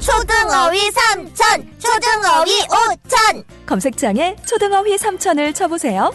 초등어휘 0.00 0.90
삼천, 0.90 1.68
초등어휘 1.78 2.62
오천. 2.62 3.44
검색창에 3.66 4.36
초등어휘 4.46 4.96
3천을 4.96 5.54
쳐보세요. 5.54 6.12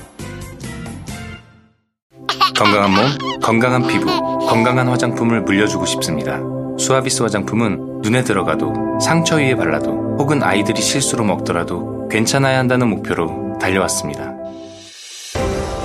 건강한 2.57 2.91
몸, 2.91 3.39
건강한 3.39 3.87
피부, 3.87 4.05
건강한 4.47 4.87
화장품을 4.87 5.41
물려주고 5.41 5.85
싶습니다. 5.85 6.39
수아비스 6.77 7.23
화장품은 7.23 8.01
눈에 8.01 8.23
들어가도 8.23 8.99
상처 8.99 9.35
위에 9.35 9.55
발라도 9.55 10.15
혹은 10.19 10.43
아이들이 10.43 10.81
실수로 10.81 11.23
먹더라도 11.23 12.07
괜찮아야 12.09 12.59
한다는 12.59 12.87
목표로 12.89 13.57
달려왔습니다. 13.59 14.33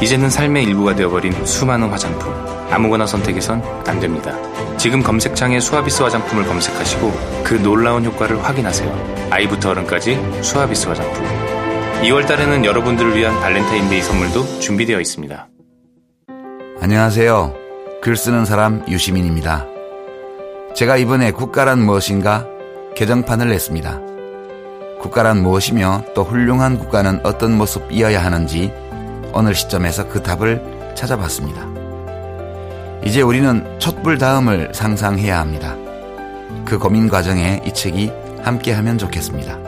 이제는 0.02 0.28
삶의 0.28 0.64
일부가 0.64 0.94
되어버린 0.94 1.46
수많은 1.46 1.88
화장품. 1.88 2.30
아무거나 2.70 3.06
선택해선 3.06 3.62
안 3.86 4.00
됩니다. 4.00 4.36
지금 4.86 5.02
검색창에 5.02 5.58
수아비스 5.58 6.04
화장품을 6.04 6.46
검색하시고 6.46 7.42
그 7.42 7.54
놀라운 7.54 8.04
효과를 8.04 8.40
확인하세요. 8.44 9.28
아이부터 9.32 9.70
어른까지 9.70 10.16
수아비스 10.42 10.86
화장품. 10.86 11.24
2월 12.02 12.24
달에는 12.24 12.64
여러분들을 12.64 13.16
위한 13.16 13.34
발렌타인데이 13.40 14.00
선물도 14.00 14.60
준비되어 14.60 15.00
있습니다. 15.00 15.48
안녕하세요. 16.80 17.52
글 18.00 18.14
쓰는 18.14 18.44
사람 18.44 18.84
유시민입니다. 18.86 19.66
제가 20.76 20.98
이번에 20.98 21.32
국가란 21.32 21.80
무엇인가 21.80 22.46
개정판을 22.94 23.48
냈습니다. 23.48 24.00
국가란 25.00 25.42
무엇이며 25.42 26.04
또 26.14 26.22
훌륭한 26.22 26.78
국가는 26.78 27.18
어떤 27.24 27.58
모습이어야 27.58 28.24
하는지 28.24 28.72
어느 29.32 29.52
시점에서 29.52 30.06
그 30.08 30.22
답을 30.22 30.94
찾아봤습니다. 30.94 31.75
이제 33.04 33.22
우리는 33.22 33.78
촛불 33.78 34.18
다음을 34.18 34.72
상상해야 34.74 35.38
합니다. 35.38 35.76
그 36.64 36.78
고민 36.78 37.08
과정에 37.08 37.62
이 37.64 37.72
책이 37.72 38.10
함께하면 38.42 38.98
좋겠습니다. 38.98 39.58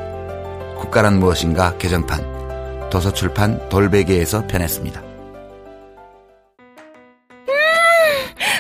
국가란 0.77 1.19
무엇인가 1.21 1.77
개정판 1.79 2.89
도서출판 2.91 3.69
돌베개에서 3.69 4.47
편했습니다. 4.47 5.03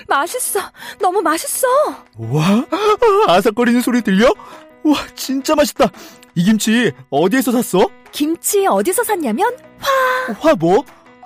맛있어. 0.06 0.60
너무 1.00 1.20
맛있어. 1.20 1.66
와, 2.16 2.64
아삭거리는 3.28 3.80
소리 3.82 4.00
들려? 4.03 4.27
와, 4.82 4.97
진짜 5.14 5.55
맛있다. 5.55 5.91
이 6.34 6.44
김치 6.44 6.92
어디에서 7.10 7.53
샀어? 7.53 7.88
김치 8.10 8.66
어디서 8.66 9.05
샀냐면 9.05 9.55
화. 9.78 10.32
화 10.41 10.55
뭐? 10.55 10.82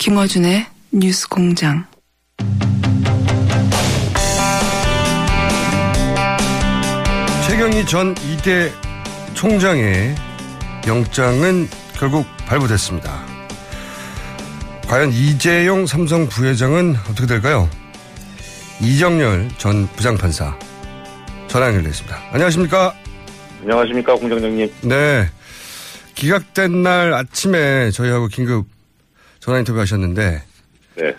김어준의 0.00 0.66
뉴스 0.92 1.28
공장. 1.28 1.84
최경희 7.46 7.84
전 7.84 8.14
이대 8.24 8.72
총장의 9.34 10.14
영장은 10.86 11.68
결국 11.92 12.24
발부됐습니다. 12.46 13.12
과연 14.88 15.12
이재용 15.12 15.84
삼성 15.84 16.26
부회장은 16.30 16.96
어떻게 17.10 17.26
될까요? 17.26 17.68
이정열 18.80 19.50
전 19.58 19.86
부장판사 19.88 20.58
전화 21.46 21.66
연결됐습니다. 21.66 22.16
안녕하십니까? 22.32 22.94
안녕하십니까, 23.60 24.14
공장장님. 24.14 24.72
네. 24.80 25.28
기각된 26.14 26.82
날 26.82 27.12
아침에 27.12 27.90
저희하고 27.90 28.28
긴급 28.28 28.79
전화 29.40 29.58
인터뷰 29.58 29.78
하셨는데. 29.80 30.42
네. 30.96 31.16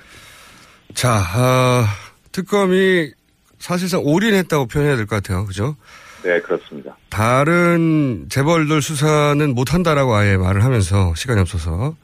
자, 0.94 1.18
어, 1.18 1.86
특검이 2.32 3.12
사실상 3.60 4.02
올인했다고 4.04 4.68
표현해야 4.68 4.96
될 4.96 5.06
것 5.06 5.16
같아요. 5.22 5.46
그죠? 5.46 5.76
네, 6.24 6.40
그렇습니다. 6.42 6.96
다른 7.10 8.28
재벌들 8.30 8.82
수사는 8.82 9.56
못한다라고 9.56 10.14
아예 10.16 10.38
말을 10.38 10.64
하면서 10.64 11.14
시간이 11.16 11.40
없어서. 11.42 11.96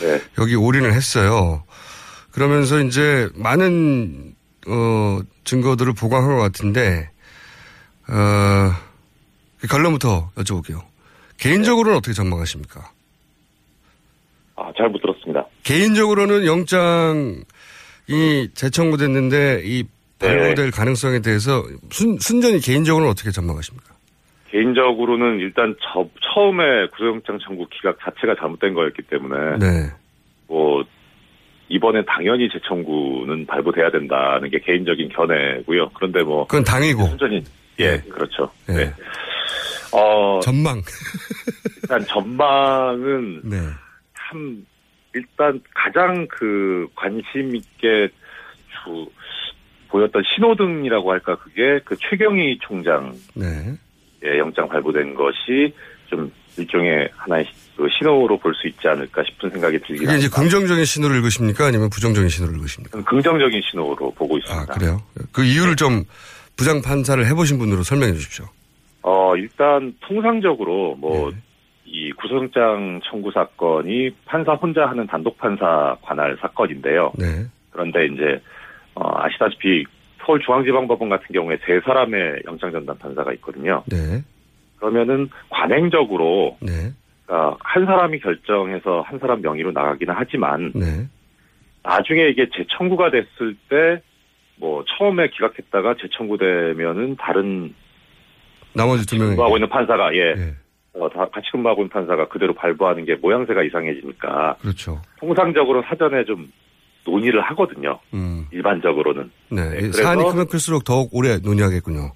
네. 0.00 0.20
여기 0.38 0.54
올인을 0.54 0.92
했어요. 0.92 1.64
그러면서 2.32 2.80
이제 2.80 3.28
많은, 3.34 4.34
어, 4.66 5.20
증거들을 5.44 5.92
보강한 5.94 6.36
것 6.36 6.42
같은데, 6.42 7.10
어, 8.08 8.72
그 9.60 9.66
결론부터 9.68 10.30
여쭤볼게요. 10.36 10.82
개인적으로는 11.38 11.96
어떻게 11.98 12.12
전망하십니까? 12.14 12.90
아, 14.56 14.70
잘 14.76 14.88
못 14.90 15.00
들었습니다. 15.00 15.31
개인적으로는 15.64 16.46
영장이 16.46 17.44
재청구됐는데 18.54 19.62
이 19.64 19.84
발부될 20.18 20.70
가능성에 20.70 21.20
대해서 21.20 21.64
순, 21.90 22.18
순전히 22.18 22.60
개인적으로는 22.60 23.10
어떻게 23.10 23.30
전망하십니까? 23.30 23.92
개인적으로는 24.50 25.40
일단 25.40 25.74
저, 25.82 26.06
처음에 26.20 26.86
구속영장 26.92 27.38
청구 27.44 27.66
기각 27.70 27.98
자체가 28.00 28.34
잘못된 28.38 28.74
거였기 28.74 29.02
때문에 29.02 29.58
네. 29.58 29.90
뭐 30.46 30.84
이번에 31.68 32.04
당연히 32.04 32.48
재청구는 32.50 33.46
발부돼야 33.46 33.90
된다는 33.90 34.50
게 34.50 34.60
개인적인 34.60 35.08
견해고요. 35.08 35.88
그런데 35.94 36.22
뭐 36.22 36.46
그건 36.46 36.64
당이고. 36.64 37.06
순전히 37.06 37.42
예, 37.80 37.96
그렇죠. 38.10 38.50
네. 38.66 38.74
네. 38.74 38.94
어, 39.92 40.40
전망. 40.40 40.82
일단 41.82 42.04
전망은 42.06 43.40
네. 43.44 43.56
참 44.14 44.66
일단 45.14 45.60
가장 45.74 46.26
그 46.28 46.88
관심 46.94 47.54
있게 47.54 48.08
주 48.84 49.06
보였던 49.88 50.22
신호등이라고 50.34 51.12
할까 51.12 51.36
그게 51.36 51.80
그 51.84 51.96
최경희 51.96 52.58
총장 52.62 53.12
네. 53.34 53.74
의 54.22 54.38
영장 54.38 54.68
발부된 54.68 55.14
것이 55.14 55.74
좀 56.08 56.32
일종의 56.56 57.08
하나의 57.16 57.46
그 57.76 57.88
신호로 57.98 58.38
볼 58.38 58.54
수 58.54 58.68
있지 58.68 58.86
않을까 58.86 59.22
싶은 59.24 59.50
생각이 59.50 59.78
들긴 59.80 59.96
그게 60.06 60.18
이제 60.18 60.26
합니다. 60.26 60.36
긍정적인 60.36 60.84
신호를 60.84 61.16
읽으십니까? 61.16 61.66
아니면 61.66 61.90
부정적인 61.90 62.28
신호를 62.28 62.56
읽으십니까? 62.56 63.02
긍정적인 63.02 63.60
신호로 63.70 64.12
보고 64.12 64.38
있습니다. 64.38 64.72
아, 64.72 64.74
그래요? 64.76 65.02
그 65.32 65.44
이유를 65.44 65.76
좀 65.76 66.04
부장 66.56 66.80
판사를 66.82 67.26
해보신 67.26 67.58
분으로 67.58 67.82
설명해 67.82 68.12
주십시오. 68.14 68.46
어, 69.02 69.34
일단 69.36 69.94
통상적으로 70.00 70.94
뭐 70.96 71.30
네. 71.30 71.36
이 71.92 72.10
구속영장 72.12 73.00
청구 73.04 73.30
사건이 73.30 74.10
판사 74.24 74.54
혼자 74.54 74.86
하는 74.86 75.06
단독 75.06 75.36
판사 75.38 75.96
관할 76.02 76.36
사건인데요. 76.40 77.12
네. 77.18 77.46
그런데 77.70 78.06
이제 78.06 78.40
어, 78.94 79.02
아시다시피 79.14 79.84
서울중앙지방법원 80.24 81.08
같은 81.08 81.26
경우에 81.32 81.58
세 81.66 81.80
사람의 81.80 82.42
영장 82.46 82.72
전담 82.72 82.96
판사가 82.98 83.32
있거든요. 83.34 83.82
네. 83.86 84.22
그러면은 84.78 85.28
관행적으로 85.50 86.56
네. 86.60 86.92
그러니까 87.26 87.56
한 87.60 87.84
사람이 87.84 88.20
결정해서 88.20 89.02
한 89.02 89.18
사람 89.18 89.42
명의로 89.42 89.72
나가기는 89.72 90.14
하지만 90.16 90.72
네. 90.74 91.06
나중에 91.82 92.28
이게 92.28 92.48
재청구가 92.56 93.10
됐을 93.10 93.54
때 93.68 94.02
뭐 94.62 94.84
처음에 94.96 95.28
기각했다가 95.30 95.96
재청구되면은 96.00 97.16
다른 97.16 97.74
나머지 98.74 99.04
두 99.06 99.16
명이. 99.16 99.30
근무하고 99.30 99.56
있는 99.56 99.68
판사가 99.68 100.14
예, 100.14 100.34
네. 100.34 100.54
어, 100.94 101.08
다 101.08 101.26
같이 101.32 101.50
근무하고 101.52 101.82
있는 101.82 101.88
판사가 101.90 102.28
그대로 102.28 102.52
발부하는 102.54 103.04
게 103.04 103.14
모양새가 103.16 103.62
이상해지니까 103.62 104.56
그렇죠. 104.60 105.00
통상적으로 105.18 105.82
사전에 105.82 106.24
좀 106.24 106.50
논의를 107.04 107.40
하거든요. 107.40 107.98
음. 108.14 108.46
일반적으로는 108.52 109.30
네. 109.50 109.62
네, 109.70 109.76
그래서- 109.76 110.02
사안이 110.02 110.22
크면 110.24 110.46
클수록 110.48 110.84
더욱 110.84 111.08
오래 111.12 111.38
논의하겠군요. 111.38 112.12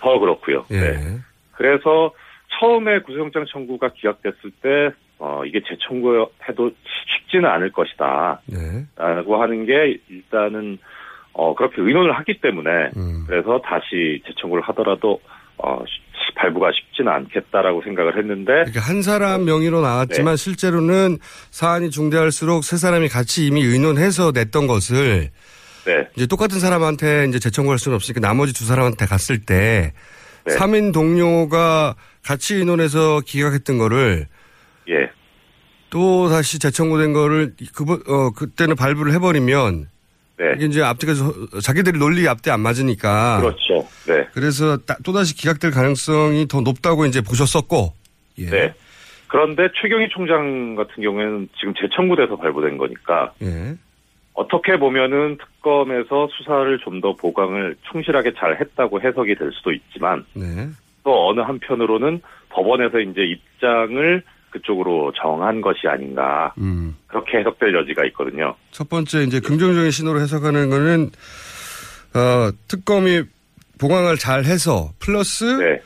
더 0.00 0.18
그렇고요. 0.18 0.64
예. 0.70 0.78
네. 0.80 1.18
그래서 1.52 2.12
처음에 2.60 3.00
구속영장 3.00 3.46
청구가 3.50 3.90
기각됐을 3.94 4.50
때 4.62 4.90
어, 5.18 5.42
이게 5.44 5.60
재청구해도 5.66 6.70
쉽지는 7.16 7.48
않을 7.50 7.72
것이다. 7.72 8.40
네. 8.46 8.84
라고 8.96 9.42
하는 9.42 9.66
게 9.66 9.98
일단은 10.08 10.78
어, 11.32 11.54
그렇게 11.54 11.80
의논을 11.82 12.12
하기 12.18 12.40
때문에 12.40 12.70
음. 12.96 13.24
그래서 13.26 13.60
다시 13.64 14.22
재청구를 14.26 14.62
하더라도 14.68 15.20
어, 15.56 15.82
쉽- 15.86 16.07
발부가 16.38 16.70
쉽지는 16.72 17.12
않겠다라고 17.12 17.82
생각을 17.82 18.16
했는데 18.16 18.52
그러니까 18.52 18.80
한 18.80 19.02
사람 19.02 19.44
명의로 19.44 19.80
나왔지만 19.80 20.36
네. 20.36 20.36
실제로는 20.36 21.18
사안이 21.50 21.90
중대할수록 21.90 22.64
세 22.64 22.76
사람이 22.76 23.08
같이 23.08 23.46
이미 23.46 23.62
의논해서 23.62 24.30
냈던 24.32 24.66
것을 24.68 25.30
네. 25.84 26.08
이제 26.16 26.26
똑같은 26.26 26.60
사람한테 26.60 27.26
이제 27.28 27.38
재청구할 27.38 27.78
수는 27.78 27.96
없으니까 27.96 28.20
나머지 28.20 28.54
두 28.54 28.64
사람한테 28.64 29.06
갔을 29.06 29.38
때 29.40 29.92
네. 30.46 30.52
삼인 30.52 30.92
동료가 30.92 31.96
같이 32.24 32.54
의논해서 32.54 33.20
기각했던 33.24 33.78
거를 33.78 34.26
예. 34.88 35.10
또 35.90 36.28
다시 36.28 36.58
재청구된 36.58 37.14
거를 37.14 37.54
그, 37.74 37.84
어, 38.06 38.30
그때는 38.30 38.76
발부를 38.76 39.12
해버리면 39.14 39.88
네. 40.38 40.52
이게 40.56 40.66
이제 40.66 40.82
앞뒤가 40.82 41.12
자기들이 41.62 41.98
논리 41.98 42.26
앞뒤 42.28 42.50
안 42.50 42.60
맞으니까 42.60 43.40
그렇죠. 43.40 43.86
네. 44.06 44.26
그래서 44.32 44.76
따- 44.78 44.96
또다시 45.04 45.34
기각될 45.34 45.70
가능성이 45.72 46.46
더 46.46 46.60
높다고 46.60 47.06
이제 47.06 47.20
보셨었고 47.20 47.92
예. 48.38 48.46
네. 48.50 48.74
그런데 49.26 49.68
최경희 49.82 50.08
총장 50.10 50.74
같은 50.76 51.02
경우에는 51.02 51.48
지금 51.58 51.74
재청구돼서 51.74 52.36
발부된 52.36 52.78
거니까 52.78 53.32
예. 53.42 53.74
어떻게 54.34 54.78
보면은 54.78 55.36
특검에서 55.38 56.28
수사를 56.36 56.78
좀 56.84 57.00
더 57.00 57.14
보강을 57.14 57.76
충실하게 57.90 58.32
잘 58.38 58.60
했다고 58.60 59.00
해석이 59.00 59.34
될 59.34 59.50
수도 59.52 59.72
있지만 59.72 60.24
네. 60.34 60.68
또 61.04 61.28
어느 61.28 61.40
한편으로는 61.40 62.20
법원에서 62.50 63.00
이제 63.00 63.22
입장을 63.22 64.22
그쪽으로 64.50 65.12
정한 65.20 65.60
것이 65.60 65.86
아닌가 65.86 66.52
음. 66.58 66.96
그렇게 67.06 67.38
해석될 67.38 67.74
여지가 67.74 68.04
있거든요. 68.06 68.54
첫 68.70 68.88
번째 68.88 69.22
이제 69.22 69.40
긍정적인 69.40 69.90
신호로 69.90 70.20
해석하는 70.20 70.70
거는 70.70 71.10
어, 72.14 72.50
특검이 72.68 73.22
보강을 73.80 74.16
잘 74.16 74.44
해서 74.44 74.90
플러스 74.98 75.44
네. 75.44 75.80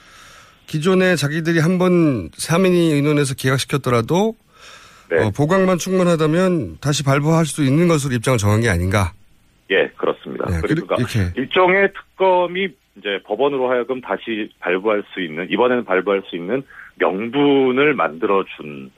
기존에 0.66 1.16
자기들이 1.16 1.58
한번 1.58 2.30
3인이 2.30 2.92
의논해서 2.92 3.34
기각시켰더라도 3.34 4.34
네. 5.10 5.18
어, 5.18 5.30
보강만 5.36 5.76
충분하다면 5.76 6.78
다시 6.80 7.04
발부할 7.04 7.44
수 7.44 7.62
있는 7.62 7.88
것으로 7.88 8.14
입장을 8.14 8.38
정한 8.38 8.62
게 8.62 8.70
아닌가. 8.70 9.12
예, 9.70 9.88
그렇습니다. 9.96 10.46
네, 10.46 10.60
그러니까 10.62 10.96
이렇게. 10.96 11.32
일종의 11.36 11.92
특검이 11.92 12.68
이제 12.96 13.20
법원으로 13.24 13.70
하여금 13.70 14.00
다시 14.00 14.50
발부할 14.60 15.02
수 15.12 15.20
있는 15.20 15.48
이번에는 15.50 15.84
발부할 15.84 16.22
수 16.26 16.36
있는 16.36 16.62
명분을 16.96 17.94
만들어준 17.94 18.90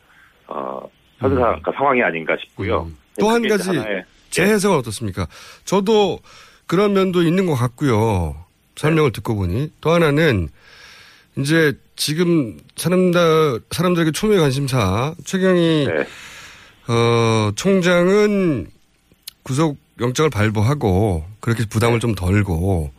어, 0.49 0.89
현상 1.19 1.43
그러니까 1.43 1.73
상황이 1.73 2.03
아닌가 2.03 2.37
싶고요. 2.41 2.83
음. 2.83 2.97
또한 3.19 3.43
그게 3.43 3.57
가지 3.57 3.71
제 4.31 4.43
예. 4.43 4.47
해석은 4.49 4.79
어떻습니까? 4.79 5.27
저도 5.65 6.19
그런 6.67 6.93
면도 6.93 7.23
있는 7.23 7.47
것 7.47 7.55
같고요. 7.55 8.45
설명을 8.77 9.11
네. 9.11 9.15
듣고 9.15 9.37
보니 9.37 9.71
또 9.81 9.91
하나는 9.91 10.49
이제 11.39 11.73
지금 11.97 12.59
사람들 12.77 13.61
사람들에게 13.71 14.11
초미의 14.11 14.41
관심사 14.41 15.15
최경희 15.25 15.87
네. 15.87 16.93
어, 16.93 17.53
총장은 17.55 18.67
구속 19.43 19.79
영장을 20.01 20.31
발부하고 20.31 21.25
그렇게 21.41 21.63
네. 21.63 21.69
부담을 21.69 22.01
좀 22.01 22.15
덜고 22.15 22.93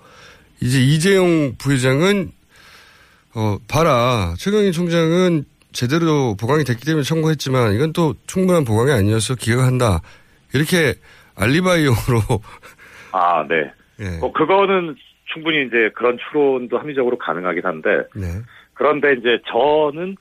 이제 0.61 0.79
이재용 0.79 1.55
부회장은 1.57 2.31
어 3.35 3.57
봐라 3.67 4.33
최경희 4.37 4.71
총장은 4.71 5.43
제대로 5.73 6.35
보강이 6.39 6.63
됐기 6.63 6.85
때문에 6.85 7.03
청구했지만 7.03 7.73
이건 7.73 7.91
또 7.91 8.13
충분한 8.27 8.63
보강이 8.63 8.91
아니어서 8.91 9.35
기각한다 9.35 9.99
이렇게 10.53 10.93
알리바이용으로 11.35 12.19
아, 13.11 13.45
네. 13.47 13.71
예. 13.99 14.17
뭐 14.19 14.31
그거는 14.31 14.95
충분히 15.33 15.65
이제 15.67 15.89
그런 15.95 16.17
추론도 16.17 16.77
합리적으로 16.77 17.17
가능하긴 17.17 17.61
한데 17.65 17.89
네. 18.15 18.27
그런데 18.73 19.13
이제 19.19 19.37
저는 19.51 20.15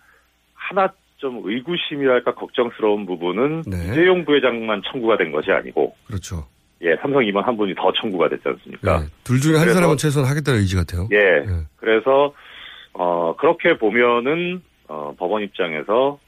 하나 0.54 0.88
좀 1.18 1.40
의구심이랄까 1.44 2.34
걱정스러운 2.34 3.06
부분은 3.06 3.62
네. 3.66 3.76
이재용 3.92 4.24
부회장만 4.24 4.82
청구가 4.90 5.16
된 5.18 5.30
것이 5.30 5.50
아니고 5.52 5.94
그렇죠. 6.08 6.46
예 6.82 6.96
삼성 7.00 7.24
임원 7.24 7.44
한 7.44 7.56
분이 7.56 7.74
더 7.76 7.92
청구가 7.92 8.28
됐지 8.28 8.42
않습니까? 8.46 9.00
네. 9.00 9.06
둘 9.22 9.40
중에 9.40 9.54
한 9.54 9.62
그래서- 9.62 9.74
사람은 9.78 9.96
최소한 9.98 10.28
하겠다는 10.28 10.60
의지 10.60 10.74
같아요. 10.74 11.08
예. 11.12 11.46
네. 11.46 11.60
그래서 11.76 12.32
어 12.94 13.34
그렇게 13.36 13.76
보면은 13.76 14.62
어 14.88 15.14
법원 15.18 15.42
입장에서 15.42 16.18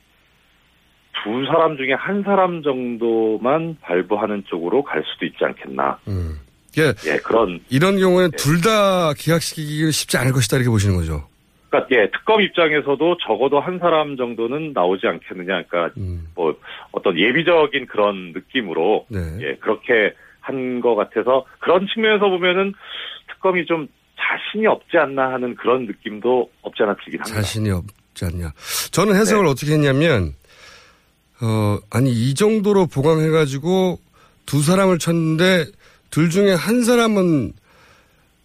두 1.23 1.45
사람 1.47 1.77
중에 1.77 1.93
한 1.95 2.23
사람 2.23 2.63
정도만 2.63 3.79
발부하는 3.81 4.45
쪽으로 4.47 4.83
갈 4.83 5.03
수도 5.07 5.27
있지 5.27 5.39
않겠나. 5.45 5.99
음. 6.09 6.39
예. 6.79 6.93
예, 7.11 7.17
그런 7.19 7.61
이런 7.71 7.99
경우에는 7.99 8.33
둘다 8.37 9.15
기각시키기는 9.15 9.91
쉽지 9.93 10.19
않을 10.19 10.33
것이다 10.33 10.59
이렇게 10.59 10.71
보시는 10.71 10.97
거죠. 10.97 11.27
그러니까 11.71 11.97
예, 11.97 12.11
특검 12.11 12.43
입장에서도 12.43 13.17
적어도 13.27 13.61
한 13.61 13.79
사람 13.79 14.17
정도는 14.17 14.73
나오지 14.75 15.07
않겠느냐. 15.07 15.63
그러니까 15.69 15.91
음. 15.97 16.27
뭐 16.35 16.55
어떤 16.93 17.19
예비적인 17.19 17.87
그런 17.87 18.33
느낌으로 18.33 19.07
네. 19.09 19.19
예, 19.41 19.55
그렇게 19.57 20.13
한 20.41 20.81
것 20.81 20.95
같아서 20.95 21.45
그런 21.59 21.87
측면에서 21.93 22.29
보면은 22.29 22.73
특검이 23.33 23.67
좀 23.67 23.89
자신이 24.19 24.67
없지 24.67 24.97
않나 24.97 25.33
하는 25.33 25.55
그런 25.55 25.87
느낌도 25.87 26.51
없지 26.63 26.83
않아 26.83 26.95
들긴 27.05 27.21
합니다. 27.21 27.41
자신이 27.41 27.71
없지 27.71 28.25
않냐. 28.25 28.53
저는 28.93 29.15
해석을 29.17 29.45
네. 29.45 29.51
어떻게 29.51 29.73
했냐면, 29.73 30.35
어, 31.41 31.79
아니, 31.91 32.11
이 32.11 32.35
정도로 32.35 32.87
보강해가지고 32.87 33.99
두 34.47 34.63
사람을 34.63 34.99
쳤는데 34.99 35.67
둘 36.11 36.31
중에 36.31 36.55
한 36.55 36.83
사람은, 36.83 37.53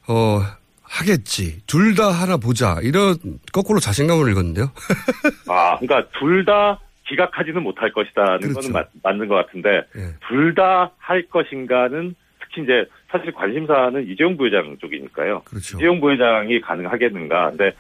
어, 0.07 0.41
하겠지. 0.83 1.62
둘 1.68 1.95
다 1.95 2.09
하나 2.12 2.35
보자. 2.35 2.77
이런, 2.81 3.15
거꾸로 3.53 3.79
자신감을 3.79 4.29
읽었는데요. 4.31 4.71
아, 5.47 5.77
그러니까 5.79 6.09
둘 6.19 6.44
다 6.44 6.79
기각하지는 7.07 7.62
못할 7.63 7.91
것이다는 7.94 8.39
그렇죠. 8.39 8.56
거는 8.56 8.71
맞, 8.74 8.89
맞는 9.03 9.27
것 9.27 9.35
같은데 9.35 9.69
예. 9.97 10.13
둘다 10.29 10.91
할 10.97 11.24
것인가는 11.29 12.15
특히 12.41 12.63
이제 12.63 12.85
사실 13.12 13.31
관심사는 13.34 14.08
이재용 14.08 14.38
부회장 14.38 14.78
쪽이니까요. 14.80 15.42
그렇죠. 15.46 15.78
이재용 15.78 16.00
부회장이 16.00 16.62
가능하겠는가. 16.62 17.50
근데 17.50 17.74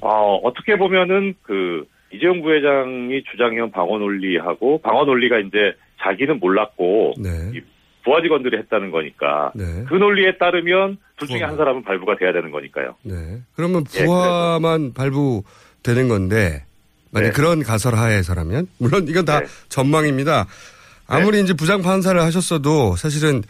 어, 0.00 0.36
어떻게 0.36 0.76
보면은 0.76 1.34
그 1.42 1.84
이재용 2.12 2.42
부회장이 2.42 3.24
주장해온 3.30 3.72
방어 3.72 3.98
논리하고 3.98 4.78
방어 4.82 5.04
논리가 5.04 5.38
이제 5.40 5.74
자기는 6.00 6.38
몰랐고 6.38 7.14
네. 7.18 7.30
이 7.54 7.60
부하 8.04 8.22
직원들이 8.22 8.56
했다는 8.58 8.92
거니까 8.92 9.50
네. 9.56 9.64
그 9.88 9.94
논리에 9.94 10.36
따르면 10.38 10.98
둘 11.16 11.28
중에. 11.28 11.42
한 11.42 11.56
사람은 11.56 11.82
발부가 11.82 12.16
돼야 12.16 12.32
되는 12.32 12.52
거니까요. 12.52 12.94
네. 13.02 13.14
그러면 13.56 13.84
예, 13.96 14.04
부하만 14.04 14.92
발부되는 14.94 16.08
건데, 16.08 16.64
만약 17.10 17.28
네. 17.28 17.32
그런 17.32 17.62
가설 17.62 17.94
하에서라면, 17.94 18.68
물론 18.78 19.08
이건 19.08 19.24
다 19.24 19.40
네. 19.40 19.46
전망입니다. 19.68 20.46
아무리 21.08 21.40
이제 21.40 21.54
부장 21.54 21.82
판사를 21.82 22.20
하셨어도 22.20 22.96
사실은 22.96 23.42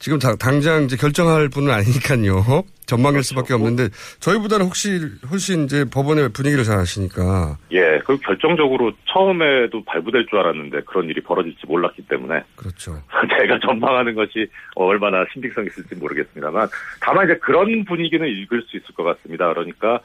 지금 0.00 0.18
다- 0.18 0.34
당장 0.34 0.84
이제 0.84 0.96
결정할 0.96 1.48
분은 1.50 1.70
아니니까요. 1.72 2.64
전망일 2.86 3.18
그렇죠. 3.18 3.28
수밖에 3.28 3.54
없는데 3.54 3.88
저희보다는 4.18 4.64
혹시 4.66 4.98
훨씬 5.30 5.64
이제 5.64 5.84
법원의 5.84 6.30
분위기를 6.30 6.64
잘 6.64 6.78
아시니까 6.78 7.56
예, 7.70 8.00
그 8.04 8.16
결정적으로 8.18 8.92
처음에도 9.04 9.84
발부될 9.84 10.26
줄 10.28 10.38
알았는데 10.40 10.80
그런 10.86 11.04
일이 11.08 11.20
벌어질지 11.20 11.58
몰랐기 11.68 12.02
때문에 12.08 12.42
그렇죠. 12.56 13.00
제가 13.38 13.60
전망하는 13.60 14.14
것이 14.16 14.48
얼마나 14.74 15.24
신빙성이 15.32 15.66
있을지 15.68 15.94
모르겠습니다만 15.94 16.66
다만 17.00 17.26
이제 17.26 17.36
그런 17.38 17.84
분위기는 17.84 18.26
읽을 18.26 18.62
수 18.62 18.76
있을 18.78 18.94
것 18.94 19.04
같습니다. 19.04 19.52
그러니까 19.52 20.00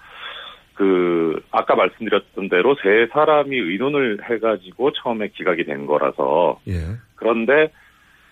그 0.75 1.41
아까 1.51 1.73
말씀드렸던 1.75 2.49
대로 2.49 2.75
세 2.83 3.07
사람이 3.13 3.55
의논을 3.57 4.19
해가지고 4.29 4.91
처음에 4.91 5.29
기각이 5.29 5.63
된 5.63 5.85
거라서 5.85 6.59
예. 6.67 6.97
그런데 7.15 7.71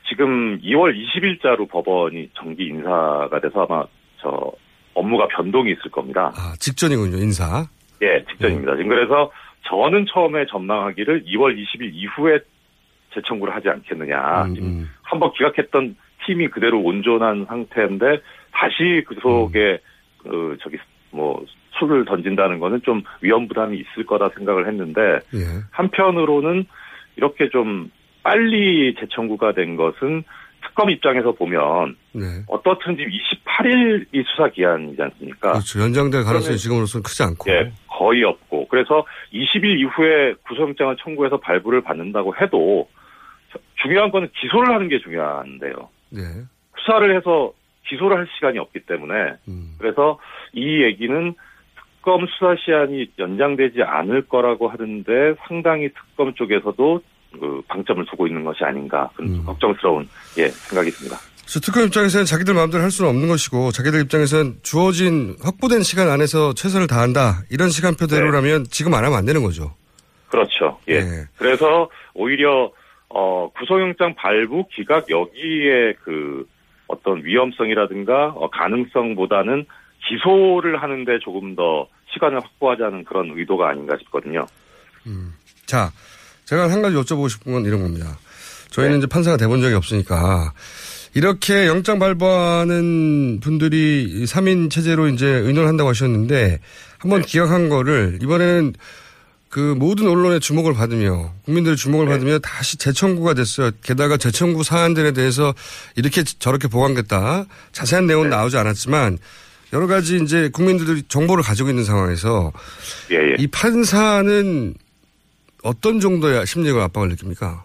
지금 0.07 0.59
2월 0.61 0.93
20일자로 0.95 1.69
법원이 1.69 2.29
정기 2.33 2.65
인사가 2.67 3.39
돼서 3.41 3.65
아마 3.67 3.85
저 4.21 4.51
업무가 4.93 5.27
변동이 5.27 5.71
있을 5.71 5.91
겁니다. 5.91 6.31
아 6.35 6.53
직전이군요 6.59 7.17
인사. 7.17 7.65
예, 8.01 8.23
직전입니다. 8.29 8.75
지금 8.75 8.89
그래서 8.89 9.31
저는 9.67 10.05
처음에 10.11 10.45
전망하기를 10.47 11.23
2월 11.25 11.55
20일 11.57 11.91
이후에 11.93 12.39
재청구를 13.13 13.55
하지 13.55 13.69
않겠느냐. 13.69 14.45
음, 14.45 14.55
음. 14.59 14.89
한번 15.03 15.31
기각했던 15.33 15.95
팀이 16.25 16.49
그대로 16.49 16.81
온전한 16.81 17.45
상태인데 17.45 18.21
다시 18.51 19.03
그 19.07 19.15
속에 19.21 19.59
음. 19.59 19.77
그 20.23 20.57
저기 20.61 20.77
뭐 21.11 21.45
수를 21.71 22.05
던진다는 22.05 22.59
거는 22.59 22.81
좀 22.83 23.03
위험 23.21 23.47
부담이 23.47 23.77
있을 23.77 24.05
거다 24.05 24.29
생각을 24.35 24.67
했는데 24.67 25.01
예. 25.33 25.63
한편으로는 25.71 26.65
이렇게 27.15 27.49
좀 27.49 27.91
빨리 28.23 28.95
재청구가 28.99 29.53
된 29.53 29.75
것은 29.75 30.23
특검 30.65 30.89
입장에서 30.89 31.33
보면 31.33 31.95
네. 32.13 32.21
어떻든 32.47 32.95
지금 32.95 33.11
28일이 33.11 34.23
수사 34.27 34.47
기한이지 34.49 35.01
않습니까? 35.01 35.51
그렇죠. 35.51 35.81
연장될 35.81 36.23
가능성이 36.23 36.57
지금으로서는 36.57 37.03
크지 37.03 37.21
않고. 37.23 37.51
예, 37.51 37.71
거의 37.87 38.23
없고. 38.23 38.67
그래서 38.69 39.05
20일 39.33 39.77
이후에 39.79 40.33
구속영장을 40.47 40.95
청구해서 41.03 41.37
발부를 41.41 41.81
받는다고 41.81 42.33
해도 42.41 42.87
저- 43.51 43.59
중요한 43.83 44.09
거는 44.09 44.29
기소를 44.39 44.73
하는 44.73 44.87
게 44.87 44.99
중요한데요. 44.99 45.89
네. 46.11 46.21
수사를 46.79 47.15
해서 47.15 47.51
기소를 47.87 48.17
할 48.17 48.27
시간이 48.35 48.57
없기 48.57 48.79
때문에 48.87 49.13
음. 49.49 49.75
그래서 49.77 50.17
이 50.53 50.81
얘기는 50.83 51.33
특검 51.97 52.25
수사 52.27 52.55
시한이 52.55 53.11
연장되지 53.19 53.83
않을 53.83 54.23
거라고 54.27 54.69
하는데 54.69 55.35
상당히 55.47 55.89
특검 55.89 56.33
쪽에서도 56.33 57.01
그 57.39 57.61
방점을 57.67 58.05
두고 58.05 58.27
있는 58.27 58.43
것이 58.43 58.63
아닌가 58.63 59.09
그런 59.15 59.33
음. 59.33 59.45
걱정스러운 59.45 60.07
예 60.37 60.47
생각이 60.47 60.91
듭니다. 60.91 61.17
특검 61.45 61.83
입장에서는 61.83 62.25
자기들 62.25 62.53
마음대로 62.53 62.83
할 62.83 62.91
수는 62.91 63.09
없는 63.09 63.27
것이고 63.27 63.71
자기들 63.71 64.01
입장에서는 64.01 64.59
주어진 64.63 65.35
확보된 65.43 65.83
시간 65.83 66.09
안에서 66.09 66.53
최선을 66.53 66.87
다한다 66.87 67.43
이런 67.49 67.69
시간표대로라면 67.69 68.65
지금 68.69 68.93
안 68.93 69.03
하면 69.05 69.17
안 69.17 69.25
되는 69.25 69.43
거죠. 69.43 69.73
그렇죠. 70.29 70.79
예. 70.87 71.01
네. 71.01 71.25
그래서 71.37 71.89
오히려 72.13 72.71
어 73.09 73.49
구속영장 73.59 74.15
발부 74.15 74.65
기각 74.73 75.09
여기에 75.09 75.95
그 76.03 76.47
어떤 76.87 77.23
위험성이라든가 77.23 78.33
어, 78.35 78.49
가능성보다는 78.49 79.65
기소를 80.07 80.81
하는데 80.81 81.19
조금 81.19 81.55
더 81.55 81.87
시간을 82.13 82.39
확보하자는 82.39 83.03
그런 83.05 83.31
의도가 83.35 83.69
아닌가 83.69 83.97
싶거든요. 83.99 84.45
자, 85.65 85.91
제가 86.45 86.69
한 86.69 86.81
가지 86.81 86.95
여쭤보고 86.95 87.29
싶은 87.29 87.53
건 87.53 87.65
이런 87.65 87.81
겁니다. 87.81 88.17
저희는 88.71 88.97
이제 88.99 89.07
판사가 89.07 89.37
돼본 89.37 89.61
적이 89.61 89.75
없으니까 89.75 90.53
이렇게 91.13 91.67
영장 91.67 91.99
발부하는 91.99 93.39
분들이 93.39 94.25
3인 94.25 94.71
체제로 94.71 95.07
이제 95.07 95.27
의논을 95.27 95.67
한다고 95.67 95.89
하셨는데 95.89 96.59
한번 96.97 97.21
기각한 97.21 97.69
거를 97.69 98.19
이번에는 98.21 98.73
그 99.49 99.75
모든 99.77 100.07
언론의 100.07 100.39
주목을 100.39 100.73
받으며 100.73 101.31
국민들의 101.45 101.77
주목을 101.77 102.07
받으며 102.07 102.39
다시 102.39 102.77
재청구가 102.77 103.35
됐어요. 103.35 103.69
게다가 103.83 104.17
재청구 104.17 104.63
사안들에 104.63 105.11
대해서 105.11 105.53
이렇게 105.95 106.23
저렇게 106.23 106.67
보강됐다. 106.67 107.45
자세한 107.71 108.07
내용은 108.07 108.31
나오지 108.31 108.57
않았지만 108.57 109.19
여러 109.71 109.85
가지 109.85 110.17
이제 110.17 110.49
국민들이 110.51 111.03
정보를 111.07 111.43
가지고 111.43 111.69
있는 111.69 111.83
상황에서 111.83 112.51
예, 113.11 113.17
예. 113.17 113.35
이 113.37 113.45
판사는 113.45 114.73
어떤 115.63 115.99
정도의 115.99 116.45
심리적 116.45 116.79
압박을 116.79 117.09
느낍니까? 117.09 117.63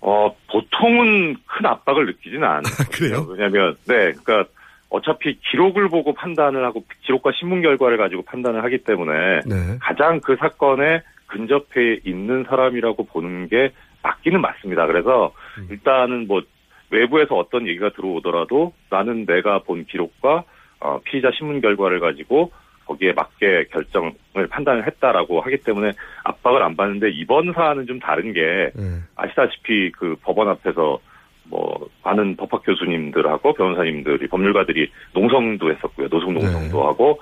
어, 0.00 0.34
보통은 0.50 1.36
큰 1.46 1.66
압박을 1.66 2.06
느끼지는 2.06 2.42
않아요. 2.42 2.62
그래요? 2.90 3.26
왜냐면, 3.28 3.76
네, 3.86 4.12
그러니까 4.12 4.44
어차피 4.88 5.38
기록을 5.50 5.88
보고 5.88 6.12
판단을 6.12 6.64
하고 6.64 6.84
기록과 7.02 7.32
신문 7.38 7.62
결과를 7.62 7.96
가지고 7.96 8.22
판단을 8.22 8.62
하기 8.64 8.78
때문에 8.78 9.40
네. 9.46 9.78
가장 9.80 10.20
그 10.20 10.36
사건에 10.36 11.02
근접해 11.26 12.00
있는 12.04 12.44
사람이라고 12.48 13.06
보는 13.06 13.48
게 13.48 13.72
맞기는 14.02 14.40
맞습니다. 14.40 14.86
그래서 14.86 15.32
음. 15.58 15.68
일단은 15.70 16.26
뭐 16.26 16.42
외부에서 16.90 17.36
어떤 17.36 17.66
얘기가 17.66 17.90
들어오더라도 17.90 18.74
나는 18.90 19.24
내가 19.24 19.60
본 19.60 19.86
기록과 19.86 20.44
어, 20.80 21.00
피의자 21.04 21.30
신문 21.38 21.62
결과를 21.62 22.00
가지고 22.00 22.52
거기에 22.86 23.12
맞게 23.12 23.66
결정을 23.70 24.12
판단을 24.50 24.86
했다라고 24.86 25.40
하기 25.42 25.58
때문에 25.58 25.92
압박을 26.24 26.62
안 26.62 26.76
받는데 26.76 27.10
이번 27.10 27.52
사안은 27.52 27.86
좀 27.86 27.98
다른 28.00 28.32
게 28.32 28.70
네. 28.74 29.00
아시다시피 29.16 29.90
그 29.92 30.16
법원 30.22 30.48
앞에서 30.48 30.98
뭐 31.44 31.88
많은 32.04 32.36
법학 32.36 32.62
교수님들하고 32.64 33.52
변호사님들이 33.54 34.28
법률가들이 34.28 34.90
농성도 35.12 35.70
했었고요 35.72 36.08
노숙 36.08 36.32
농성도 36.32 36.78
네. 36.78 36.84
하고 36.84 37.20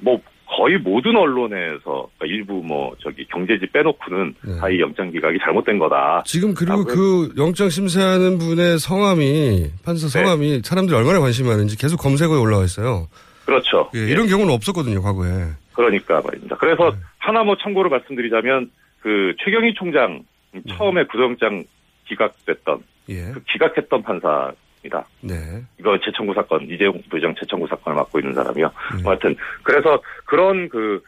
뭐 0.00 0.20
거의 0.56 0.78
모든 0.78 1.16
언론에서 1.16 2.08
그러니까 2.18 2.26
일부 2.26 2.54
뭐 2.54 2.94
저기 3.00 3.24
경제지 3.26 3.66
빼놓고는 3.72 4.34
네. 4.44 4.56
다이 4.58 4.80
영장 4.80 5.10
기각이 5.10 5.38
잘못된 5.38 5.78
거다. 5.78 6.22
지금 6.26 6.54
그리고 6.54 6.80
아, 6.80 6.84
그 6.84 7.32
영장 7.38 7.68
심사하는 7.68 8.38
분의 8.38 8.78
성함이 8.78 9.70
판사 9.84 10.08
네. 10.08 10.24
성함이 10.24 10.62
사람들이 10.64 10.96
얼마나 10.96 11.20
관심이 11.20 11.48
많은지 11.48 11.78
계속 11.78 11.98
검색어에 11.98 12.38
올라와 12.38 12.64
있어요. 12.64 13.06
그렇죠. 13.50 13.90
예, 13.96 13.98
이런 14.08 14.28
경우는 14.28 14.54
없었거든요 14.54 15.02
과거에. 15.02 15.28
그러니까 15.74 16.20
말입니다. 16.20 16.56
그래서 16.56 16.90
네. 16.90 16.96
하나 17.18 17.42
뭐 17.42 17.56
참고로 17.56 17.90
말씀드리자면 17.90 18.70
그 19.00 19.34
최경희 19.44 19.74
총장 19.74 20.22
처음에 20.68 21.04
구속영장 21.04 21.64
기각됐던 22.06 22.82
예. 23.08 23.32
그 23.32 23.42
기각했던 23.44 24.02
판사입니다. 24.02 25.06
네. 25.20 25.34
이거 25.78 25.98
재청구 25.98 26.34
사건 26.34 26.62
이재용 26.68 27.00
부회장 27.08 27.34
재청구 27.38 27.66
사건을 27.66 27.96
맡고 27.96 28.20
있는 28.20 28.34
사람이요. 28.34 28.66
네. 28.96 29.02
뭐 29.02 29.12
하여튼 29.12 29.34
그래서 29.62 30.00
그런 30.26 30.68
그 30.68 31.02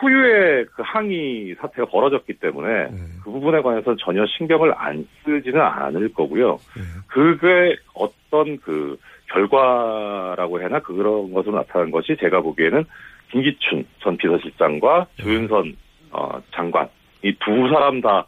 초유의 0.00 0.66
그 0.74 0.82
항의 0.84 1.54
사태가 1.60 1.86
벌어졌기 1.86 2.34
때문에 2.34 2.90
네. 2.90 2.98
그 3.24 3.30
부분에 3.30 3.60
관해서 3.60 3.96
전혀 3.96 4.24
신경을 4.38 4.72
안 4.76 5.06
쓰지는 5.24 5.60
않을 5.60 6.12
거고요. 6.12 6.58
네. 6.76 6.82
그게 7.08 7.76
어떤 7.94 8.58
그 8.58 8.96
결과라고 9.32 10.62
해나 10.62 10.80
그런 10.80 11.32
것으로 11.32 11.56
나타난 11.56 11.90
것이 11.90 12.16
제가 12.20 12.40
보기에는 12.40 12.84
김기춘 13.30 13.86
전 14.02 14.16
비서실장과 14.16 15.06
네. 15.18 15.22
조윤선 15.24 15.76
어, 16.10 16.42
장관 16.54 16.88
이 17.22 17.32
두 17.44 17.68
사람 17.72 18.00
다 18.00 18.26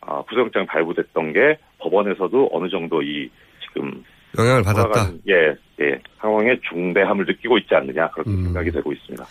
어, 0.00 0.22
구속영장 0.26 0.66
발부됐던 0.66 1.32
게 1.32 1.58
법원에서도 1.78 2.50
어느 2.52 2.68
정도 2.68 3.02
이 3.02 3.28
지금 3.66 4.04
영향을 4.38 4.62
받았다. 4.62 5.10
예, 5.28 5.54
예. 5.80 5.98
상황의 6.20 6.60
중대함을 6.68 7.24
느끼고 7.26 7.58
있지 7.58 7.74
않느냐 7.74 8.08
그렇게 8.10 8.30
음. 8.30 8.44
생각이 8.44 8.70
되고 8.70 8.92
있습니다. 8.92 9.24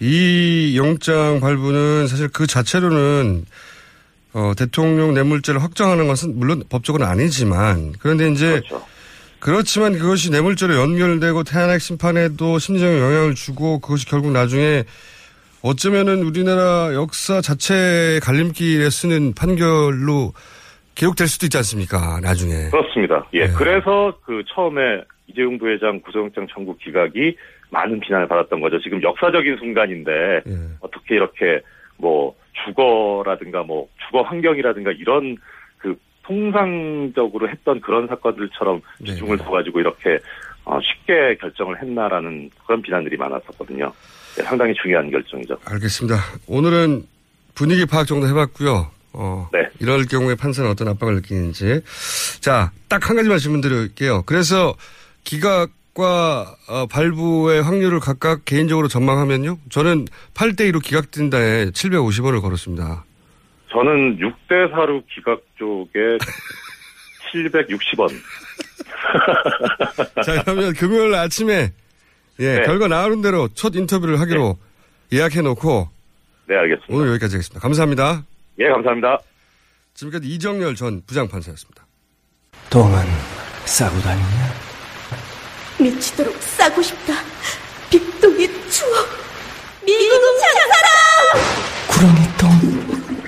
이 0.00 0.78
영장 0.78 1.40
발부는 1.40 2.06
사실 2.06 2.28
그 2.32 2.46
자체로는 2.46 3.44
어, 4.34 4.52
대통령 4.56 5.12
뇌물죄를 5.14 5.62
확정하는 5.62 6.06
것은 6.06 6.38
물론 6.38 6.62
법적으로는 6.70 7.10
아니지만 7.10 7.92
그런데 8.00 8.30
이제 8.30 8.60
그렇죠. 8.60 8.82
그렇지만 9.40 9.92
그것이 9.92 10.30
뇌물죄로 10.30 10.74
연결되고 10.74 11.44
태안핵 11.44 11.80
심판에도 11.80 12.58
심리적인 12.58 12.98
영향을 12.98 13.34
주고 13.34 13.80
그것이 13.80 14.06
결국 14.08 14.32
나중에 14.32 14.84
어쩌면은 15.62 16.22
우리나라 16.22 16.94
역사 16.94 17.40
자체의 17.40 18.20
갈림길에 18.20 18.90
쓰는 18.90 19.34
판결로 19.34 20.32
기록될 20.94 21.28
수도 21.28 21.46
있지 21.46 21.56
않습니까? 21.58 22.20
나중에. 22.20 22.70
그렇습니다. 22.70 23.26
예. 23.32 23.46
네. 23.46 23.52
그래서 23.56 24.18
그 24.24 24.42
처음에 24.52 25.02
이재용 25.28 25.58
부회장 25.58 26.00
구속영장 26.00 26.46
청구 26.52 26.76
기각이 26.76 27.36
많은 27.70 28.00
비난을 28.00 28.26
받았던 28.26 28.60
거죠. 28.60 28.80
지금 28.80 29.02
역사적인 29.02 29.56
순간인데 29.58 30.10
예. 30.46 30.52
어떻게 30.80 31.14
이렇게 31.14 31.60
뭐 31.96 32.34
주거라든가 32.64 33.62
뭐 33.62 33.88
주거 34.06 34.22
환경이라든가 34.22 34.92
이런 34.92 35.36
그 35.36 35.42
통상적으로 36.28 37.48
했던 37.48 37.80
그런 37.80 38.06
사건들처럼 38.06 38.82
네. 39.00 39.12
비중을 39.12 39.38
둬가지고 39.38 39.80
이렇게 39.80 40.18
어, 40.64 40.78
쉽게 40.82 41.36
결정을 41.40 41.80
했나라는 41.80 42.50
그런 42.66 42.82
비난들이 42.82 43.16
많았었거든요. 43.16 43.90
예, 44.38 44.42
상당히 44.42 44.74
중요한 44.74 45.10
결정이죠. 45.10 45.56
알겠습니다. 45.64 46.16
오늘은 46.46 47.04
분위기 47.54 47.86
파악 47.86 48.06
정도 48.06 48.28
해봤고요. 48.28 48.90
어, 49.14 49.48
네. 49.52 49.66
이럴 49.80 50.04
경우에 50.04 50.34
판사는 50.34 50.68
어떤 50.70 50.88
압박을 50.88 51.14
느끼는지. 51.16 51.80
자, 52.40 52.70
딱 52.88 53.08
한 53.08 53.16
가지만 53.16 53.38
질문 53.38 53.62
드릴게요. 53.62 54.22
그래서 54.26 54.74
기각과 55.24 56.54
어, 56.68 56.86
발부의 56.86 57.62
확률을 57.62 58.00
각각 58.00 58.44
개인적으로 58.44 58.86
전망하면요. 58.88 59.56
저는 59.70 60.06
8대2로 60.34 60.82
기각된다에 60.82 61.70
750원을 61.70 62.42
걸었습니다. 62.42 63.04
저는 63.72 64.18
6대 64.18 64.72
4로 64.72 65.02
기각 65.12 65.40
쪽에 65.58 66.18
760원. 67.32 68.08
자, 70.24 70.42
그러면 70.44 70.72
금요일 70.74 71.14
아침에 71.14 71.72
예, 72.40 72.58
네. 72.60 72.64
결과 72.64 72.86
나오는 72.88 73.20
대로 73.20 73.48
첫 73.48 73.74
인터뷰를 73.74 74.20
하기로 74.20 74.56
예약해 75.12 75.42
놓고 75.42 75.88
네, 76.46 76.56
알겠습니다. 76.56 76.94
오늘 76.94 77.08
여기까지 77.10 77.34
하겠습니다. 77.36 77.60
감사합니다. 77.60 78.24
예, 78.60 78.68
감사합니다. 78.68 79.18
지금까지 79.94 80.28
이정열 80.28 80.74
전 80.76 81.02
부장판사였습니다. 81.06 81.84
똥은 82.70 82.96
싸고 83.64 83.98
다니냐? 84.00 84.52
미치도록 85.80 86.34
싸고 86.36 86.80
싶다. 86.82 87.14
빅동의 87.90 88.46
추억. 88.70 89.08
미국 89.84 90.20
장사랑! 90.40 90.88
구렁이 91.88 92.20
똥 92.38 92.77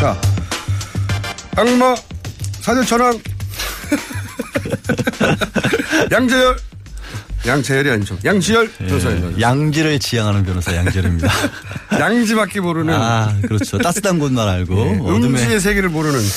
자, 0.00 0.18
악마 1.56 1.94
사제 2.62 2.82
천왕 2.86 3.20
양재열 6.10 6.56
양재열이 7.46 7.90
아니죠. 7.90 8.16
양지열 8.24 8.72
변호사입니다. 8.78 9.36
예, 9.36 9.40
양지를 9.42 9.98
지향하는 9.98 10.42
변호사 10.46 10.74
양지열입니다. 10.74 11.28
양지밖에 12.00 12.60
모르는. 12.60 12.94
아, 12.94 13.36
그렇죠. 13.42 13.76
따뜻한 13.76 14.18
곳만 14.18 14.48
알고. 14.48 14.74
네, 14.74 14.98
어둠의, 15.00 15.42
음지의 15.42 15.60
세계를 15.60 15.90
모르는. 15.90 16.18
네. 16.18 16.28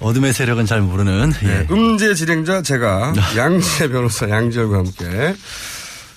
어둠의 0.00 0.34
세력은 0.34 0.66
잘 0.66 0.82
모르는. 0.82 1.32
예. 1.44 1.46
네, 1.46 1.66
음지의 1.70 2.14
진행자 2.14 2.60
제가 2.60 3.14
양지의 3.38 3.88
변호사 3.88 4.28
양지열과 4.28 4.76
함께. 4.76 5.34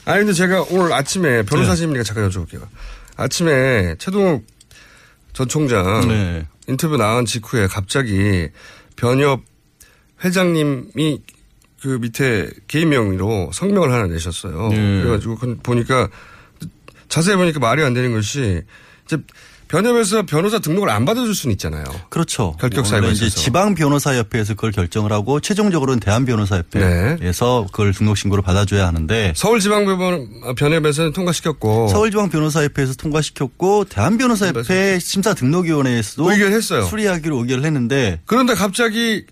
아니 0.03 0.17
근데 0.19 0.33
제가 0.33 0.65
오늘 0.71 0.91
아침에 0.91 1.43
변호사님이니까 1.43 2.03
잠깐 2.03 2.29
여쭤볼게요. 2.29 2.67
아침에 3.15 3.95
최동욱 3.97 4.45
전 5.33 5.47
총장 5.47 6.07
네. 6.07 6.45
인터뷰 6.67 6.97
나온 6.97 7.25
직후에 7.25 7.67
갑자기 7.67 8.49
변협 8.95 9.41
회장님이 10.23 11.21
그 11.81 11.97
밑에 11.99 12.49
개인 12.67 12.89
명의로 12.89 13.51
성명을 13.53 13.91
하나 13.91 14.07
내셨어요. 14.07 14.69
네. 14.69 15.01
그래가지고 15.01 15.35
그 15.35 15.57
보니까 15.63 16.09
자세히 17.09 17.35
보니까 17.35 17.59
말이 17.59 17.83
안 17.83 17.93
되는 17.93 18.13
것이 18.13 18.63
이제 19.05 19.17
변협에서 19.71 20.23
변호사 20.23 20.59
등록을 20.59 20.89
안 20.89 21.05
받아줄 21.05 21.33
수는 21.33 21.53
있잖아요. 21.53 21.85
그렇죠. 22.09 22.55
결격 22.59 22.85
사유가 22.85 23.07
이제. 23.07 23.29
지방 23.29 23.73
변호사 23.73 24.13
협회에서 24.15 24.53
그걸 24.55 24.71
결정을 24.71 25.13
하고 25.13 25.39
최종적으로는 25.39 26.01
대한 26.01 26.25
변호사 26.25 26.57
협회에서 26.57 27.67
그걸 27.71 27.93
등록 27.93 28.17
신고를 28.17 28.43
받아줘야 28.43 28.85
하는데 28.85 29.33
서울 29.35 29.61
지방변 29.61 30.55
변협에서는 30.57 31.13
통과시켰고 31.13 31.87
서울 31.87 32.11
지방 32.11 32.29
변호사 32.29 32.63
협회에서 32.63 32.95
통과시켰고 32.95 33.85
대한 33.85 34.17
변호사 34.17 34.47
협회 34.47 34.99
심사 34.99 35.33
등록 35.33 35.65
위원회에서도 35.65 36.29
의결했어요. 36.29 36.83
수리하기로 36.83 37.37
의결을 37.37 37.63
했는데 37.63 38.19
그런데 38.25 38.53
갑자기 38.55 39.25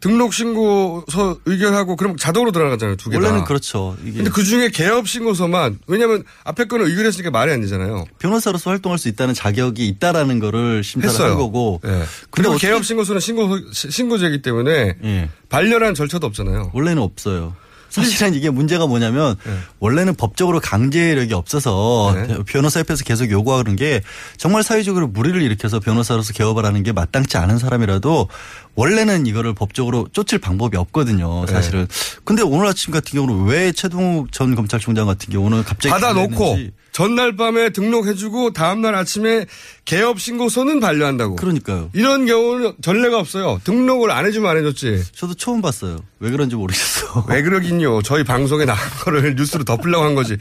등록 0.00 0.32
신고서 0.32 1.38
의결하고 1.44 1.96
그럼 1.96 2.16
자동으로 2.16 2.52
들어가잖아요 2.52 2.96
두개 2.96 3.18
다. 3.18 3.22
원래는 3.22 3.44
그렇죠. 3.44 3.96
이게 4.04 4.18
근데 4.18 4.30
그 4.30 4.44
중에 4.44 4.68
개업 4.68 5.08
신고서만 5.08 5.80
왜냐하면 5.86 6.22
앞에 6.44 6.66
거는 6.66 6.86
의결했으니까 6.86 7.30
말이 7.30 7.50
안 7.52 7.60
되잖아요. 7.62 8.04
변호사로서 8.18 8.70
활동할 8.70 8.98
수 8.98 9.08
있다는 9.08 9.34
자격이 9.34 9.86
있다라는 9.88 10.38
거를 10.38 10.84
심사를 10.84 11.12
했어요. 11.12 11.30
한 11.32 11.38
거고. 11.38 11.80
예. 11.84 12.04
그리고 12.30 12.56
개업 12.56 12.84
신고서는 12.84 13.20
신고 13.20 13.48
신고제이기 13.72 14.42
때문에 14.42 14.96
예. 15.02 15.30
반려란 15.48 15.94
절차도 15.94 16.26
없잖아요. 16.28 16.70
원래는 16.74 17.02
없어요. 17.02 17.56
사실은 17.88 18.34
이게 18.34 18.50
문제가 18.50 18.86
뭐냐면 18.86 19.36
원래는 19.80 20.14
법적으로 20.14 20.60
강제력이 20.60 21.34
없어서 21.34 22.14
변호사협회에서 22.46 23.04
계속 23.04 23.30
요구하는 23.30 23.76
게 23.76 24.02
정말 24.36 24.62
사회적으로 24.62 25.08
무리를 25.08 25.40
일으켜서 25.40 25.80
변호사로서 25.80 26.32
개업을 26.32 26.64
하는 26.64 26.82
게 26.82 26.92
마땅치 26.92 27.36
않은 27.38 27.58
사람이라도 27.58 28.28
원래는 28.74 29.26
이거를 29.26 29.54
법적으로 29.54 30.08
쫓을 30.12 30.38
방법이 30.38 30.76
없거든요. 30.76 31.46
사실은. 31.46 31.88
근데 32.24 32.42
오늘 32.42 32.66
아침 32.66 32.92
같은 32.92 33.18
경우는 33.18 33.46
왜 33.46 33.72
최동욱 33.72 34.30
전 34.32 34.54
검찰총장 34.54 35.06
같은 35.06 35.32
경우는 35.32 35.64
갑자기 35.64 35.90
받아놓고 35.90 36.58
전날 36.92 37.36
밤에 37.36 37.70
등록해주고 37.70 38.52
다음날 38.52 38.94
아침에 38.96 39.46
개업 39.84 40.20
신고서는 40.20 40.80
반려한다고. 40.80 41.36
그러니까요. 41.36 41.90
이런 41.92 42.26
경우는 42.26 42.74
전례가 42.82 43.18
없어요. 43.18 43.60
등록을 43.64 44.10
안 44.10 44.26
해주면 44.26 44.50
안 44.50 44.56
해줬지. 44.58 45.04
저도 45.14 45.34
처음 45.34 45.60
봤어요. 45.62 46.00
왜 46.18 46.30
그런지 46.30 46.56
모르겠어. 46.56 47.24
왜 47.30 47.42
그러긴요. 47.42 48.02
저희 48.02 48.24
방송에 48.24 48.64
나간 48.64 48.88
거를 49.00 49.34
뉴스로 49.36 49.62
덮으려고 49.64 50.04
한 50.04 50.14
거지. 50.16 50.36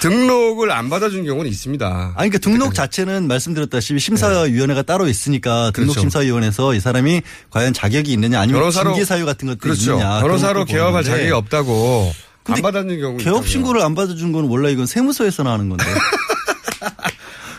등록을 0.00 0.70
안 0.70 0.90
받아준 0.90 1.24
경우는 1.24 1.50
있습니다. 1.50 1.86
아니, 2.16 2.30
그러니까 2.30 2.38
등록 2.38 2.74
자체는 2.74 3.26
말씀드렸다시피 3.28 4.00
심사위원회가 4.00 4.82
따로 4.82 5.06
있으니까 5.06 5.70
등록 5.72 5.92
그렇죠. 5.92 6.00
심사위원회에서 6.00 6.74
이 6.74 6.80
사람이 6.80 7.22
과연 7.50 7.72
자격이 7.72 8.12
있느냐 8.12 8.40
아니면 8.40 8.62
변호사로- 8.62 8.84
징계 8.92 9.04
사유 9.04 9.24
같은 9.26 9.48
것들이 9.48 9.60
그렇죠. 9.60 9.92
있느냐. 9.92 10.20
변호사로 10.20 10.64
개업할 10.64 11.04
자격이 11.04 11.30
없다고 11.30 12.12
안 12.46 12.60
받아준 12.62 13.00
경우 13.00 13.16
개업 13.16 13.48
신고를 13.48 13.80
안 13.82 13.94
받아준 13.94 14.32
건 14.32 14.44
원래 14.46 14.70
이건 14.70 14.86
세무서에서 14.86 15.42
나는 15.44 15.68
건데. 15.68 15.84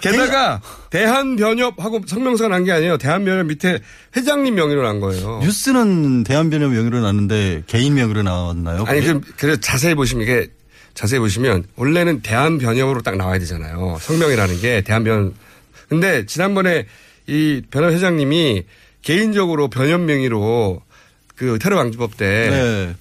게다가 0.02 0.62
대한변협하고 0.92 2.02
성명서가 2.06 2.50
난 2.50 2.64
게 2.64 2.72
아니에요. 2.72 2.98
대한변협 2.98 3.48
밑에 3.48 3.80
회장님 4.16 4.54
명의로 4.54 4.84
난 4.84 5.00
거예요. 5.00 5.40
뉴스는 5.42 6.24
대한변협 6.24 6.72
명의로 6.72 7.00
나왔는데 7.00 7.64
개인 7.68 7.96
명의로 7.96 8.22
나왔나요? 8.24 8.84
아니? 8.88 9.02
그럼 9.02 9.22
그래 9.38 9.58
자세히 9.60 9.96
보시면 9.96 10.24
이게 10.24 10.48
자세히 10.94 11.20
보시면 11.20 11.64
원래는 11.76 12.22
대한변협으로 12.22 13.02
딱 13.02 13.18
나와야 13.18 13.40
되잖아요. 13.40 13.98
성명이라는 14.00 14.62
게 14.62 14.82
대한변. 14.82 15.34
근데 15.90 16.26
지난번에 16.28 16.86
이 17.28 17.64
변협 17.72 17.92
회장님이 17.92 18.64
개인적으로 19.02 19.70
변협 19.70 20.02
명의로 20.02 20.82
그 21.36 21.58
테러 21.60 21.76
방지법 21.76 22.16
때 22.16 22.50
네. 22.52 22.96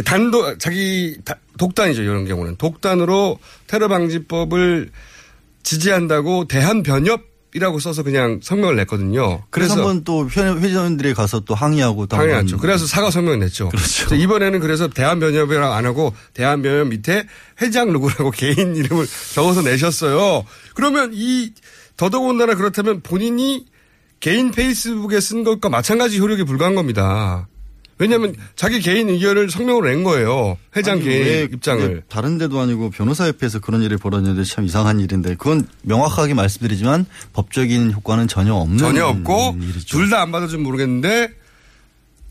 그 0.00 0.04
단독 0.04 0.58
자기 0.58 1.16
다- 1.24 1.36
독단이죠 1.58 2.02
이런 2.02 2.24
경우는 2.26 2.56
독단으로 2.56 3.38
테러 3.66 3.88
방지법을 3.88 4.90
지지한다고 5.62 6.46
대한 6.48 6.82
변협이라고 6.82 7.78
써서 7.80 8.02
그냥 8.02 8.40
성명을 8.42 8.76
냈거든요. 8.76 9.42
그래서 9.50 9.74
한번 9.74 10.04
또 10.04 10.26
회- 10.28 10.52
회장들이 10.54 11.12
가서 11.14 11.40
또 11.40 11.54
항의하고 11.54 12.06
당연하죠. 12.06 12.56
그래서 12.58 12.86
사과 12.86 13.10
성명을 13.10 13.40
냈죠. 13.40 13.68
그래서 13.68 14.14
이번에는 14.14 14.60
그래서 14.60 14.88
대한 14.88 15.20
변협이라고 15.20 15.72
안 15.74 15.84
하고 15.84 16.14
대한 16.32 16.62
변협 16.62 16.88
밑에 16.88 17.26
회장 17.60 17.92
누구라고 17.92 18.30
개인 18.32 18.74
이름을 18.76 19.06
적어서 19.34 19.60
내셨어요. 19.62 20.44
그러면 20.74 21.10
이 21.12 21.52
더더군다나 21.98 22.54
그렇다면 22.54 23.02
본인이 23.02 23.66
개인 24.20 24.50
페이스북에 24.50 25.20
쓴 25.20 25.44
것과 25.44 25.68
마찬가지 25.68 26.18
효력이 26.18 26.44
불과한 26.44 26.74
겁니다. 26.74 27.48
왜냐하면 28.00 28.34
자기 28.56 28.80
개인 28.80 29.10
의견을 29.10 29.50
성명으로 29.50 29.88
낸 29.90 30.02
거예요. 30.04 30.56
회장 30.74 30.94
아니, 30.94 31.04
개인 31.04 31.24
왜 31.26 31.42
입장을. 31.52 32.02
다른 32.08 32.38
데도 32.38 32.58
아니고 32.58 32.88
변호사협회에서 32.90 33.60
그런 33.60 33.82
일이 33.82 33.96
벌어졌는데 33.98 34.42
참 34.44 34.64
이상한 34.64 35.00
일인데 35.00 35.34
그건 35.36 35.68
명확하게 35.82 36.32
말씀드리지만 36.32 37.04
법적인 37.34 37.92
효과는 37.92 38.26
전혀 38.26 38.54
없는 38.54 38.78
전혀 38.78 39.04
없고. 39.06 39.56
둘 39.86 40.08
다 40.08 40.22
안 40.22 40.32
받아주면 40.32 40.64
모르겠는데 40.64 41.28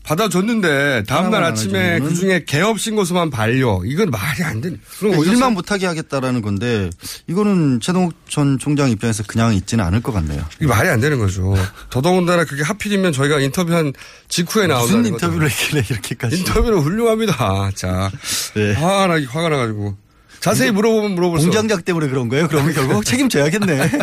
받아줬는데 0.02 1.04
다음날 1.06 1.44
아침에 1.44 1.96
안그 1.96 2.14
중에 2.14 2.44
개업 2.46 2.80
신고서만 2.80 3.30
반려. 3.30 3.80
이건 3.84 4.10
말이 4.10 4.42
안 4.42 4.60
되는. 4.60 4.80
그럼 4.98 5.12
그러니까 5.12 5.32
일만 5.32 5.52
못하게 5.54 5.86
하겠다라는 5.86 6.42
건데 6.42 6.90
이거는 7.26 7.80
최동욱 7.80 8.14
전 8.28 8.58
총장 8.58 8.90
입장에서 8.90 9.22
그냥 9.26 9.54
있지는 9.54 9.84
않을 9.84 10.02
것 10.02 10.12
같네요. 10.12 10.44
이게 10.56 10.66
말이 10.66 10.88
안 10.88 11.00
되는 11.00 11.18
거죠. 11.18 11.54
더더군다나 11.90 12.44
그게 12.44 12.62
하필이면 12.62 13.12
저희가 13.12 13.40
인터뷰한 13.40 13.92
직후에 14.28 14.66
나오는 14.66 14.86
무슨 14.98 15.06
인터뷰를 15.06 15.48
했길래 15.48 15.84
이렇게까지. 15.88 16.36
인터뷰는 16.38 16.78
훌륭합니다. 16.78 17.70
자, 17.74 18.10
화가 18.76 19.06
나 19.06 19.14
화가 19.28 19.48
나가지고 19.48 19.96
자세히 20.40 20.70
물어보면 20.70 21.14
물어볼수 21.14 21.46
공장장 21.46 21.82
때문에 21.82 22.08
그런 22.08 22.28
거예요? 22.28 22.48
그러면 22.48 22.72
결국 22.72 23.04
책임져야겠네. 23.04 23.90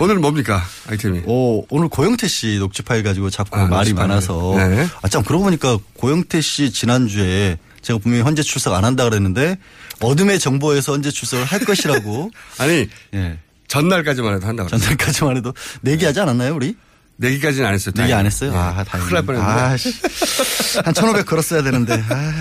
오늘 0.00 0.16
뭡니까 0.16 0.62
아이템이? 0.88 1.22
오, 1.26 1.66
오늘 1.68 1.88
고영태 1.88 2.28
씨 2.28 2.58
녹취 2.58 2.82
파일 2.82 3.02
가지고 3.02 3.30
자꾸 3.30 3.58
아, 3.58 3.66
말이. 3.66 3.92
많아서. 3.92 4.54
네. 4.56 4.86
아, 5.02 5.08
참, 5.08 5.22
그러고 5.22 5.44
보니까 5.44 5.78
고영태 5.94 6.40
씨 6.40 6.70
지난주에 6.70 7.58
제가 7.82 7.98
분명히 7.98 8.24
현재 8.24 8.42
출석 8.42 8.74
안 8.74 8.84
한다 8.84 9.04
그랬는데 9.04 9.58
어둠의 10.00 10.38
정보에서 10.38 10.92
언제 10.92 11.10
출석을 11.10 11.44
할 11.44 11.60
것이라고. 11.60 12.30
아니, 12.58 12.88
예. 13.14 13.38
전날까지만 13.68 14.34
해도 14.36 14.46
한다고. 14.46 14.68
전날까지만 14.68 15.36
해도 15.38 15.52
내기하지 15.82 16.20
않았나요, 16.20 16.54
우리? 16.54 16.76
내기까지는 17.16 17.66
안 17.66 17.74
했어요. 17.74 17.94
내기 17.96 18.12
안. 18.12 18.26
했어요? 18.26 18.52
예. 18.52 18.56
아. 18.56 18.84
큰일 18.84 19.14
날 19.14 19.22
뻔했는데. 19.22 19.60
아, 19.60 19.76
씨. 19.76 19.90
한1,500 20.00 21.26
걸었어야 21.26 21.62
되는데. 21.62 22.02
아. 22.08 22.32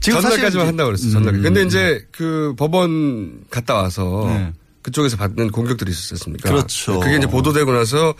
지금 0.00 0.20
전날까지만 0.20 0.66
한다고 0.66 0.88
그랬어요. 0.88 1.12
전날. 1.12 1.34
음. 1.34 1.42
근데 1.42 1.62
이제 1.62 2.06
그 2.12 2.54
법원 2.56 3.44
갔다 3.50 3.74
와서 3.74 4.24
네. 4.28 4.52
그쪽에서 4.82 5.16
받는 5.16 5.50
공격들이 5.50 5.90
있었습니까? 5.90 6.48
그렇죠. 6.48 7.00
그게 7.00 7.16
이제 7.16 7.26
보도되고 7.26 7.72
나서 7.72 8.14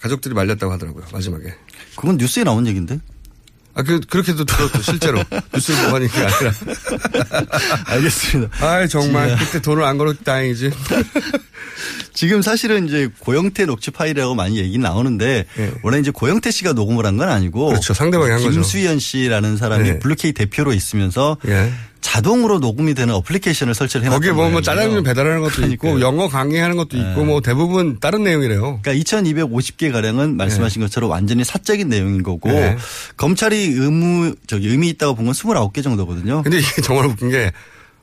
가족들이 0.00 0.34
말렸다고 0.34 0.72
하더라고요. 0.72 1.04
마지막에. 1.12 1.54
그건 1.96 2.16
뉴스에 2.16 2.44
나온 2.44 2.66
얘기인데? 2.66 3.00
아, 3.76 3.82
그, 3.82 3.98
그렇게도 3.98 4.44
들었죠, 4.44 4.82
실제로. 4.82 5.20
뉴스를 5.52 5.82
보고 5.82 5.96
하는 5.96 6.06
게 6.06 6.18
아니라. 6.20 6.52
알겠습니다. 7.86 8.64
아 8.64 8.86
정말. 8.86 9.30
자. 9.30 9.44
그때 9.44 9.60
돈을 9.60 9.82
안 9.82 9.98
걸었기 9.98 10.22
다행이지. 10.22 10.70
지금 12.14 12.40
사실은 12.42 12.86
이제 12.88 13.08
고영태 13.18 13.66
녹취 13.66 13.90
파일이라고 13.90 14.34
많이 14.34 14.56
얘기 14.58 14.78
나오는데 14.78 15.44
원래 15.82 15.98
이제 15.98 16.10
고영태 16.10 16.50
씨가 16.50 16.72
녹음을 16.72 17.04
한 17.06 17.14
건 17.18 17.28
아니고 17.28 17.66
예. 17.66 17.68
그렇죠. 17.72 17.92
상대방이 17.94 18.30
한 18.30 18.38
거죠. 18.40 18.50
김수현 18.52 18.98
씨라는 18.98 19.56
사람이 19.56 19.88
예. 19.88 19.98
블루케이 19.98 20.32
대표로 20.32 20.72
있으면서 20.72 21.36
예. 21.46 21.70
자동으로 22.00 22.58
녹음이 22.58 22.92
되는 22.94 23.14
어플리케이션을 23.14 23.72
설치를 23.74 24.04
해놨던 24.04 24.20
거기에 24.20 24.32
뭐, 24.32 24.50
뭐. 24.50 24.60
짜장면 24.60 25.04
배달하는 25.04 25.40
것도 25.40 25.62
있고, 25.68 25.88
그러니까요. 25.88 26.00
영어 26.00 26.28
강의하는 26.28 26.76
것도 26.76 26.98
있고, 26.98 27.24
뭐 27.24 27.40
대부분 27.40 27.98
다른 27.98 28.24
내용이래요. 28.24 28.80
그러니까 28.82 28.92
2,250개 28.92 29.90
가량은 29.90 30.36
말씀하신 30.36 30.82
것처럼 30.82 31.08
완전히 31.10 31.44
사적인 31.44 31.88
내용인 31.88 32.22
거고 32.22 32.50
네. 32.50 32.76
검찰이 33.16 33.56
의무 33.56 34.34
저기 34.46 34.68
의미 34.68 34.88
있다고 34.90 35.14
본 35.14 35.24
건 35.26 35.32
29개 35.34 35.82
정도거든요. 35.82 36.42
근데 36.42 36.58
이게 36.58 36.82
정말 36.82 37.06
웃긴 37.06 37.30
게 37.30 37.52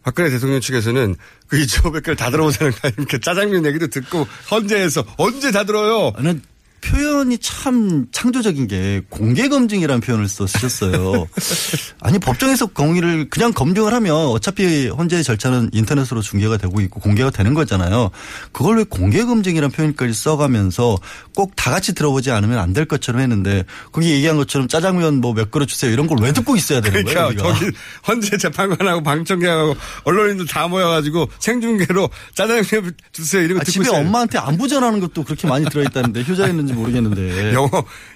박근혜 0.04 0.30
대통령 0.30 0.60
측에서는 0.62 1.16
그 1.48 1.58
2,500개를 1.58 2.18
다 2.18 2.30
들어보자는 2.32 2.72
거 2.74 2.80
아닙니까? 2.84 3.18
짜장면 3.22 3.66
얘기도 3.66 3.88
듣고 3.88 4.28
헌재에서 4.50 5.06
언제 5.18 5.52
다 5.52 5.64
들어요? 5.64 6.14
저는 6.16 6.42
표현이 6.82 7.38
참 7.38 8.08
창조적인 8.12 8.68
게 8.68 9.02
공개 9.10 9.48
검증이라는 9.48 10.02
표현을 10.02 10.28
써 10.28 10.48
쓰셨어요. 10.48 11.28
아니 12.02 12.18
법정에서 12.20 12.66
공의를 12.68 13.30
그냥 13.30 13.54
검증을 13.54 13.94
하면 13.94 14.16
어차피 14.16 14.88
헌재의 14.88 15.24
절차는 15.24 15.70
인터넷으로 15.74 16.22
중계가 16.22 16.58
되고 16.58 16.82
있고 16.82 17.00
공개가 17.00 17.30
되는 17.30 17.54
거잖아요. 17.54 18.10
그걸 18.52 18.78
왜 18.80 18.84
공개 18.84 19.24
검증이라는 19.24 19.72
표현까지 19.72 20.14
써가면서 20.14 20.98
꼭 21.36 21.52
다 21.56 21.70
같이 21.70 21.94
들어보지 21.94 22.32
않으면 22.32 22.58
안 22.58 22.72
될 22.72 22.86
것처럼 22.86 23.22
했는데 23.22 23.66
거기 23.92 24.10
얘기한 24.12 24.38
것처럼 24.38 24.68
짜장면 24.70 25.20
뭐 25.22 25.34
몇 25.34 25.52
그릇 25.52 25.66
주세요 25.68 25.92
이런 25.92 26.08
걸 26.08 26.18
왜 26.22 26.32
듣고 26.34 26.56
있어야 26.56 26.82
되는 26.82 27.04
거예요? 27.04 27.28
그러니까? 27.30 27.44
거기 27.54 27.72
헌재 28.08 28.38
재판관하고 28.38 29.04
방청객하고 29.04 29.76
언론인들 30.06 30.46
다 30.48 30.68
모여가지고 30.68 31.28
생중계로 31.40 32.10
짜장면 32.36 32.64
주세요 33.12 33.42
이런 33.44 33.58
거 33.58 33.62
아, 33.62 33.64
듣고 33.66 33.72
집에 33.72 33.84
있어요. 33.84 34.00
엄마한테 34.02 34.38
안부 34.40 34.68
전하는 34.68 35.00
것도 35.02 35.24
그렇게 35.24 35.48
많이 35.48 35.66
들어있다는데 35.66 36.24
효자 36.24 36.48
있는 36.48 36.71
지 36.72 36.78
모르겠는데. 36.78 37.54
영어 37.54 37.70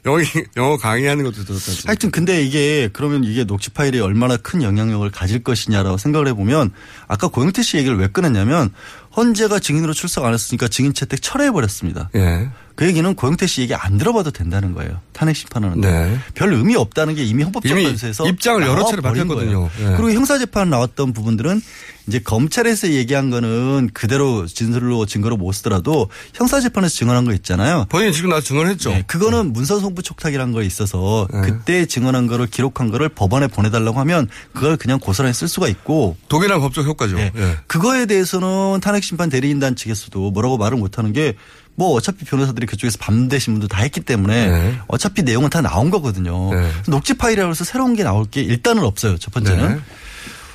영어 0.05 0.19
영어 0.57 0.77
강의하는 0.77 1.23
것도 1.23 1.43
들었다. 1.43 1.71
하여튼 1.87 2.11
근데 2.11 2.43
이게 2.43 2.89
그러면 2.91 3.23
이게 3.23 3.43
녹취 3.43 3.69
파일이 3.69 3.99
얼마나 3.99 4.37
큰 4.37 4.63
영향력을 4.63 5.09
가질 5.11 5.43
것이냐라고 5.43 5.97
생각을 5.97 6.27
해보면 6.29 6.71
아까 7.07 7.27
고영태 7.27 7.61
씨 7.61 7.77
얘기를 7.77 7.97
왜 7.97 8.07
끊었냐면 8.07 8.71
헌재가 9.17 9.60
증인으로 9.60 9.93
출석 9.93 10.25
안 10.25 10.34
했으니까 10.34 10.67
증인 10.67 10.93
채택 10.93 11.21
철회해 11.21 11.51
버렸습니다. 11.51 12.10
예. 12.15 12.49
그 12.75 12.86
얘기는 12.86 13.15
고영태 13.15 13.47
씨 13.47 13.62
얘기 13.62 13.73
안 13.73 13.97
들어봐도 13.97 14.32
된다는 14.32 14.73
거예요. 14.73 14.99
탄핵 15.13 15.38
심판하는데 15.38 15.89
네. 15.89 16.19
별 16.34 16.54
의미 16.54 16.75
없다는 16.75 17.15
게 17.15 17.23
이미 17.23 17.43
헌법재판소에서 17.43 18.28
입장을 18.28 18.62
여러 18.63 18.84
차례 18.86 19.01
밝혔거든요. 19.01 19.69
예. 19.80 19.86
그리고 19.95 20.12
형사재판 20.12 20.69
나왔던 20.69 21.13
부분들은 21.13 21.62
이제 22.08 22.19
검찰에서 22.19 22.89
얘기한 22.89 23.30
거는 23.30 23.89
그대로 23.93 24.45
진술로 24.45 25.06
증거로 25.06 25.38
못 25.38 25.54
쓰더라도 25.54 26.10
형사재판에서 26.34 26.93
증언한 26.93 27.23
거 27.25 27.34
있잖아요. 27.34 27.86
본인이 27.88 28.13
지금 28.13 28.30
나서 28.30 28.41
증언했죠. 28.41 28.89
네, 28.89 29.04
그거는 29.08 29.54
문서 29.54 29.80
송부 29.80 30.04
촉탁이라는 30.04 30.54
거 30.54 30.62
있어서 30.62 31.28
네. 31.34 31.41
그때 31.41 31.86
증언한 31.86 32.28
거를 32.28 32.45
기록한 32.45 32.91
거를 32.91 33.10
법원에 33.10 33.47
보내달라고 33.47 33.99
하면 34.01 34.28
그걸 34.54 34.75
그냥 34.75 34.99
고스란히 34.99 35.34
쓸 35.34 35.47
수가 35.47 35.69
있고 35.69 36.17
독일한 36.28 36.60
법적 36.60 36.86
효과죠. 36.86 37.15
네. 37.15 37.32
예. 37.36 37.58
그거에 37.67 38.06
대해서는 38.06 38.82
탄핵 38.82 39.04
심판 39.05 39.29
대리인단 39.29 39.75
측에서도 39.75 40.31
뭐라고 40.31 40.57
말을 40.57 40.77
못하는 40.77 41.13
게 41.13 41.35
뭐 41.75 41.91
어차피 41.91 42.23
변호사들이 42.25 42.65
그쪽에서 42.67 42.97
반대신 42.99 43.53
분도 43.53 43.67
다 43.67 43.81
했기 43.81 43.99
때문에 43.99 44.47
네. 44.47 44.79
어차피 44.87 45.23
내용은 45.23 45.49
다 45.49 45.61
나온 45.61 45.89
거거든요. 45.89 46.49
녹취 46.87 47.13
파일이라고 47.15 47.51
해서 47.51 47.63
새로운 47.65 47.95
게 47.95 48.03
나올 48.03 48.25
게 48.25 48.41
일단은 48.41 48.83
없어요. 48.83 49.17
첫 49.17 49.33
번째는. 49.33 49.75
네. 49.75 49.81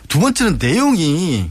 두 0.08 0.18
번째는 0.18 0.58
내용이 0.60 1.50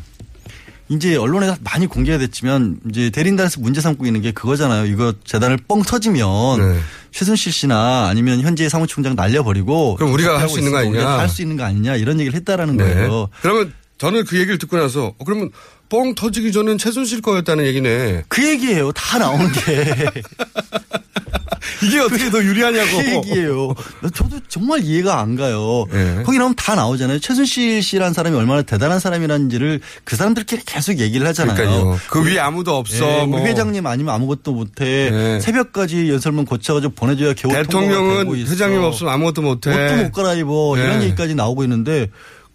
이제 0.89 1.15
언론에 1.15 1.55
많이 1.61 1.85
공개가 1.85 2.17
됐지만 2.17 2.79
이제 2.89 3.11
대리인단에서 3.11 3.61
문제 3.61 3.79
삼고 3.79 4.07
있는 4.07 4.21
게 4.21 4.31
그거잖아요. 4.31 4.85
이거 4.87 5.13
재단을 5.23 5.57
뻥 5.67 5.83
터지면 5.83 6.59
네. 6.73 6.79
최순실 7.11 7.51
씨나 7.53 8.07
아니면 8.09 8.41
현재 8.41 8.67
사무총장 8.69 9.15
날려버리고 9.15 9.95
그럼 9.97 10.13
우리가 10.13 10.39
할 10.39 10.49
수 10.49 10.57
있는 10.57 10.71
거 10.71 10.79
아니냐. 10.79 11.07
할 11.19 11.29
수 11.29 11.43
있는 11.43 11.57
거 11.57 11.63
아니냐 11.63 11.95
이런 11.95 12.19
얘기를 12.19 12.35
했다라는 12.39 12.75
네. 12.77 12.83
거예요. 12.85 13.29
그러면 13.43 13.71
저는 13.99 14.25
그 14.25 14.37
얘기를 14.37 14.57
듣고 14.57 14.77
나서 14.77 15.13
어, 15.19 15.23
그러면 15.25 15.51
뻥 15.89 16.13
터지기 16.15 16.51
전엔 16.51 16.77
최순실 16.77 17.21
거였다는 17.21 17.65
얘기네. 17.65 18.23
그 18.27 18.47
얘기예요. 18.47 18.91
다 18.91 19.17
나온 19.17 19.51
게. 19.51 19.83
이게 21.83 21.99
어떻게 21.99 22.29
더 22.29 22.43
유리하냐고. 22.43 22.97
그 22.97 23.15
얘기예요. 23.15 23.73
저도 24.13 24.39
정말 24.49 24.83
이해가 24.83 25.19
안 25.19 25.35
가요. 25.35 25.85
네. 25.91 26.23
거기 26.25 26.37
나오면 26.37 26.55
다 26.55 26.75
나오잖아요. 26.75 27.19
최순실 27.19 27.81
씨라는 27.81 28.13
사람이 28.13 28.35
얼마나 28.35 28.61
대단한 28.61 28.99
사람이라는지를 28.99 29.79
그 30.03 30.15
사람들끼리 30.15 30.63
계속 30.65 30.99
얘기를 30.99 31.25
하잖아요. 31.27 31.55
그러니까요. 31.55 31.99
그 32.09 32.23
위에 32.25 32.39
아무도 32.39 32.75
없어. 32.75 33.21
예, 33.21 33.25
뭐. 33.25 33.39
우리 33.39 33.49
회장님 33.49 33.85
아니면 33.85 34.13
아무것도 34.15 34.51
못해. 34.51 35.09
네. 35.09 35.39
새벽까지 35.39 36.09
연설문 36.09 36.45
고쳐가지고 36.45 36.93
보내줘야 36.95 37.33
겨우 37.33 37.51
대통령은. 37.51 38.27
회장님 38.45 38.81
없으면 38.83 39.13
아무것도 39.13 39.41
못해. 39.41 39.71
옷도 39.71 40.03
못 40.03 40.11
갈아입어. 40.11 40.73
네. 40.75 40.83
이런 40.83 41.03
얘기까지 41.03 41.35
나오고 41.35 41.63
있는데 41.63 42.09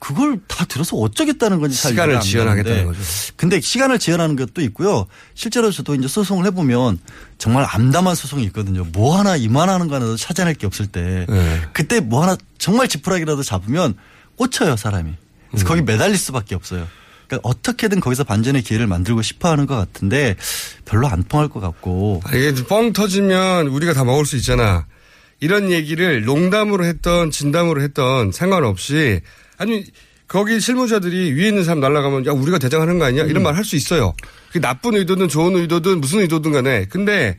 그걸 0.05 0.38
다 0.49 0.67
들어서 0.67 0.99
어쩌겠다는 0.99 1.61
건지 1.61 1.81
잘 1.81 1.93
시간을 1.93 2.21
지연하겠다는 2.21 2.77
가는데. 2.77 2.99
거죠. 2.99 3.11
근데 3.37 3.59
시간을 3.59 3.99
지연하는 3.99 4.37
것도 4.37 4.61
있고요. 4.61 5.07
실제로 5.33 5.71
저도 5.71 5.95
이제 5.95 6.07
소송을 6.09 6.45
해보면 6.45 6.99
정말 7.38 7.67
암담한 7.67 8.14
소송이 8.14 8.45
있거든요. 8.45 8.85
뭐 8.93 9.19
하나 9.19 9.35
이만하는 9.35 9.88
거 9.88 9.95
하나도 9.95 10.17
찾아낼 10.17 10.57
게 10.57 10.67
없을 10.67 10.88
때 10.88 11.25
네. 11.27 11.62
그때 11.73 12.01
뭐 12.01 12.23
하나 12.23 12.37
정말 12.59 12.87
지푸라기라도 12.87 13.43
잡으면 13.43 13.95
꽂혀요 14.37 14.77
사람이. 14.77 15.11
그래서 15.51 15.64
음. 15.64 15.67
거기 15.67 15.81
매달릴 15.81 16.19
수밖에 16.19 16.55
없어요. 16.55 16.87
그러니까 17.27 17.49
어떻게든 17.49 18.01
거기서 18.01 18.25
반전의 18.25 18.61
기회를 18.61 18.87
만들고 18.87 19.23
싶어 19.23 19.49
하는 19.49 19.64
것 19.64 19.75
같은데 19.75 20.37
별로 20.85 21.09
안 21.09 21.25
통할 21.25 21.49
것 21.49 21.61
같고. 21.61 22.21
아, 22.27 22.37
이게 22.37 22.53
뻥 22.67 22.93
터지면 22.93 23.69
우리가 23.69 23.95
다 23.95 24.05
먹을 24.05 24.27
수 24.27 24.37
있잖아. 24.37 24.85
이런 25.40 25.71
얘기를 25.71 26.27
농담으로 26.27 26.85
했던 26.85 27.31
진담으로 27.31 27.81
했던 27.81 28.33
상관없이 28.33 29.23
아니 29.57 29.85
거기 30.27 30.59
실무자들이 30.59 31.33
위에 31.33 31.49
있는 31.49 31.64
사람 31.64 31.81
날아가면 31.81 32.27
야 32.27 32.33
우리가 32.33 32.59
대장하는 32.59 32.99
거 32.99 33.05
아니야 33.05 33.25
이런 33.25 33.38
음. 33.38 33.45
말할 33.45 33.64
수 33.64 33.77
있어요. 33.77 34.14
그 34.53 34.61
나쁜 34.61 34.97
의도든 34.97 35.29
좋은 35.29 35.57
의도든 35.57 36.01
무슨 36.01 36.21
의도든 36.21 36.53
간에 36.53 36.87
근데 36.87 37.38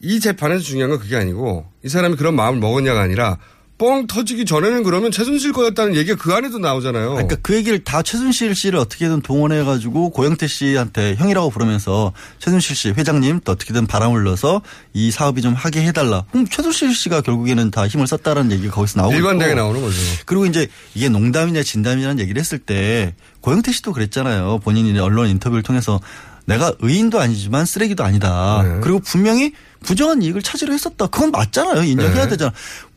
이 0.00 0.20
재판에서 0.20 0.62
중요한 0.62 0.90
건 0.90 0.98
그게 0.98 1.16
아니고 1.16 1.66
이 1.82 1.88
사람이 1.88 2.16
그런 2.16 2.36
마음을 2.36 2.60
먹었냐가 2.60 3.00
아니라 3.00 3.38
뻥 3.76 4.06
터지기 4.06 4.44
전에는 4.44 4.84
그러면 4.84 5.10
최순실 5.10 5.52
거였다는 5.52 5.96
얘기가 5.96 6.16
그 6.16 6.32
안에도 6.32 6.58
나오잖아요. 6.58 7.10
그러니까 7.10 7.36
그 7.42 7.56
얘기를 7.56 7.82
다 7.82 8.02
최순실 8.02 8.54
씨를 8.54 8.78
어떻게든 8.78 9.22
동원해가지고 9.22 10.10
고영태 10.10 10.46
씨한테 10.46 11.16
형이라고 11.16 11.50
부르면서 11.50 12.12
최순실 12.38 12.76
씨 12.76 12.88
회장님 12.90 13.40
또 13.44 13.52
어떻게든 13.52 13.88
바람을 13.88 14.22
넣어서 14.24 14.62
이 14.92 15.10
사업이 15.10 15.42
좀 15.42 15.54
하게 15.54 15.82
해달라. 15.82 16.24
그럼 16.30 16.46
최순실 16.46 16.94
씨가 16.94 17.22
결국에는 17.22 17.72
다 17.72 17.88
힘을 17.88 18.06
썼다는 18.06 18.52
얘기가 18.52 18.72
거기서 18.74 19.00
나오고 19.00 19.16
일관되게. 19.16 19.54
나오는 19.54 19.80
거죠. 19.80 19.96
그리고 20.24 20.46
이제 20.46 20.68
이게 20.94 21.08
농담이냐 21.08 21.64
진담이냐는 21.64 22.20
얘기를 22.20 22.38
했을 22.38 22.58
때 22.58 23.14
고영태 23.40 23.72
씨도 23.72 23.92
그랬잖아요. 23.92 24.60
본인이 24.62 24.96
언론 25.00 25.28
인터뷰를 25.28 25.64
통해서 25.64 26.00
내가 26.46 26.72
의인도 26.80 27.20
아니지만 27.20 27.64
쓰레기도 27.64 28.04
아니다. 28.04 28.62
네. 28.62 28.80
그리고 28.82 29.00
분명히 29.00 29.52
부정한 29.82 30.22
이익을 30.22 30.42
차지를 30.42 30.74
했었다. 30.74 31.06
그건 31.06 31.30
맞잖아요. 31.30 31.82
인정해야 31.82 32.24
네. 32.24 32.28
되잖아. 32.30 32.52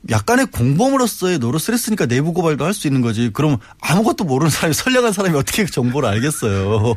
약간의 0.10 0.48
공범으로서의 0.48 1.40
노릇을 1.40 1.74
했으니까 1.74 2.06
내부 2.06 2.34
고발도 2.34 2.64
할 2.66 2.74
수 2.74 2.88
있는 2.88 3.02
거지. 3.02 3.30
그럼 3.34 3.58
아무것도 3.82 4.24
모르는 4.24 4.50
사람이 4.50 4.74
선량한 4.74 5.14
사람이 5.14 5.36
어떻게 5.36 5.66
그 5.66 5.72
정보를 5.72 6.08
알겠어요. 6.10 6.96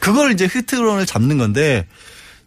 그걸 0.00 0.32
이제 0.32 0.44
흐트론을 0.46 1.06
잡는 1.06 1.38
건데 1.38 1.86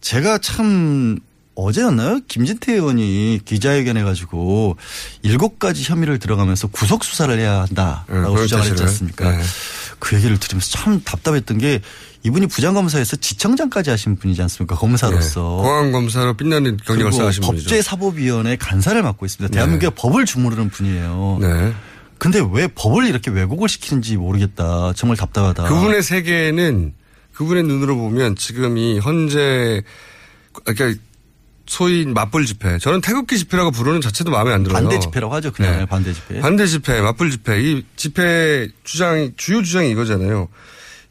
제가 0.02 0.38
참 0.38 1.18
어제였나요? 1.56 2.20
김진태 2.28 2.74
의원이 2.74 3.40
기자회견 3.44 3.98
해 3.98 4.04
가지고 4.04 4.78
일곱 5.24 5.58
가지 5.58 5.84
혐의를 5.84 6.20
들어가면서 6.20 6.68
구속 6.68 7.04
수사를 7.04 7.36
해야 7.40 7.62
한다라고 7.62 8.36
네, 8.36 8.42
주장을 8.44 8.66
했지. 8.66 8.84
않습니까? 8.84 9.32
네. 9.36 9.44
그 10.00 10.16
얘기를 10.16 10.38
들으면서 10.38 10.70
참 10.72 11.02
답답했던 11.04 11.58
게 11.58 11.82
이분이 12.24 12.48
부장검사에서 12.48 13.16
지청장까지 13.18 13.90
하신 13.90 14.18
분이지 14.18 14.42
않습니까? 14.44 14.76
검사로서. 14.76 15.60
네. 15.62 15.68
공안검사로 15.68 16.36
빛나는 16.36 16.78
경력을 16.78 17.12
쌓으신 17.14 17.44
분이죠. 17.44 17.64
법제사법위원회 17.70 18.58
간사를 18.58 19.02
맡고 19.02 19.26
있습니다. 19.26 19.54
대한민국의 19.54 19.92
법을 19.96 20.26
주무르는 20.26 20.70
분이에요. 20.70 21.38
네. 21.42 21.74
근데 22.18 22.42
왜 22.52 22.68
법을 22.68 23.06
이렇게 23.06 23.32
왜곡을 23.32 23.70
시키는지 23.70 24.18
모르겠다. 24.18 24.94
정말 24.96 25.18
답답하다. 25.18 25.66
그분의 25.66 26.02
세계는 26.02 26.94
그분의 27.34 27.64
눈으로 27.64 27.96
보면 27.96 28.36
지금 28.36 28.78
이 28.78 29.00
현재 29.00 29.84
그러니까 30.54 31.00
소위 31.68 32.06
맞불 32.06 32.46
집회 32.46 32.78
저는 32.80 33.02
태극기 33.02 33.38
집회라고 33.38 33.72
부르는 33.72 34.02
자체도 34.02 34.32
마음에 34.32 34.54
안 34.54 34.64
들어요. 34.64 34.82
반대 34.82 35.00
집회라고 35.00 35.34
하죠. 35.36 35.52
그냥 35.52 35.80
네. 35.80 35.86
반대 35.86 36.14
집회. 36.14 36.40
반대 36.40 36.66
집회, 36.66 37.02
맞불 37.02 37.30
집회 37.30 37.62
이 37.62 37.84
집회 37.96 38.70
주장 38.84 39.32
주요 39.38 39.62
주장이 39.62 39.92
이거잖아요. 39.92 40.48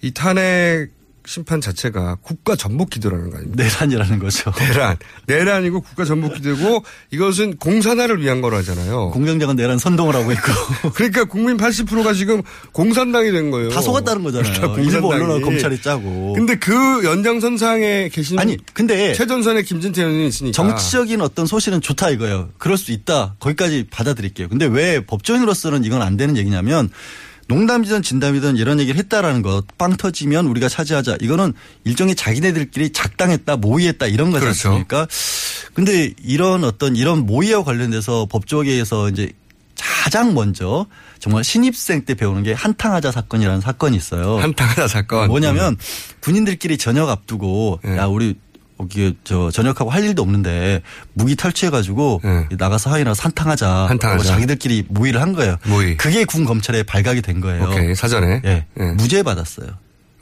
이 0.03 0.13
탄핵 0.13 0.91
심판 1.27 1.61
자체가 1.61 2.17
국가 2.23 2.55
전복 2.57 2.91
기도라는 2.91 3.31
거 3.31 3.37
아닙니까? 3.39 3.63
내란이라는 3.65 4.19
거죠. 4.21 4.53
내란. 4.59 4.97
내란이고 5.27 5.81
국가 5.81 6.05
전복 6.05 6.35
기도고 6.35 6.85
이것은 7.11 7.57
공산화를 7.57 8.23
위한 8.23 8.41
거라잖아요. 8.41 9.11
공장장은 9.11 9.57
내란 9.57 9.79
선동을 9.79 10.15
하고 10.15 10.33
있고. 10.33 10.53
그러니까 10.95 11.25
국민 11.25 11.57
80%가 11.57 12.13
지금 12.15 12.43
공산당이 12.73 13.33
된 13.33 13.51
거예요. 13.51 13.71
다 13.71 13.81
속았다는 13.81 14.23
거잖아요. 14.23 14.53
그러니까 14.53 14.81
일부. 14.83 15.09
언론은 15.13 15.43
검찰이 15.43 15.83
짜고. 15.83 16.35
근데 16.35 16.57
그 16.57 17.05
연장선상에 17.05 18.09
계신 18.11 18.39
아니, 18.39 18.57
근데 18.73 19.13
최전선에 19.15 19.63
김진태 19.63 20.03
의원이 20.03 20.29
있으니까 20.29 20.53
정치적인 20.55 21.21
어떤 21.21 21.47
소신은 21.47 21.81
좋다 21.81 22.11
이거예요. 22.11 22.51
그럴 22.59 22.77
수 22.77 22.93
있다. 22.93 23.35
거기까지 23.41 23.87
받아들일게요. 23.91 24.49
근데 24.49 24.67
왜 24.67 25.05
법조인으로서는 25.05 25.85
이건 25.85 26.03
안 26.03 26.17
되는 26.17 26.37
얘기냐면 26.37 26.91
농담이든 27.49 28.03
진담이든 28.03 28.57
이런 28.57 28.81
얘기를 28.81 28.99
했다라는 28.99 29.43
것, 29.43 29.65
빵 29.79 29.97
터지면 29.97 30.47
우리가 30.47 30.69
차지하자. 30.69 31.19
이거는 31.21 31.53
일종의 31.85 32.17
자기네들끼리 32.17 32.91
작당했다, 32.91 33.57
모의했다 33.57 34.07
이런 34.07 34.31
거지 34.33 34.45
그렇죠. 34.45 34.69
않습니까? 34.71 35.07
근데 35.75 36.13
이런 36.23 36.65
어떤 36.65 36.97
이런 36.97 37.25
모의와 37.27 37.63
관련돼서 37.63 38.27
법조계에서 38.31 39.11
이제 39.11 39.31
가장 39.79 40.35
먼저 40.35 40.87
정말 41.19 41.45
신입생 41.45 42.05
때 42.05 42.15
배우는 42.15 42.43
게 42.43 42.53
한탕하자 42.53 43.13
사건이라는 43.13 43.61
사건이 43.61 43.97
있어요. 43.97 44.39
한탕하자 44.39 44.89
사건. 44.89 45.29
뭐냐면 45.29 45.77
군인들끼리 46.21 46.79
저녁 46.79 47.09
앞두고 47.11 47.81
네. 47.85 47.97
야 47.97 48.07
우리 48.07 48.35
여기 48.81 49.17
저 49.25 49.51
저녁하고 49.51 49.91
할 49.91 50.05
일도 50.05 50.23
없는데 50.23 50.83
무기 51.15 51.35
탈취해가지고 51.37 52.21
나가서 52.59 52.91
하이나 52.91 53.15
산탕하자. 53.15 53.67
네. 53.67 53.87
한탕하자. 53.89 54.25
자기들끼리 54.25 54.85
모의를 54.89 55.21
한 55.23 55.33
거예요. 55.33 55.57
모의. 55.65 55.97
그게 55.97 56.25
군 56.25 56.45
검찰에 56.45 56.83
발각이 56.83 57.23
된 57.23 57.41
거예요. 57.41 57.65
오케이 57.65 57.95
사전에. 57.95 58.43
예. 58.45 58.67
예. 58.79 58.85
무죄 58.93 59.23
받았어요. 59.23 59.69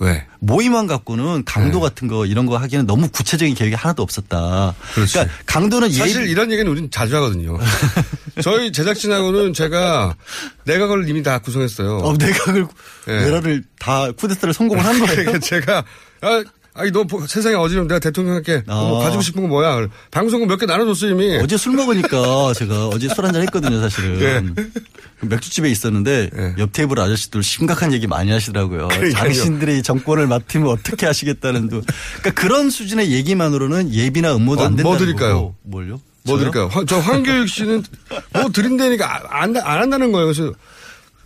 왜? 0.01 0.25
모의만 0.41 0.87
갖고는 0.89 1.45
강도 1.45 1.81
같은 1.81 2.09
거 2.09 2.27
이런 2.27 2.47
거 2.47 2.57
하기에는 2.59 2.85
너무 2.87 3.09
구체적인 3.09 3.55
계획이 3.55 3.77
하나도 3.77 4.03
없었다. 4.03 4.75
그렇지. 4.95 5.17
러니까 5.19 5.35
강도는 5.47 5.91
사실 5.93 6.23
예비- 6.23 6.31
이런 6.33 6.51
얘기는 6.51 6.71
우리는 6.71 6.91
자주 6.91 7.15
하거든요. 7.17 7.57
저희 8.43 8.73
제작진하고는 8.73 9.53
제가 9.55 10.17
내각을 10.65 11.09
이미 11.09 11.23
다 11.23 11.39
구성했어요. 11.39 11.99
어, 11.99 12.17
내각을 12.17 12.67
예. 13.09 13.13
내라를 13.21 13.63
다 13.79 14.11
쿠데타를 14.13 14.53
성공을 14.53 14.85
한 14.85 14.99
거예요. 14.99 15.15
그러니까 15.15 15.39
제가 15.39 15.85
아, 16.23 16.43
아니 16.77 16.91
너 16.91 17.05
보- 17.05 17.25
세상에 17.27 17.55
어지러움 17.55 17.87
내가 17.87 18.01
대통령할게. 18.01 18.65
뭐 18.67 19.01
아. 19.01 19.05
가지고 19.05 19.23
싶은 19.23 19.43
거 19.43 19.49
뭐야? 19.49 19.87
방송은 20.11 20.49
몇개 20.49 20.67
나눠줬어 20.67 21.07
이미. 21.07 21.37
어제 21.41 21.57
술 21.57 21.73
먹으니까 21.75 22.53
제가 22.59 22.89
어제 22.89 23.09
술 23.09 23.25
한잔 23.25 23.43
했거든요, 23.43 23.81
사실은. 23.81 24.21
예. 24.21 25.27
맥주집에 25.27 25.71
있었는데 25.71 26.31
옆 26.59 26.73
테이블 26.73 26.99
아저씨들 26.99 27.43
심각한 27.45 27.93
얘기 27.93 28.07
많이 28.09 28.33
하시더라고요. 28.33 28.89
그러니까요. 28.89 29.13
당신들이 29.15 29.83
정권을 29.85 30.27
맡으면 30.27 30.69
어떻게 30.69 31.07
하시겠다는 31.07 31.69
도 31.69 31.81
그러니까 32.21 32.43
그런 32.43 32.71
수준의 32.71 33.13
얘기만으로는 33.13 33.95
예비나 33.95 34.35
음모도 34.35 34.63
어, 34.63 34.67
안 34.67 34.71
된다는 34.77 34.91
뭐 34.91 34.99
드릴까요? 34.99 35.35
거고. 35.35 35.55
뭘요? 35.63 36.01
뭐 36.25 36.37
저요? 36.37 36.51
드릴까요? 36.51 36.69
황- 36.73 36.87
저 36.87 36.99
황교익 36.99 37.49
씨는 37.49 37.85
뭐 38.35 38.51
드린다니까 38.51 39.23
안, 39.31 39.57
안 39.57 39.81
한다는 39.83 40.11
거예요. 40.11 40.27
그래서 40.33 40.53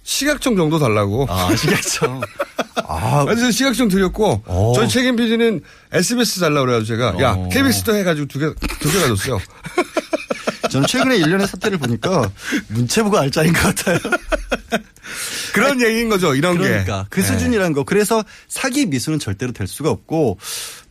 시각청 0.03 0.57
정도 0.57 0.79
달라고. 0.79 1.27
아, 1.31 1.55
시각청. 1.57 2.21
아, 2.87 3.25
그래서 3.25 3.51
시각청 3.51 3.89
드렸고, 3.89 4.43
어. 4.47 4.73
저희 4.75 4.89
책임 4.89 5.17
PD는 5.17 5.61
SBS 5.93 6.41
달라고 6.41 6.67
그래가지고 6.67 6.87
제가, 6.97 7.23
야, 7.23 7.33
어. 7.33 7.49
KBS도 7.49 7.95
해가지고 7.97 8.27
두 8.29 8.39
개, 8.39 8.47
두 8.81 8.91
개 8.91 8.99
가졌어요. 9.01 9.41
저는 10.71 10.87
최근에 10.87 11.17
일련의 11.17 11.47
사태를 11.47 11.79
보니까 11.79 12.31
문체부가 12.69 13.21
알짜인 13.21 13.53
것 13.55 13.75
같아요. 13.75 13.99
그런 15.55 15.81
얘기인 15.81 16.09
거죠, 16.11 16.35
이런 16.35 16.59
게. 16.59 16.65
그러니까 16.65 17.07
그 17.09 17.21
네. 17.21 17.27
수준이라는 17.27 17.73
거. 17.73 17.85
그래서 17.85 18.23
사기 18.49 18.85
미수는 18.87 19.19
절대로 19.19 19.53
될 19.53 19.67
수가 19.67 19.91
없고 19.91 20.39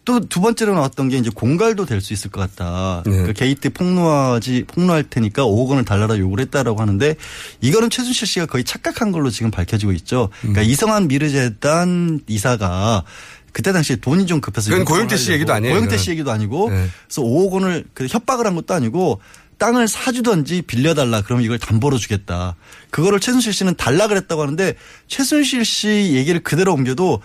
또 0.08 0.22
두 0.22 0.40
번째로 0.42 0.74
나왔던 0.74 1.10
게 1.10 1.18
이제 1.18 1.30
공갈도 1.34 1.86
될 1.86 2.00
수 2.00 2.14
있을 2.14 2.32
것 2.32 2.40
같다. 2.40 3.04
네. 3.06 3.24
그 3.24 3.34
게이트 3.34 3.70
폭로하지 3.72 4.64
폭로할 4.68 5.04
테니까 5.04 5.44
5억 5.44 5.68
원을 5.70 5.84
달라라 5.84 6.18
요구를 6.18 6.46
했다라고 6.46 6.80
하는데 6.82 7.16
이거는 7.60 7.90
최순실 7.90 8.26
씨가 8.26 8.46
거의 8.46 8.64
착각한 8.64 9.12
걸로 9.12 9.30
지금 9.30 9.52
밝혀지고 9.52 9.92
있죠. 9.94 10.30
그러니까 10.40 10.62
음. 10.62 10.66
이성한 10.66 11.08
미르재단 11.10 12.22
이사가 12.28 13.04
그때 13.52 13.74
당시에 13.74 13.98
돈이 13.98 14.28
좀 14.28 14.40
급해서 14.40 14.70
그건 14.70 14.86
고영태 14.86 15.18
씨. 15.18 15.32
얘기도 15.34 15.52
아니에요, 15.54 15.74
고영태. 15.74 15.98
씨 15.98 16.12
얘기도 16.12 16.32
아니고 16.32 16.70
네. 16.70 16.88
그래서 17.08 17.22
5억 17.22 17.52
원을 17.52 17.86
그 17.94 18.08
협박을 18.08 18.46
한 18.46 18.56
것도 18.56 18.74
아니고 18.74 19.20
땅을 19.58 19.88
사주든지 19.88 20.62
빌려달라 20.64 21.22
그러면 21.24 21.44
이걸 21.44 21.58
담보로 21.60 21.98
주겠다. 21.98 22.56
그거를 22.92 23.20
최순실 23.20 23.52
씨는 23.54 23.76
달라 23.76 24.08
그랬다고 24.08 24.42
하는데 24.44 24.76
최순실 25.08 25.66
씨 25.66 26.12
얘기를 26.14 26.40
그대로 26.42 26.74
옮겨도 26.74 27.22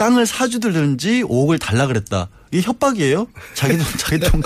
땅을 0.00 0.24
사주든지 0.24 1.24
5억을 1.24 1.60
달라 1.60 1.86
그랬다. 1.86 2.28
이게 2.50 2.62
협박이에요? 2.62 3.26
자기 3.52 3.76
돈, 3.78 3.86
자기 3.98 4.18
돈. 4.18 4.42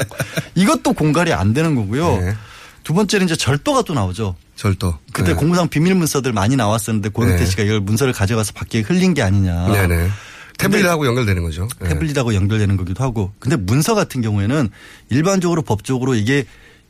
이것도 0.57 0.95
공갈이 0.95 1.33
안 1.33 1.55
되는 1.55 1.77
거고요. 1.77 2.19
네. 2.19 2.35
두 2.83 2.93
번째는 2.93 3.27
이제 3.27 3.37
절도가 3.37 3.83
또 3.83 3.95
나오죠. 3.95 4.35
절도. 4.57 4.99
그때 5.13 5.31
네. 5.33 5.35
공무상 5.35 5.69
비밀 5.69 5.95
문서들 5.95 6.33
많이 6.33 6.57
나왔었는데 6.57 7.11
고영태 7.11 7.39
네. 7.39 7.47
씨가 7.47 7.63
이걸 7.63 7.79
문서를 7.81 8.13
가져가서 8.13 8.53
밖에 8.53 8.81
흘린 8.81 9.15
게 9.15 9.23
아니냐. 9.23 9.69
네네. 9.69 10.11
태블릿하고 10.59 11.07
연결되는 11.07 11.41
거죠. 11.45 11.69
네. 11.81 11.91
태블릿하고 11.91 12.35
연결되는 12.35 12.77
거기도 12.77 13.05
하고. 13.05 13.33
근데 13.39 13.55
문서 13.57 13.95
같은 13.95 14.23
경우에는 14.23 14.71
일반적으로 15.11 15.63
법적으로 15.63 16.17
이게 16.17 16.47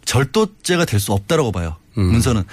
절도죄가 0.06 0.86
될 0.86 1.00
수 1.00 1.12
없다라고 1.12 1.52
봐요. 1.52 1.76
음. 1.98 2.04
문서는. 2.12 2.44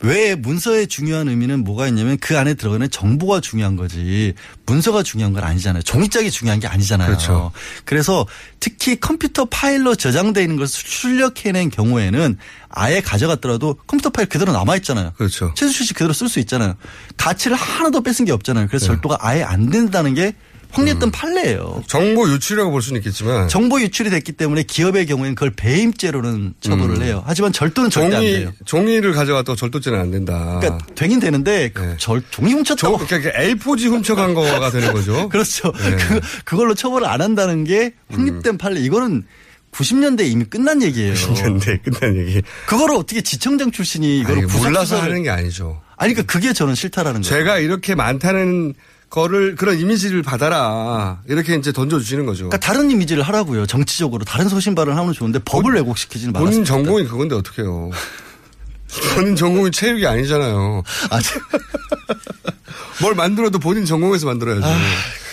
왜 0.00 0.34
문서의 0.36 0.86
중요한 0.86 1.28
의미는 1.28 1.64
뭐가 1.64 1.88
있냐면 1.88 2.18
그 2.18 2.38
안에 2.38 2.54
들어가는 2.54 2.88
정보가 2.88 3.40
중요한 3.40 3.76
거지 3.76 4.34
문서가 4.66 5.02
중요한 5.02 5.32
건 5.32 5.42
아니잖아요. 5.42 5.82
종이짝이 5.82 6.30
중요한 6.30 6.60
게 6.60 6.68
아니잖아요. 6.68 7.08
그렇죠. 7.08 7.52
그래서 7.84 8.26
특히 8.60 9.00
컴퓨터 9.00 9.46
파일로 9.46 9.96
저장되어 9.96 10.42
있는 10.42 10.56
것을 10.56 10.84
출력해낸 10.84 11.70
경우에는 11.70 12.38
아예 12.68 13.00
가져갔더라도 13.00 13.74
컴퓨터 13.86 14.10
파일 14.10 14.28
그대로 14.28 14.52
남아 14.52 14.76
있잖아요. 14.76 15.12
그렇죠. 15.16 15.52
최수실 15.56 15.86
씨 15.86 15.94
그대로 15.94 16.12
쓸 16.12 16.28
수 16.28 16.38
있잖아요. 16.40 16.74
가치를 17.16 17.56
하나도 17.56 18.02
뺏은 18.02 18.24
게 18.24 18.32
없잖아요. 18.32 18.68
그래서 18.68 18.86
네. 18.86 18.92
절도가 18.92 19.18
아예 19.20 19.42
안 19.42 19.70
된다는 19.70 20.14
게 20.14 20.34
확립된 20.70 21.10
판례예요. 21.10 21.82
정보 21.86 22.28
유출이라고 22.28 22.70
볼 22.70 22.82
수는 22.82 23.00
있겠지만. 23.00 23.48
정보 23.48 23.80
유출이 23.80 24.10
됐기 24.10 24.32
때문에 24.32 24.62
기업의 24.62 25.06
경우에는 25.06 25.34
그걸 25.34 25.50
배임죄로는 25.50 26.54
처벌을 26.60 26.96
음. 26.96 27.02
해요. 27.02 27.22
하지만 27.26 27.52
절도는 27.52 27.90
절대 27.90 28.16
안 28.16 28.22
종이, 28.22 28.32
돼요. 28.32 28.52
종이를 28.64 29.12
가져갔다고 29.12 29.56
절도죄는 29.56 29.98
안 29.98 30.10
된다. 30.10 30.58
그러니까 30.60 30.86
되긴 30.94 31.20
되는데 31.20 31.70
그 31.72 31.82
네. 31.82 31.94
절, 31.98 32.22
종이 32.30 32.52
훔쳤다고. 32.52 32.98
그러니까 32.98 33.30
A4지 33.38 33.88
훔쳐간 33.90 34.34
거가 34.34 34.70
되는 34.70 34.92
거죠. 34.92 35.28
그렇죠. 35.30 35.72
네. 35.72 35.96
그, 35.96 36.20
그걸로 36.44 36.74
처벌을 36.74 37.06
안 37.08 37.20
한다는 37.20 37.64
게 37.64 37.94
확립된 38.10 38.58
판례. 38.58 38.80
이거는 38.80 39.24
90년대 39.72 40.26
이미 40.26 40.44
끝난 40.44 40.82
얘기예요. 40.82 41.14
90년대 41.14 41.82
끝난 41.82 42.16
얘기. 42.16 42.42
그거를 42.66 42.96
어떻게 42.96 43.20
지청장 43.20 43.70
출신이 43.70 44.24
아니, 44.26 44.42
몰라서 44.42 45.00
하는 45.00 45.22
게 45.22 45.30
아니죠. 45.30 45.80
아니 45.96 46.14
그러니까 46.14 46.32
그게 46.32 46.52
저는 46.52 46.74
싫다라는 46.74 47.22
거예요. 47.22 47.38
제가 47.38 47.58
이렇게 47.58 47.94
많다는 47.94 48.74
거를 49.10 49.54
그런 49.56 49.78
이미지를 49.78 50.22
받아라. 50.22 51.22
이렇게 51.28 51.54
이제 51.54 51.72
던져주시는 51.72 52.26
거죠. 52.26 52.48
그러니까 52.48 52.58
다른 52.58 52.90
이미지를 52.90 53.22
하라고요. 53.22 53.66
정치적으로 53.66 54.24
다른 54.24 54.48
소신발언을 54.48 54.98
하면 55.00 55.12
좋은데 55.14 55.38
법을 55.40 55.74
왜곡시키지는 55.74 56.32
본인 56.34 56.44
말았습니다. 56.62 56.68
전공이 56.74 57.04
그건데 57.06 57.34
어떡해요. 57.34 57.90
본인 59.14 59.36
전공이 59.36 59.70
체육이 59.70 60.06
아니잖아요. 60.06 60.82
아, 61.10 61.20
저- 61.20 61.40
뭘 63.00 63.14
만들어도 63.14 63.58
본인 63.58 63.84
전공에서 63.84 64.26
만들어야죠. 64.26 64.66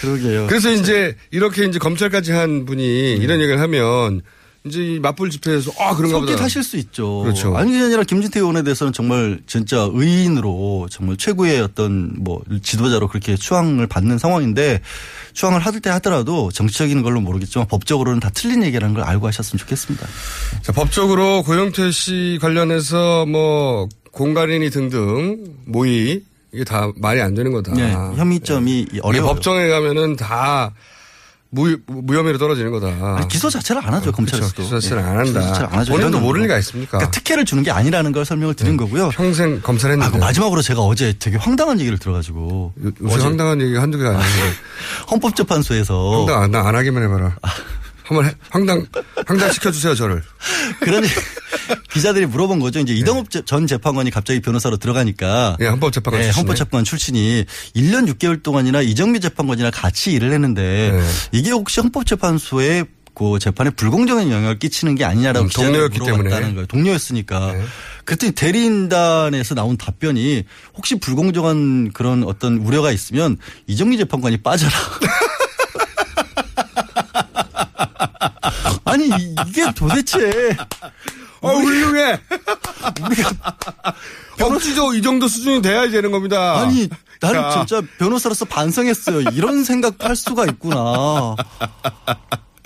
그러게요. 0.01 0.47
그래서 0.47 0.71
이제 0.71 1.15
이렇게 1.31 1.65
이제 1.65 1.79
검찰까지 1.79 2.31
한 2.31 2.65
분이 2.65 3.13
이런 3.15 3.39
얘기를 3.41 3.59
하면 3.59 4.21
이제 4.65 4.81
이 4.95 4.99
맞불 4.99 5.29
집회에서 5.29 5.71
아 5.79 5.95
그런가 5.95 6.19
보다. 6.19 6.31
솔깃하실 6.31 6.63
수 6.63 6.77
있죠. 6.77 7.19
그렇죠. 7.19 7.55
아니 7.55 7.79
아니라 7.79 8.03
김진태 8.03 8.39
의원에 8.39 8.63
대해서는 8.63 8.93
정말 8.93 9.39
진짜 9.45 9.87
의인으로 9.93 10.87
정말 10.89 11.17
최고의 11.17 11.61
어떤 11.61 12.11
뭐 12.17 12.41
지도자로 12.63 13.07
그렇게 13.07 13.35
추앙을 13.35 13.85
받는 13.85 14.17
상황인데 14.17 14.81
추앙을 15.33 15.59
할때 15.59 15.91
하더라도 15.91 16.49
정치적인 16.51 17.03
걸로 17.03 17.21
모르겠지만 17.21 17.67
법적으로는 17.67 18.19
다 18.19 18.31
틀린 18.33 18.63
얘기라는 18.63 18.95
걸 18.95 19.03
알고 19.03 19.27
하셨으면 19.27 19.59
좋겠습니다. 19.59 20.07
자, 20.63 20.71
법적으로 20.71 21.43
고영태 21.43 21.91
씨 21.91 22.39
관련해서 22.41 23.27
뭐 23.27 23.87
공갈인이 24.11 24.69
등등 24.71 25.43
모의 25.65 26.23
이게 26.53 26.63
다 26.63 26.89
말이 26.95 27.21
안 27.21 27.35
되는 27.35 27.51
거다. 27.51 27.73
네, 27.73 27.91
혐의점이 27.91 28.87
이게 28.89 28.99
어려워요. 29.03 29.33
법정에 29.33 29.67
가면은 29.67 30.15
다 30.15 30.73
무, 31.55 31.77
무혐의로 31.87 32.37
떨어지는 32.37 32.69
거다. 32.71 33.15
아니, 33.17 33.27
기소 33.29 33.49
자체를 33.49 33.81
안 33.85 33.93
하죠 33.93 34.11
검찰에서도. 34.11 34.53
그렇죠. 34.53 34.63
기소 34.63 34.79
자체를 34.81 35.01
예, 35.03 35.07
안 35.07 35.23
기소 35.23 35.39
한다. 35.39 35.47
자체를 35.47 35.69
안 35.73 35.79
하죠. 35.79 35.93
본인도 35.93 36.19
모를. 36.19 36.41
리가 36.43 36.57
있습니까? 36.59 36.97
그러니까 36.97 37.11
특혜를 37.11 37.45
주는 37.45 37.63
게 37.63 37.71
아니라는 37.71 38.11
걸 38.11 38.25
설명을 38.25 38.53
드린 38.55 38.75
거고요. 38.75 39.09
평생 39.09 39.61
검사했는데. 39.61 40.05
아, 40.05 40.11
그 40.11 40.17
마지막으로 40.17 40.61
제가 40.61 40.81
어제 40.81 41.13
되게 41.17 41.37
황당한 41.37 41.79
얘기를 41.79 41.97
들어가지고 41.97 42.73
요새 43.01 43.21
황당한 43.23 43.61
얘기 43.61 43.75
한두 43.77 43.97
개가 43.97 44.09
아니고 44.09 44.25
헌법재판소에서 45.11 46.25
황당 46.25 46.43
안, 46.43 46.67
안 46.67 46.75
하기만 46.75 47.03
해봐라. 47.03 47.35
한번 48.05 48.25
해- 48.25 48.33
황당 48.49 48.85
황당 49.25 49.51
시켜주세요 49.51 49.95
저를. 49.95 50.21
그러니 50.81 51.07
기자들이 51.91 52.25
물어본 52.27 52.59
거죠. 52.59 52.79
이제 52.79 52.93
이동욱 52.93 53.29
제- 53.31 53.43
전 53.45 53.65
재판관이 53.67 54.11
갑자기 54.11 54.39
변호사로 54.41 54.77
들어가니까 54.77 55.57
예, 55.61 55.67
헌법재판관 55.67 56.19
네, 56.21 56.25
출신이네. 56.27 56.39
헌법재판관 56.39 56.83
출신이 56.83 57.45
1년 57.75 58.07
6개월 58.13 58.43
동안이나 58.43 58.81
이정미 58.81 59.19
재판관이랑 59.19 59.71
같이 59.73 60.11
일을 60.13 60.31
했는데 60.33 60.91
네. 60.91 61.03
이게 61.31 61.51
혹시 61.51 61.79
헌법재판소에 61.81 62.85
그 63.15 63.39
재판에 63.39 63.69
불공정한 63.69 64.29
영향을 64.29 64.59
끼치는 64.59 64.95
게 64.95 65.05
아니냐라고 65.05 65.45
음, 65.45 65.49
동료였기 65.49 65.99
물어봤다는 65.99 66.29
때문에. 66.29 66.47
네. 66.47 66.53
거예요. 66.53 66.65
동료였으니까. 66.67 67.53
그랬더니 68.03 68.33
대리인단에서 68.33 69.55
나온 69.55 69.77
답변이 69.77 70.43
혹시 70.75 70.99
불공정한 70.99 71.91
그런 71.93 72.23
어떤 72.25 72.57
우려가 72.57 72.91
있으면 72.91 73.37
이정미 73.67 73.97
재판관이 73.97 74.37
빠져라. 74.43 74.73
아니 78.85 79.09
이게 79.47 79.71
도대체 79.75 80.55
어 81.41 81.49
훌륭해. 81.49 82.19
법치적 84.37 84.95
이 84.97 85.01
정도 85.01 85.27
수준이 85.27 85.61
돼야 85.61 85.89
되는 85.89 86.11
겁니다. 86.11 86.59
아니 86.59 86.89
나는 87.21 87.41
자. 87.41 87.65
진짜 87.65 87.81
변호사로서 87.97 88.45
반성했어요. 88.45 89.21
이런 89.33 89.63
생각도 89.63 90.07
할 90.07 90.15
수가 90.15 90.45
있구나. 90.45 91.35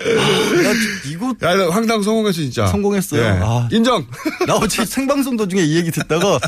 나 0.00 0.72
이거 1.10 1.34
야, 1.42 1.54
나 1.54 1.70
황당 1.70 2.02
성공했어 2.02 2.36
진짜. 2.40 2.66
성공했어요. 2.66 3.22
예. 3.22 3.26
아. 3.42 3.68
인정. 3.70 4.06
나 4.46 4.54
어제 4.56 4.84
생방송 4.84 5.36
도중에 5.36 5.62
이 5.62 5.76
얘기 5.76 5.90
듣다가 5.90 6.38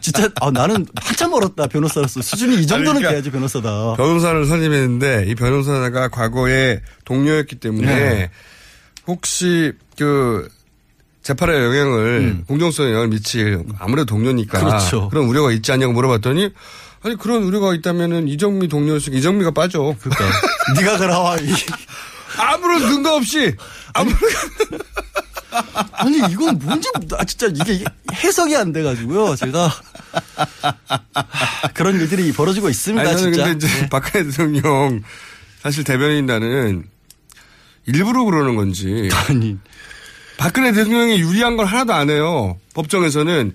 진짜 0.00 0.28
아, 0.40 0.50
나는 0.50 0.86
한참 0.96 1.30
멀었다 1.30 1.66
변호사로서 1.66 2.20
수준이 2.20 2.56
이 2.56 2.66
정도는 2.66 3.00
그러니까 3.00 3.10
돼야지 3.12 3.30
변호사다. 3.30 3.94
변호사를 3.96 4.44
선임했는데 4.46 5.24
이 5.28 5.34
변호사가 5.34 6.08
과거에 6.08 6.80
동료였기 7.06 7.56
때문에 7.56 7.86
네. 7.86 8.30
혹시 9.06 9.72
그 9.98 10.48
재판에 11.22 11.54
영향을 11.54 12.44
공정성에 12.46 12.88
영향을 12.90 13.08
미칠 13.08 13.64
아무래도 13.78 14.04
동료니까 14.06 14.58
음. 14.60 14.64
그렇죠. 14.66 15.08
런 15.10 15.24
우려가 15.24 15.52
있지 15.52 15.72
않냐고 15.72 15.94
물어봤더니 15.94 16.50
아니 17.02 17.16
그런 17.16 17.42
우려가 17.42 17.74
있다면은 17.74 18.28
이정미 18.28 18.68
동료였으니까 18.68 19.18
이정미가 19.18 19.50
빠져. 19.52 19.94
그러니까 20.00 20.24
네가 20.76 20.98
그라와 20.98 21.36
이 21.36 21.48
아무런 22.36 22.80
근거 22.80 23.16
없이 23.16 23.54
아무런 23.92 24.18
아니 25.92 26.18
이건 26.32 26.58
뭔지 26.58 26.88
아 27.16 27.24
진짜 27.24 27.46
이게 27.46 27.84
해석이 28.12 28.56
안 28.56 28.72
돼가지고요. 28.72 29.36
제가 29.36 29.70
그런 31.74 31.94
일들이 32.00 32.32
벌어지고 32.32 32.68
있습니다. 32.68 33.08
아니, 33.08 33.18
진짜. 33.18 33.44
근데 33.44 33.66
이제 33.66 33.80
네. 33.80 33.88
박근혜 33.88 34.24
대통령 34.24 35.02
사실 35.62 35.84
대변인단은 35.84 36.84
일부러 37.86 38.24
그러는 38.24 38.56
건지. 38.56 39.08
아니. 39.28 39.58
박근혜 40.36 40.72
대통령이 40.72 41.20
유리한 41.20 41.56
걸 41.56 41.66
하나도 41.66 41.92
안 41.92 42.10
해요. 42.10 42.58
법정에서는 42.74 43.54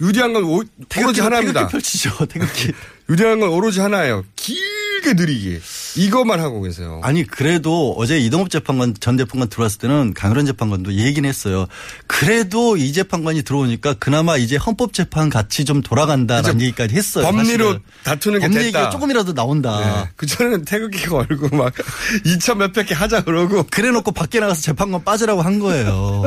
유리한 0.00 0.32
건 0.32 0.44
오, 0.44 0.56
오로지 0.56 0.70
태극기, 0.88 1.20
하나입니다. 1.20 1.60
태극기 1.60 1.72
펼치죠. 1.72 2.26
태극기. 2.26 2.72
유리한 3.08 3.40
건 3.40 3.48
오로지 3.48 3.80
하나예요. 3.80 4.24
길 4.36 4.56
게 5.02 5.14
느리기. 5.14 5.60
이것만 5.96 6.40
하고 6.40 6.60
계세요. 6.62 7.00
아니 7.02 7.24
그래도 7.24 7.94
어제 7.96 8.18
이동업 8.18 8.50
재판관 8.50 8.94
전 9.00 9.16
재판관 9.18 9.48
들어왔을 9.48 9.78
때는 9.78 10.14
강일원 10.14 10.46
재판관도 10.46 10.94
얘기는 10.94 11.28
했어요. 11.28 11.66
그래도 12.06 12.76
이 12.76 12.92
재판관이 12.92 13.42
들어오니까 13.42 13.94
그나마 13.94 14.36
이제 14.36 14.56
헌법 14.56 14.92
재판 14.92 15.28
같이 15.30 15.64
좀 15.64 15.82
돌아간다라는. 15.82 16.60
얘기까지 16.60 16.94
했어요. 16.94 17.24
법리로. 17.24 17.78
다투는 18.04 18.40
게 18.40 18.46
법리 18.46 18.54
됐다. 18.54 18.66
얘기가 18.66 18.90
조금이라도 18.90 19.34
나온다. 19.34 20.02
네. 20.04 20.10
그전에는 20.16 20.64
태극기가 20.64 21.16
얼고 21.16 21.56
막 21.56 21.72
2천 22.26 22.56
몇백 22.58 22.86
개 22.88 22.94
하자 22.94 23.24
그러고. 23.24 23.64
그래놓고 23.70 24.12
밖에 24.12 24.40
나가서 24.40 24.60
재판관 24.62 25.04
빠지라고 25.04 25.42
한 25.42 25.58
거예요. 25.58 26.24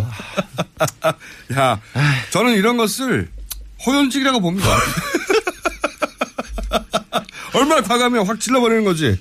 야, 1.56 1.80
저는 2.32 2.54
이런 2.56 2.78
것을 2.78 3.30
호연직이라고 3.86 4.40
봅니다. 4.42 4.68
얼마나 7.54 7.82
과감해 7.82 8.20
확 8.20 8.40
찔러버리는 8.40 8.84
거지. 8.84 9.20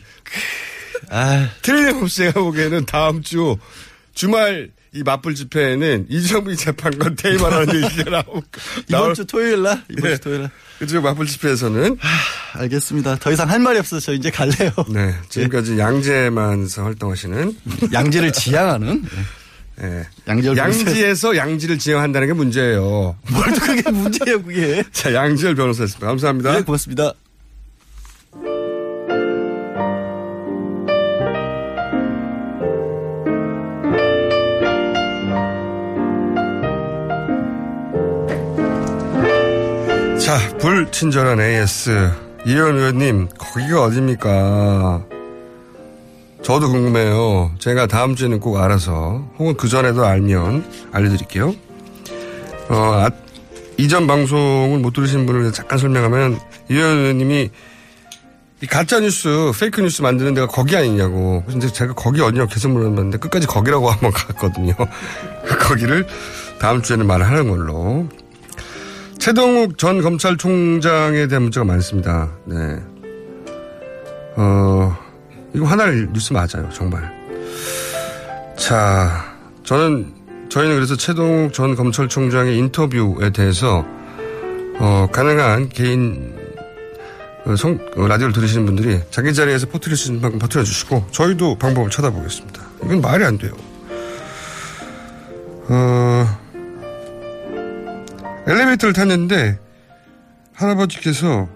틀림없이 1.63 2.17
제가 2.17 2.41
보기에는 2.41 2.87
다음 2.87 3.23
주 3.23 3.57
주말 4.15 4.71
이 4.93 5.03
맞불 5.05 5.35
집회에는 5.37 6.07
이정미 6.09 6.57
재판관 6.57 7.15
퇴임하라는 7.15 7.85
얘기가 7.85 8.11
나올 8.11 8.43
이번 8.89 9.15
주 9.15 9.25
토요일 9.25 9.63
날 9.63 9.83
이번 9.89 10.11
네. 10.11 10.17
주 10.17 10.21
토요일 10.23 10.41
날. 10.43 10.51
그쪽 10.79 11.03
맞불 11.03 11.27
집회에서는 11.27 11.97
알겠습니다. 12.55 13.17
더 13.17 13.31
이상 13.33 13.49
할 13.49 13.61
말이 13.61 13.79
없어서 13.79 14.01
저 14.07 14.13
이제 14.15 14.31
갈래요. 14.31 14.73
네 14.89 15.15
지금까지 15.29 15.79
양재만에서 15.79 16.85
활동하시는 16.85 17.57
양지를 17.93 18.33
지향하는 18.33 19.05
네. 19.77 20.05
양지열 20.27 20.57
양지에서 20.57 21.37
양지를 21.37 21.79
지향한다는 21.79 22.27
게 22.29 22.33
문제예요. 22.35 23.17
뭘 23.31 23.45
또 23.55 23.61
그게 23.61 23.91
문제예요 23.91 24.43
그게. 24.43 24.83
자 24.93 25.15
양지열 25.15 25.55
변호사였습니다. 25.55 26.07
감사합니다. 26.07 26.53
네 26.53 26.63
고맙습니다. 26.63 27.13
자, 40.31 40.39
불친절한 40.59 41.41
AS. 41.41 41.91
이현 42.47 42.77
의원님, 42.77 43.31
거기가 43.37 43.83
어딥니까? 43.83 45.05
저도 46.41 46.71
궁금해요. 46.71 47.51
제가 47.59 47.89
다음 47.89 48.15
주에는 48.15 48.39
꼭 48.39 48.59
알아서, 48.59 49.29
혹은 49.41 49.57
그 49.57 49.67
전에도 49.67 50.05
알면 50.07 50.65
알려드릴게요. 50.93 51.49
어, 52.69 52.75
아, 52.75 53.11
이전 53.77 54.07
방송을 54.07 54.79
못 54.79 54.93
들으신 54.93 55.27
분을 55.27 55.53
잠깐 55.53 55.81
설명하면, 55.81 56.39
이현 56.71 56.99
의원님이 56.99 57.51
이 58.63 58.67
가짜뉴스, 58.67 59.51
페이크뉴스 59.59 60.03
만드는 60.03 60.35
데가 60.35 60.47
거기 60.47 60.77
아니냐고. 60.77 61.43
근데 61.49 61.67
제가 61.67 61.95
거기 61.95 62.21
어디냐고 62.21 62.49
계속 62.49 62.71
물어봤는데 62.71 63.19
끝까지 63.19 63.49
거기라고 63.49 63.91
한번 63.91 64.13
갔거든요. 64.13 64.75
거기를 65.59 66.07
다음 66.61 66.83
주에는 66.83 67.05
말하는 67.05 67.51
걸로. 67.51 68.07
최동욱 69.21 69.77
전 69.77 70.01
검찰총장에 70.01 71.27
대한 71.27 71.43
문제가 71.43 71.63
많습니다. 71.65 72.31
네. 72.47 72.57
어, 74.35 74.97
이거 75.53 75.67
하나의 75.67 76.09
뉴스 76.11 76.33
맞아요, 76.33 76.71
정말. 76.73 77.13
자, 78.57 79.37
저는, 79.63 80.15
저희는 80.49 80.75
그래서 80.75 80.97
최동욱 80.97 81.53
전 81.53 81.77
검찰총장의 81.77 82.57
인터뷰에 82.57 83.31
대해서, 83.31 83.85
어, 84.79 85.07
가능한 85.13 85.69
개인, 85.69 86.35
어, 87.45 87.55
성, 87.57 87.79
어, 87.97 88.09
라디오를 88.09 88.33
들으시는 88.33 88.65
분들이 88.65 89.01
자기 89.11 89.35
자리에서 89.35 89.67
퍼뜨릴 89.67 89.99
수 89.99 90.09
있는 90.09 90.23
만큼 90.23 90.39
퍼뜨려 90.39 90.65
주시고, 90.65 91.09
저희도 91.11 91.59
방법을 91.59 91.91
찾아보겠습니다. 91.91 92.63
이건 92.85 93.03
말이 93.03 93.23
안 93.23 93.37
돼요. 93.37 93.53
어, 95.69 96.40
엘리베이터를 98.51 98.93
탔는데 98.93 99.61
할아버지께서 100.55 101.49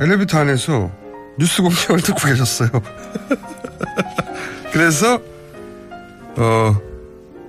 엘리베이터 0.00 0.38
안에서 0.38 0.90
뉴스 1.38 1.62
공장을 1.62 2.00
듣고 2.02 2.26
계셨어요. 2.26 2.68
그래서 4.72 5.20
어 6.36 6.76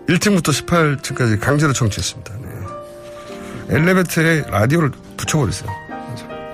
1층부터 0.07 0.65
18층까지 0.65 1.39
강제로 1.39 1.73
청취했습니다. 1.73 2.33
네. 2.35 3.75
엘리베이터에 3.75 4.43
라디오를 4.47 4.91
붙여버렸어요. 5.17 5.69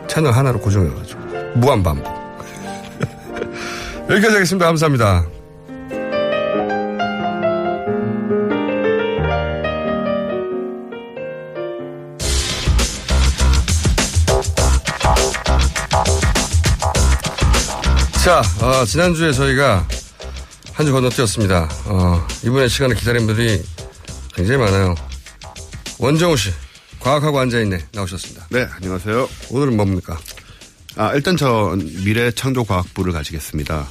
채널 0.08 0.32
하나로 0.32 0.60
고정해가지고 0.62 1.20
무한 1.56 1.84
반복. 1.84 2.08
여기까지 4.10 4.36
하겠습니다. 4.36 4.66
감사합니다. 4.66 5.26
어, 18.62 18.86
지난주에 18.86 19.32
저희가 19.32 19.88
한 20.74 20.86
주 20.86 20.92
건너뛰었습니다. 20.92 21.70
어, 21.86 22.28
이번에 22.44 22.68
시간을 22.68 22.96
기다린 22.96 23.28
분들이 23.28 23.62
굉장히 24.34 24.60
많아요. 24.60 24.96
원정우 26.00 26.36
씨, 26.36 26.52
과학하고 27.00 27.40
앉아있네, 27.40 27.78
나오셨습니다. 27.94 28.48
네, 28.50 28.68
안녕하세요. 28.78 29.30
오늘은 29.52 29.78
뭡니까? 29.78 30.18
아, 30.96 31.14
일단 31.14 31.38
저 31.38 31.76
미래창조과학부를 32.04 33.14
가지겠습니다. 33.14 33.86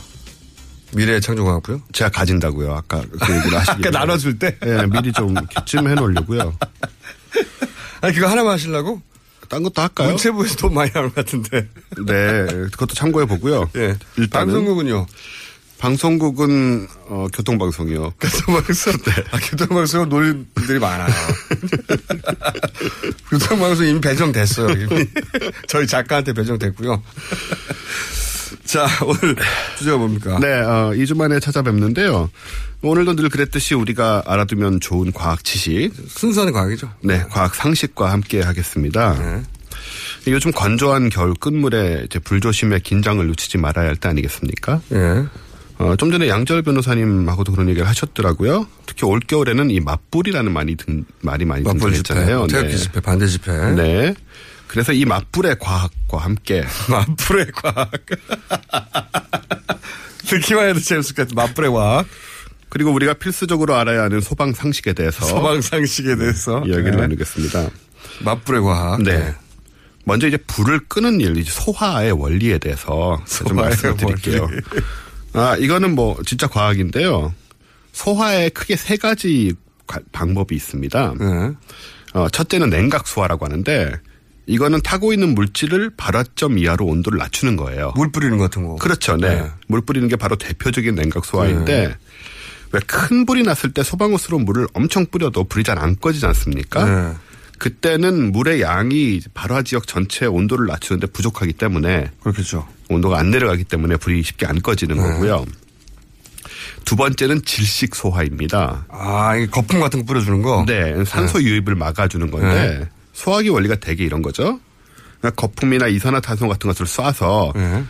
미래창조과학부요? 0.95 1.83
제가 1.93 2.11
가진다고요. 2.11 2.75
아까 2.75 3.01
그 3.21 3.35
얘기를 3.37 3.59
하시길래. 3.61 3.89
아까 3.89 3.99
나눠줄 4.01 4.39
때? 4.39 4.59
네, 4.61 4.87
미리 4.87 5.13
좀 5.13 5.35
기쯤 5.47 5.89
해놓으려고요. 5.89 6.57
아니, 8.03 8.15
그거 8.15 8.27
하나만 8.29 8.55
하시려고? 8.55 9.01
딴 9.53 9.63
것도 9.63 9.83
할까요? 9.83 10.09
문체부에서 10.09 10.57
돈 10.57 10.73
많이 10.73 10.91
나올 10.93 11.11
것 11.13 11.17
같은데. 11.17 11.69
네, 12.07 12.47
그것도 12.73 12.95
참고해 12.95 13.27
보고요. 13.27 13.69
예. 13.77 13.99
일단은 14.17 14.47
방송국은요? 14.55 15.07
방송국은 15.79 16.89
어, 17.09 17.27
교통방송이요. 17.35 18.15
교통방송? 18.19 18.93
네. 18.95 19.13
아, 19.31 19.39
교통방송은 19.39 20.09
노인들이 20.09 20.79
많아요. 20.79 21.13
교통방송 23.29 23.87
이미 23.89 24.01
배정됐어요. 24.01 24.71
이미. 24.71 25.05
저희 25.69 25.87
작가한테 25.87 26.33
배정됐고요. 26.33 27.03
자, 28.65 28.87
오늘 29.05 29.37
주제가 29.79 29.97
뭡니까? 29.97 30.39
네, 30.41 30.47
어, 30.61 30.93
2주 30.95 31.17
만에 31.17 31.41
찾아뵙는데요. 31.41 32.31
오늘도 32.83 33.17
늘 33.17 33.29
그랬듯이 33.29 33.75
우리가 33.75 34.23
알아두면 34.27 34.81
좋은 34.81 35.13
과학 35.13 35.45
지식. 35.45 35.91
순수한 36.09 36.53
과학이죠. 36.53 36.91
네, 37.03 37.25
과학 37.31 37.55
상식과 37.55 38.11
함께 38.11 38.41
하겠습니다. 38.43 39.15
네. 39.19 39.43
요즘 40.33 40.53
건조한 40.53 41.09
겨울 41.09 41.35
끝물에 41.35 42.03
이제 42.07 42.19
불조심에 42.19 42.81
긴장을 42.81 43.25
놓치지 43.27 43.59
말아야 43.59 43.89
할 43.89 43.97
때 43.97 44.09
아니겠습니까? 44.09 44.81
네. 44.89 45.25
어, 45.79 45.97
좀 45.97 46.13
전에 46.13 46.29
양절 46.29 46.63
변호사님하고도 46.63 47.53
그런 47.53 47.69
얘기를 47.69 47.89
하셨더라고요. 47.89 48.67
특히 48.87 49.05
올겨울에는 49.07 49.71
이 49.71 49.81
맞불이라는 49.81 50.53
말이 50.53 50.77
등, 50.77 51.05
말이 51.23 51.45
많이 51.45 51.65
등장했잖아요. 51.65 52.47
태극기 52.47 52.79
집회, 52.79 53.01
반대 53.01 53.27
집회. 53.27 53.53
네. 53.75 54.15
그래서 54.73 54.93
이 54.95 55.05
맞불의 55.05 55.59
과학과 55.61 56.17
함께 56.17 56.65
맞불의 56.89 57.53
과학. 57.53 57.91
듣기만 60.27 60.71
해도 60.71 60.81
재밌을 60.81 61.15
것 61.15 61.29
같아. 61.29 61.43
맞불의 61.43 61.71
과학. 61.71 62.07
그리고 62.71 62.91
우리가 62.93 63.13
필수적으로 63.13 63.77
알아야 63.77 64.05
하는 64.05 64.23
소방 64.23 64.55
상식에 64.55 64.95
대해서 64.95 65.27
소방 65.27 65.61
상식에 65.61 66.17
대해서 66.17 66.61
이야기를 66.61 66.93
네. 66.93 66.97
나누겠습니다. 67.03 67.69
맞불의 68.25 68.63
과학. 68.63 69.03
네. 69.03 69.35
먼저 70.07 70.27
이제 70.27 70.39
불을 70.39 70.89
끄는 70.89 71.21
일, 71.21 71.37
이제 71.37 71.51
소화의 71.53 72.13
원리에 72.13 72.57
대해서 72.57 73.23
좀 73.27 73.59
말씀을 73.59 73.99
드릴게요. 73.99 74.49
아, 75.35 75.55
이거는 75.59 75.95
뭐 75.95 76.17
진짜 76.25 76.47
과학인데요. 76.47 77.35
소화에 77.93 78.49
크게 78.49 78.77
세 78.77 78.97
가지 78.97 79.53
가, 79.87 80.01
방법이 80.13 80.57
있습니다. 80.57 81.15
네. 81.21 81.51
어, 82.15 82.31
첫째는 82.31 82.71
냉각 82.71 83.07
소화라고 83.07 83.45
하는데 83.45 84.01
이거는 84.53 84.83
타고 84.83 85.13
있는 85.13 85.35
물질을 85.35 85.91
발화점 85.97 86.59
이하로 86.59 86.85
온도를 86.85 87.19
낮추는 87.19 87.57
거예요. 87.57 87.93
물 87.97 88.13
뿌리는 88.13 88.37
것 88.37 88.45
같은 88.45 88.67
거. 88.67 88.77
그렇죠. 88.77 89.17
네. 89.17 89.37
네. 89.41 89.51
물 89.67 89.81
뿌리는 89.81 90.07
게 90.09 90.17
바로 90.17 90.37
대표적인 90.37 90.95
냉각 90.95 91.25
소화인데 91.25 91.89
네. 91.89 91.95
왜큰 92.73 93.25
불이 93.27 93.43
났을 93.45 93.73
때 93.73 93.83
소방호스로 93.83 94.39
물을 94.39 94.67
엄청 94.75 95.07
뿌려도 95.07 95.45
불이 95.45 95.65
잘 95.65 95.79
안 95.79 95.97
꺼지지 95.99 96.27
않습니까? 96.27 96.85
네. 96.85 97.15
그때는 97.59 98.33
물의 98.33 98.61
양이 98.61 99.21
발화 99.35 99.63
지역 99.63 99.87
전체 99.87 100.27
온도를 100.27 100.67
낮추는데 100.67 101.07
부족하기 101.09 101.53
때문에 101.55 102.11
그렇겠죠. 102.21 102.67
온도가 102.91 103.19
안 103.19 103.31
내려가기 103.31 103.65
때문에 103.65 103.97
불이 103.97 104.23
쉽게 104.23 104.47
안 104.47 104.61
꺼지는 104.61 104.97
네. 104.97 105.03
거고요. 105.03 105.47
두 106.85 106.97
번째는 106.97 107.43
질식 107.45 107.95
소화입니다. 107.95 108.87
아, 108.91 109.37
이 109.37 109.47
거품 109.47 109.81
같은 109.81 110.01
거 110.01 110.07
뿌려주는 110.07 110.43
거? 110.43 110.65
네, 110.67 111.05
산소 111.05 111.41
유입을 111.43 111.75
막아주는 111.77 112.31
건데 112.31 112.79
네. 112.81 112.89
소화기 113.23 113.49
원리가 113.51 113.77
되게 113.77 114.05
이런 114.05 114.21
거죠. 114.21 114.59
그러니까 115.21 115.41
거품이나 115.41 115.87
이산화탄소 115.87 116.49
같은 116.49 116.69
것을 116.69 116.87
쏴서 116.87 117.55
네. 117.55 117.85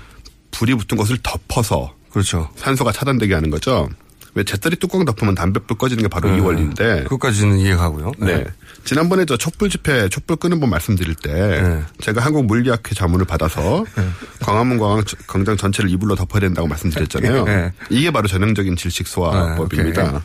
불이 0.50 0.74
붙은 0.74 0.98
것을 0.98 1.16
덮어서 1.22 1.94
그렇죠. 2.10 2.50
산소가 2.56 2.92
차단되게 2.92 3.32
하는 3.32 3.48
거죠. 3.48 3.88
왜 4.34 4.44
잿더리 4.44 4.76
뚜껑 4.76 5.04
덮으면 5.04 5.34
담배불 5.34 5.76
꺼지는 5.78 6.02
게 6.02 6.08
바로 6.08 6.30
네. 6.30 6.36
이 6.36 6.40
원리인데. 6.40 7.04
그것까지는 7.04 7.58
이해가고요. 7.58 8.12
네. 8.18 8.44
지난번에 8.84 9.24
저 9.24 9.36
촛불 9.38 9.70
집회 9.70 10.08
촛불 10.10 10.36
끄는 10.36 10.60
법 10.60 10.68
말씀드릴 10.68 11.14
때 11.14 11.82
제가 12.00 12.22
한국 12.22 12.46
물리학회 12.46 12.94
자문을 12.94 13.24
받아서 13.24 13.84
광화문 14.40 14.78
광장, 14.78 15.04
광장 15.26 15.56
전체를 15.56 15.90
이불로 15.90 16.14
덮어야 16.14 16.40
된다고 16.40 16.68
말씀드렸잖아요. 16.68 17.44
네. 17.44 17.72
이게 17.88 18.10
바로 18.10 18.28
전형적인 18.28 18.76
질식 18.76 19.06
소화법입니다. 19.06 20.22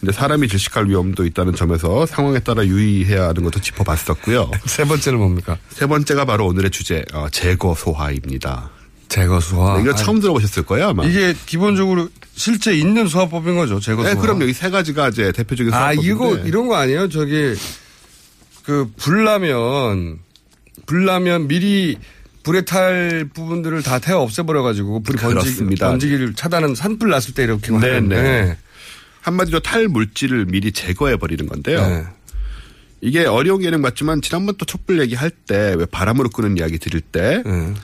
근데 0.00 0.12
사람이 0.12 0.46
질식할 0.48 0.86
위험도 0.88 1.26
있다는 1.26 1.54
점에서 1.56 2.06
상황에 2.06 2.38
따라 2.40 2.64
유의해야 2.64 3.28
하는 3.28 3.42
것도 3.42 3.60
짚어봤었고요. 3.60 4.50
세 4.66 4.84
번째는 4.84 5.18
뭡니까? 5.18 5.58
세 5.70 5.86
번째가 5.86 6.24
바로 6.24 6.46
오늘의 6.46 6.70
주제 6.70 7.04
어, 7.12 7.26
제거 7.32 7.74
소화입니다. 7.74 8.70
제거 9.08 9.40
소화. 9.40 9.80
이거 9.80 9.94
처음 9.94 10.20
들어보셨을 10.20 10.64
거예요 10.64 10.88
아마. 10.88 11.04
이게 11.04 11.34
기본적으로 11.46 12.08
실제 12.34 12.74
있는 12.74 13.08
소화법인 13.08 13.56
거죠. 13.56 13.80
제거 13.80 14.02
소화. 14.02 14.14
네, 14.14 14.20
그럼 14.20 14.40
여기 14.42 14.52
세 14.52 14.70
가지가 14.70 15.08
이제 15.08 15.32
대표적인 15.32 15.72
아, 15.72 15.78
소화법인데. 15.94 16.08
이거 16.08 16.36
이런 16.46 16.68
거 16.68 16.76
아니에요? 16.76 17.08
저기 17.08 17.54
그 18.62 18.90
불나면 18.98 20.18
불나면 20.86 21.48
미리 21.48 21.98
불에 22.42 22.62
탈 22.62 23.28
부분들을 23.34 23.82
다 23.82 23.98
태워 23.98 24.22
없애버려 24.22 24.62
가지고 24.62 25.02
불이 25.02 25.18
번지. 25.18 25.74
번지기를 25.76 26.34
차단하는 26.34 26.74
산불 26.74 27.10
났을 27.10 27.34
때 27.34 27.42
이렇게 27.44 27.72
네, 27.72 27.78
하는. 27.78 28.08
네. 28.08 28.56
한마디로 29.28 29.60
탈 29.60 29.88
물질을 29.88 30.46
미리 30.46 30.72
제거해 30.72 31.16
버리는 31.16 31.46
건데요. 31.46 31.80
네. 31.86 32.04
이게 33.00 33.24
어려운 33.24 33.62
예능 33.62 33.80
맞지만 33.80 34.22
지난번 34.22 34.56
또 34.56 34.64
촛불 34.64 35.00
얘기할 35.00 35.30
때 35.30 35.74
왜 35.78 35.86
바람으로 35.86 36.30
끄는 36.30 36.56
이야기 36.58 36.78
드릴 36.78 37.00
때 37.00 37.42
네. 37.46 37.74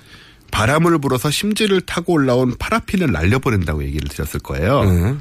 바람을 0.51 0.99
불어서 0.99 1.31
심지를 1.31 1.81
타고 1.81 2.15
올라온 2.15 2.57
파라핀을 2.59 3.13
날려버린다고 3.13 3.85
얘기를 3.85 4.09
드렸을 4.09 4.41
거예요. 4.41 4.85
네. 4.85 5.17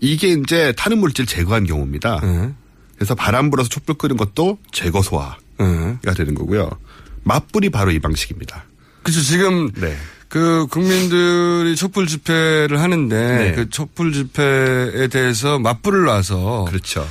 이게 0.00 0.28
이제 0.28 0.72
타는 0.76 0.98
물질 0.98 1.26
제거한 1.26 1.66
경우입니다. 1.66 2.20
네. 2.22 2.52
그래서 2.96 3.14
바람 3.14 3.50
불어서 3.50 3.68
촛불 3.68 3.96
끄는 3.96 4.16
것도 4.16 4.58
제거 4.72 5.02
소화가 5.02 5.38
네. 5.58 6.14
되는 6.16 6.34
거고요. 6.34 6.70
맞불이 7.24 7.70
바로 7.70 7.90
이 7.90 7.98
방식입니다. 7.98 8.64
그렇죠. 9.02 9.20
지금 9.22 9.70
네. 9.72 9.96
그 10.28 10.66
국민들이 10.70 11.76
촛불 11.76 12.06
집회를 12.06 12.80
하는데 12.80 13.38
네. 13.38 13.52
그 13.52 13.70
촛불 13.70 14.12
집회에 14.12 15.06
대해서 15.08 15.58
맞불을 15.58 16.04
놔서 16.04 16.66
그렇죠. 16.68 17.06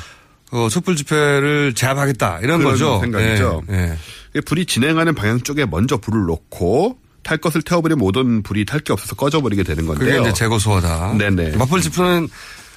어, 0.51 0.68
촛불 0.70 0.95
집회를 0.95 1.74
제압하겠다 1.74 2.39
이런 2.41 2.59
그런 2.59 2.74
거죠. 2.74 2.99
생각이죠. 3.01 3.63
네. 3.68 3.97
네. 4.34 4.41
불이 4.41 4.66
진행하는 4.66 5.16
방향 5.16 5.39
쪽에 5.39 5.66
먼저 5.66 5.97
불을 5.97 6.26
놓고 6.26 6.97
탈 7.24 7.38
것을 7.38 7.61
태워버리면 7.61 7.99
모든 7.99 8.43
불이 8.43 8.66
탈 8.66 8.82
게 8.82 8.93
없어서 8.93 9.16
꺼져버리게 9.16 9.63
되는 9.63 9.86
그게 9.88 9.97
건데요. 9.99 10.22
이제 10.22 10.34
제거 10.34 10.59
소화다. 10.59 11.16
네네. 11.18 11.55
맞불 11.57 11.82
집회는 11.82 12.28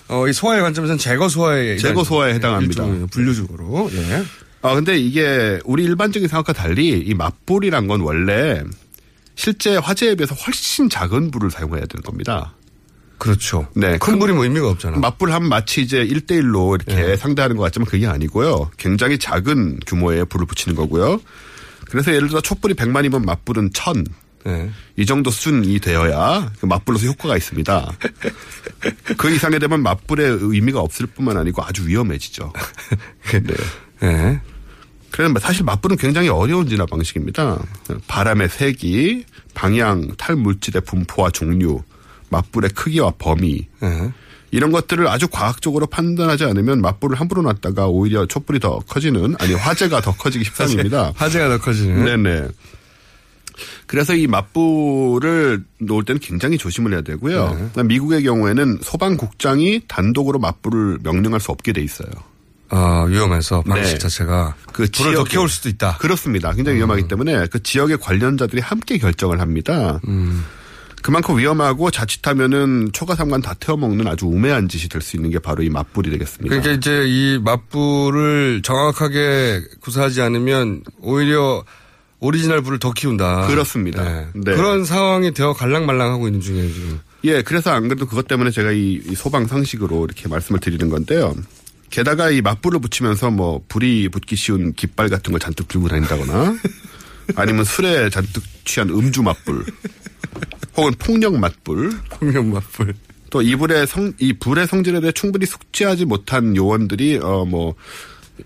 어, 0.09 0.27
이 0.27 0.33
소화의 0.33 0.63
관점에서는 0.63 0.99
제거 0.99 1.29
소화에 1.29 1.77
제거 1.77 2.03
소화에 2.05 2.35
해당합니다. 2.35 2.83
일종의 2.85 3.07
분류적으로. 3.09 3.91
예. 3.93 4.23
아 4.63 4.75
근데 4.75 4.97
이게 4.99 5.61
우리 5.65 5.85
일반적인 5.85 6.29
생각과 6.29 6.53
달리 6.53 6.89
이 6.99 7.15
맞불이란 7.15 7.87
건 7.89 8.01
원래 8.01 8.63
실제 9.39 9.77
화재에 9.77 10.17
비해서 10.17 10.35
훨씬 10.35 10.91
작은 10.91 11.31
불을 11.31 11.53
사용해야 11.53 11.87
되는 11.87 12.03
겁니다. 12.03 12.57
그렇죠. 13.19 13.69
네. 13.75 13.97
큰 13.99 14.19
불이 14.19 14.33
뭐 14.33 14.43
의미가 14.43 14.69
없잖아. 14.69 14.99
맞불 14.99 15.31
하면 15.33 15.49
마치 15.49 15.81
이제 15.81 16.05
1대1로 16.05 16.75
이렇게 16.75 17.11
네. 17.11 17.17
상대하는 17.17 17.57
것 17.57 17.63
같지만 17.63 17.87
그게 17.87 18.09
아니고요. 18.09 18.73
굉장히 18.79 19.17
작은 19.17 19.79
규모의 19.87 20.25
불을 20.25 20.45
붙이는 20.45 20.75
거고요. 20.75 21.21
그래서 21.89 22.13
예를 22.13 22.29
들어 22.29 22.41
촛불이 22.41 22.75
100만이면 22.75 23.25
맞불은 23.25 23.71
1000. 23.73 24.05
네. 24.45 24.71
이 24.97 25.07
정도 25.07 25.31
수준이 25.31 25.79
되어야 25.79 26.51
그 26.59 26.67
맞불로서 26.67 27.07
효과가 27.07 27.37
있습니다. 27.37 27.93
그 29.17 29.31
이상이 29.31 29.61
되면 29.61 29.85
맞불의 29.85 30.39
의미가 30.41 30.81
없을 30.81 31.07
뿐만 31.07 31.37
아니고 31.37 31.63
아주 31.63 31.87
위험해지죠. 31.87 32.53
네. 33.31 33.55
네. 34.01 34.41
그래서 35.19 35.35
사실 35.41 35.65
맞불은 35.65 35.97
굉장히 35.97 36.29
어려운 36.29 36.69
진화 36.69 36.87
방식입니다. 36.87 37.61
바람의 38.07 38.51
세기, 38.51 39.25
방향, 39.53 40.15
탈물질의 40.17 40.83
분포와 40.83 41.31
종류, 41.31 41.83
맞불의 42.29 42.71
크기와 42.71 43.13
범위, 43.19 43.67
네. 43.81 44.13
이런 44.53 44.71
것들을 44.71 45.09
아주 45.09 45.27
과학적으로 45.27 45.89
판단하지 45.89 46.45
않으면 46.45 46.81
맞불을 46.81 47.19
함부로 47.19 47.43
놨다가 47.43 47.89
오히려 47.89 48.27
촛불이 48.27 48.61
더 48.61 48.79
커지는 48.79 49.35
아니 49.41 49.55
화재가 49.55 50.03
더 50.03 50.13
커지기 50.13 50.45
십상입니다. 50.55 51.15
화재가 51.17 51.49
더 51.49 51.59
커지는. 51.59 52.05
네네. 52.05 52.49
그래서 53.89 54.15
이 54.15 54.29
맞불을 54.29 55.65
놓을 55.81 56.05
때는 56.05 56.21
굉장히 56.21 56.59
조심을 56.59 56.93
해야 56.93 57.01
되고요. 57.01 57.71
네. 57.75 57.83
미국의 57.83 58.23
경우에는 58.23 58.79
소방국장이 58.83 59.83
단독으로 59.89 60.39
맞불을 60.39 61.01
명령할 61.03 61.41
수 61.41 61.51
없게 61.51 61.73
돼 61.73 61.83
있어요. 61.83 62.09
아, 62.71 63.05
위험해서 63.09 63.63
방식 63.63 63.93
네. 63.93 63.99
자체가 63.99 64.55
그 64.73 64.87
불을 64.93 65.15
더 65.15 65.25
키울 65.25 65.49
수도 65.49 65.69
있다. 65.69 65.97
그렇습니다. 65.99 66.53
굉장히 66.53 66.77
음. 66.77 66.79
위험하기 66.79 67.09
때문에 67.09 67.47
그 67.47 67.63
지역의 67.63 67.99
관련자들이 67.99 68.61
함께 68.61 68.99
결정을 68.99 69.41
합니다. 69.41 70.01
음. 70.07 70.45
그만큼 71.01 71.39
위험하고 71.39 71.91
자칫하면은 71.91 72.91
초가 72.93 73.15
삼간 73.15 73.41
다 73.41 73.55
태워먹는 73.55 74.07
아주 74.09 74.27
우매한 74.27 74.69
짓이 74.69 74.89
될 74.89 75.01
수 75.01 75.17
있는 75.17 75.31
게 75.31 75.39
바로 75.39 75.63
이 75.63 75.71
맞불이 75.71 76.11
되겠습니다. 76.11 76.49
그러니까 76.55 76.73
이제 76.73 77.05
이 77.07 77.39
맞불을 77.43 78.63
정확하게 78.63 79.63
구사하지 79.81 80.21
않으면 80.23 80.83
오히려 81.01 81.65
오리지널 82.21 82.63
불을 82.63 82.81
더 82.81 82.93
키운다. 82.93 83.47
그렇습니다. 83.47 84.03
네. 84.03 84.27
네. 84.35 84.57
그런 84.57 84.85
상황이 84.85 85.33
되어 85.33 85.53
갈랑말랑하고 85.53 86.27
있는 86.27 86.41
중이에요 86.41 86.73
지금. 86.73 87.01
예, 87.25 87.43
그래서 87.43 87.71
안 87.71 87.89
그래도 87.89 88.07
그것 88.07 88.27
때문에 88.27 88.51
제가 88.51 88.73
이, 88.73 89.01
이 89.07 89.15
소방 89.15 89.47
상식으로 89.47 90.05
이렇게 90.05 90.29
말씀을 90.29 90.59
드리는 90.61 90.89
건데요. 90.89 91.35
게다가 91.91 92.31
이 92.31 92.41
맞불을 92.43 92.81
붙이면서 92.81 93.31
뭐 93.31 93.63
불이 93.69 94.09
붙기 94.11 94.37
쉬운 94.37 94.73
깃발 94.75 95.09
같은 95.09 95.33
걸 95.33 95.41
잔뜩 95.41 95.69
들고 95.69 95.89
다닌다거나 95.89 96.57
아니면 97.37 97.65
술에 97.65 98.11
잔뜩 98.11 98.43
취한 98.65 98.89
음주 98.91 99.23
맞불 99.23 99.65
혹은 100.77 100.93
폭력 100.99 101.37
맞불 101.39 101.91
폭력 102.11 102.47
맞불 102.47 102.95
또 103.31 103.43
이 103.43 103.57
불의 103.57 103.87
성, 103.87 104.13
이 104.19 104.33
불의 104.33 104.67
성질에 104.67 105.01
대해 105.01 105.13
충분히 105.13 105.45
숙지하지 105.45 106.07
못한 106.07 106.57
요원들이, 106.57 107.19
어, 107.23 107.45
뭐, 107.45 107.75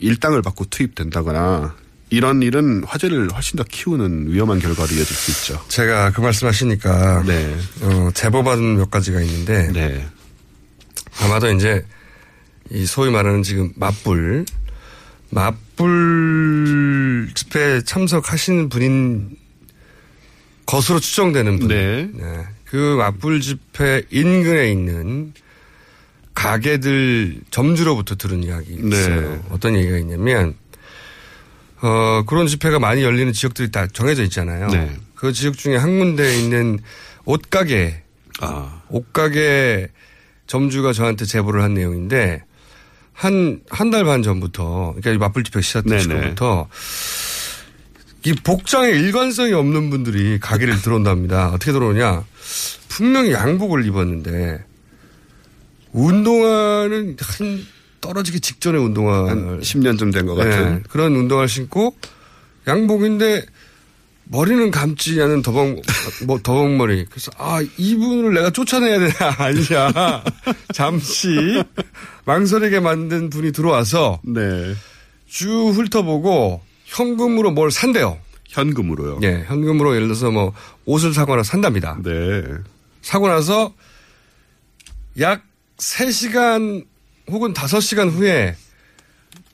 일당을 0.01 0.43
받고 0.43 0.65
투입된다거나, 0.67 1.75
이런 2.11 2.43
일은 2.43 2.83
화재를 2.85 3.29
훨씬 3.33 3.57
더 3.57 3.63
키우는 3.63 4.33
위험한 4.33 4.59
결과로 4.59 4.89
이어질 4.89 5.05
수 5.05 5.31
있죠. 5.31 5.65
제가 5.69 6.11
그 6.11 6.21
말씀 6.21 6.49
하시니까, 6.49 7.23
네. 7.25 7.57
어, 7.83 8.11
제보받은 8.13 8.79
몇 8.79 8.91
가지가 8.91 9.21
있는데, 9.21 9.71
네. 9.73 10.05
아마도 11.21 11.49
이제, 11.53 11.85
이 12.71 12.87
소위 12.87 13.11
말하는 13.11 13.43
지금 13.43 13.73
맞불, 13.77 14.45
맞불 15.31 17.31
집회에 17.35 17.83
참석하시는 17.83 18.69
분인 18.69 19.37
것으로 20.67 21.01
추정되는 21.01 21.59
분. 21.59 21.69
네. 21.69 22.11
그 22.65 22.97
맞불 22.97 23.41
집회 23.41 24.03
인근에 24.11 24.71
있는 24.71 25.35
가게들 26.35 27.41
점주로부터 27.51 28.15
들은 28.15 28.43
이야기 28.43 28.75
있어요. 28.75 29.33
네. 29.33 29.41
어떤 29.51 29.77
얘기가 29.77 29.99
있냐면, 29.99 30.55
어, 31.83 32.23
그런 32.27 32.47
집회가 32.47 32.79
많이 32.79 33.03
열리는 33.03 33.33
지역들이 33.33 33.71
다 33.71 33.87
정해져 33.87 34.23
있잖아요. 34.23 34.69
네. 34.69 34.97
그 35.15 35.33
지역 35.33 35.59
중에 35.59 35.77
한 35.77 35.99
군데에 35.99 36.39
있는 36.39 36.79
옷가게, 37.27 38.03
아. 38.41 38.83
옷가게 38.89 39.89
점주가 40.47 40.93
저한테 40.93 41.27
제보를 41.27 41.63
한 41.63 41.75
내용인데, 41.75 42.45
한, 43.13 43.61
한 43.71 43.91
달 43.91 44.05
반 44.05 44.23
전부터, 44.23 44.95
그러니까 44.97 45.11
이 45.13 45.19
맞불 45.19 45.45
집회. 45.45 45.61
시간부터, 45.63 46.69
이 48.25 48.33
복장에 48.35 48.89
일관성이 48.89 49.53
없는 49.53 49.91
분들이 49.91 50.39
가게를 50.41 50.81
들어온답니다. 50.81 51.51
어떻게 51.51 51.73
들어오냐. 51.73 52.25
분명히 52.89 53.33
양복을 53.33 53.85
입었는데, 53.87 54.65
운동화는 55.93 57.17
한 57.21 57.67
떨어지기 58.01 58.41
직전에 58.41 58.79
운동화. 58.79 59.29
한 59.29 59.61
10년쯤 59.61 60.13
된 60.13 60.27
것 60.27 60.35
같은. 60.35 60.75
네, 60.77 60.83
그런 60.89 61.15
운동화를 61.15 61.49
신고, 61.49 61.97
양복인데, 62.67 63.45
머리는 64.33 64.71
감지 64.71 65.21
않은 65.21 65.43
더벅, 65.43 65.83
뭐, 66.27 66.39
더벅머리. 66.43 67.05
그래서, 67.11 67.31
아, 67.37 67.63
이분을 67.77 68.33
내가 68.33 68.49
쫓아내야 68.51 68.99
되냐, 68.99 69.15
아니냐. 69.37 70.25
잠시 70.73 71.63
망설이게 72.25 72.81
만든 72.81 73.29
분이 73.29 73.53
들어와서, 73.53 74.21
네. 74.25 74.75
쭉 75.29 75.73
훑어보고, 75.75 76.63
현금으로 76.87 77.51
뭘 77.51 77.71
산대요. 77.71 78.19
현금으로요? 78.49 79.21
예, 79.23 79.45
현금으로 79.47 79.95
예를 79.95 80.09
들어서 80.09 80.31
뭐, 80.31 80.55
옷을 80.87 81.13
사거나 81.13 81.43
산답니다. 81.43 81.99
네. 82.03 82.43
사고 83.03 83.29
나서, 83.29 83.75
약 85.21 85.43
3시간 85.77 86.87
혹은 87.31 87.53
5시간 87.53 88.11
후에, 88.11 88.57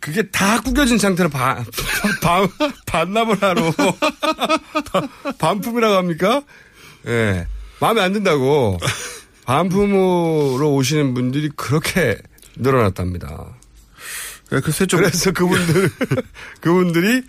그게 0.00 0.22
다 0.30 0.60
구겨진 0.60 0.98
상태로 0.98 1.28
반, 1.28 1.64
반, 2.22 2.48
반납을 2.86 3.42
하러 3.42 3.72
반품이라고 5.38 5.94
합니까? 5.94 6.42
예. 7.06 7.46
마음에 7.80 8.00
안 8.00 8.12
든다고 8.12 8.78
반품으로 9.44 10.74
오시는 10.74 11.14
분들이 11.14 11.48
그렇게 11.56 12.18
늘어났답니다. 12.56 13.46
네, 14.50 14.60
글쎄 14.60 14.86
좀. 14.86 15.00
그래서 15.00 15.30
그분들, 15.32 15.90
그분들이, 16.60 17.22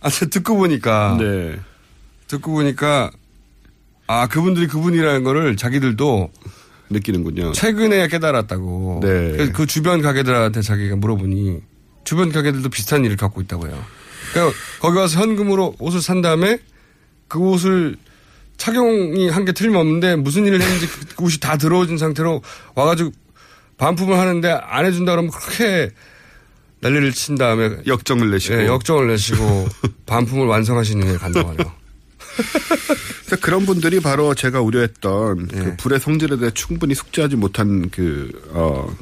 아, 0.00 0.10
저 0.10 0.26
듣고 0.26 0.56
보니까. 0.56 1.16
네. 1.18 1.58
듣고 2.26 2.52
보니까, 2.52 3.10
아, 4.06 4.26
그분들이 4.26 4.66
그분이라는 4.66 5.22
거를 5.22 5.56
자기들도 5.56 6.30
느끼는군요. 6.90 7.52
최근에 7.52 8.08
깨달았다고. 8.08 9.00
네. 9.02 9.50
그 9.52 9.66
주변 9.66 10.02
가게들한테 10.02 10.62
자기가 10.62 10.96
물어보니 10.96 11.60
주변 12.04 12.32
가게들도 12.32 12.68
비슷한 12.70 13.04
일을 13.04 13.16
겪고 13.16 13.40
있다고요. 13.42 13.84
그러니까 14.32 14.56
거기 14.80 14.96
가서 14.96 15.20
현금으로 15.20 15.74
옷을 15.78 16.00
산 16.02 16.20
다음에 16.22 16.58
그 17.28 17.38
옷을 17.38 17.96
착용이 18.56 19.28
한 19.30 19.44
게 19.44 19.52
틀림없는데 19.52 20.16
무슨 20.16 20.46
일을 20.46 20.60
했는지 20.60 20.86
그 21.16 21.24
옷이 21.24 21.38
다 21.40 21.56
들어오진 21.56 21.96
상태로 21.98 22.42
와가지고 22.74 23.10
반품을 23.78 24.18
하는데 24.18 24.50
안 24.50 24.84
해준다 24.84 25.12
그러면 25.12 25.30
그렇게 25.30 25.90
난리를 26.80 27.12
친 27.12 27.36
다음에 27.36 27.78
역정을 27.86 28.30
내시고. 28.30 28.60
예, 28.60 28.66
역정을 28.66 29.08
내시고 29.08 29.68
반품을 30.06 30.46
완성하시는 30.46 31.06
게 31.06 31.16
간다고 31.18 31.48
하네요. 31.50 31.72
그래서 33.24 33.36
그런 33.40 33.64
분들이 33.66 34.00
바로 34.00 34.34
제가 34.34 34.60
우려했던 34.60 35.48
예. 35.54 35.58
그 35.58 35.76
불의 35.76 36.00
성질에 36.00 36.36
대해 36.38 36.50
충분히 36.52 36.94
숙지하지 36.94 37.36
못한 37.36 37.88
그, 37.90 38.30
어, 38.50 38.94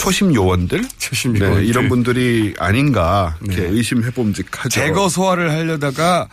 초심 0.00 0.34
요원들? 0.34 0.82
초심 0.98 1.34
네, 1.34 1.40
요원들. 1.40 1.66
이런 1.66 1.88
분들이 1.90 2.54
아닌가, 2.58 3.36
이렇게 3.44 3.62
네. 3.62 3.68
의심해 3.68 4.10
봄직하죠. 4.10 4.68
제거 4.70 5.08
소화를 5.10 5.50
하려다가 5.50 6.28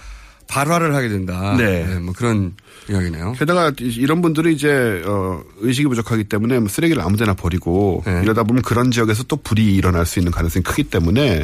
발화를 0.47 0.95
하게 0.95 1.09
된다. 1.09 1.55
네. 1.57 1.83
뭐 1.99 2.13
그런 2.15 2.53
이야기네요. 2.89 3.33
게다가 3.37 3.73
이- 3.81 3.83
이런 3.97 4.21
분들이 4.21 4.53
이제 4.53 5.01
어 5.05 5.41
의식이 5.59 5.89
부족하기 5.89 6.23
때문에 6.25 6.59
뭐 6.59 6.69
쓰레기를 6.69 7.01
아무데나 7.03 7.33
버리고 7.33 8.01
네. 8.05 8.21
이러다 8.23 8.43
보면 8.43 8.61
그런 8.61 8.89
지역에서 8.89 9.23
또 9.23 9.35
불이 9.35 9.75
일어날 9.75 10.05
수 10.05 10.19
있는 10.19 10.31
가능성이 10.31 10.63
크기 10.63 10.83
때문에 10.83 11.43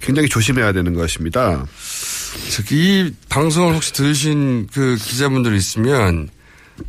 굉장히 0.00 0.30
조심해야 0.30 0.72
되는 0.72 0.94
것입니다. 0.94 1.66
이 2.72 3.12
방송을 3.28 3.74
혹시 3.74 3.92
들으신 3.92 4.66
그 4.72 4.96
기자분들 4.98 5.54
있으면 5.54 6.30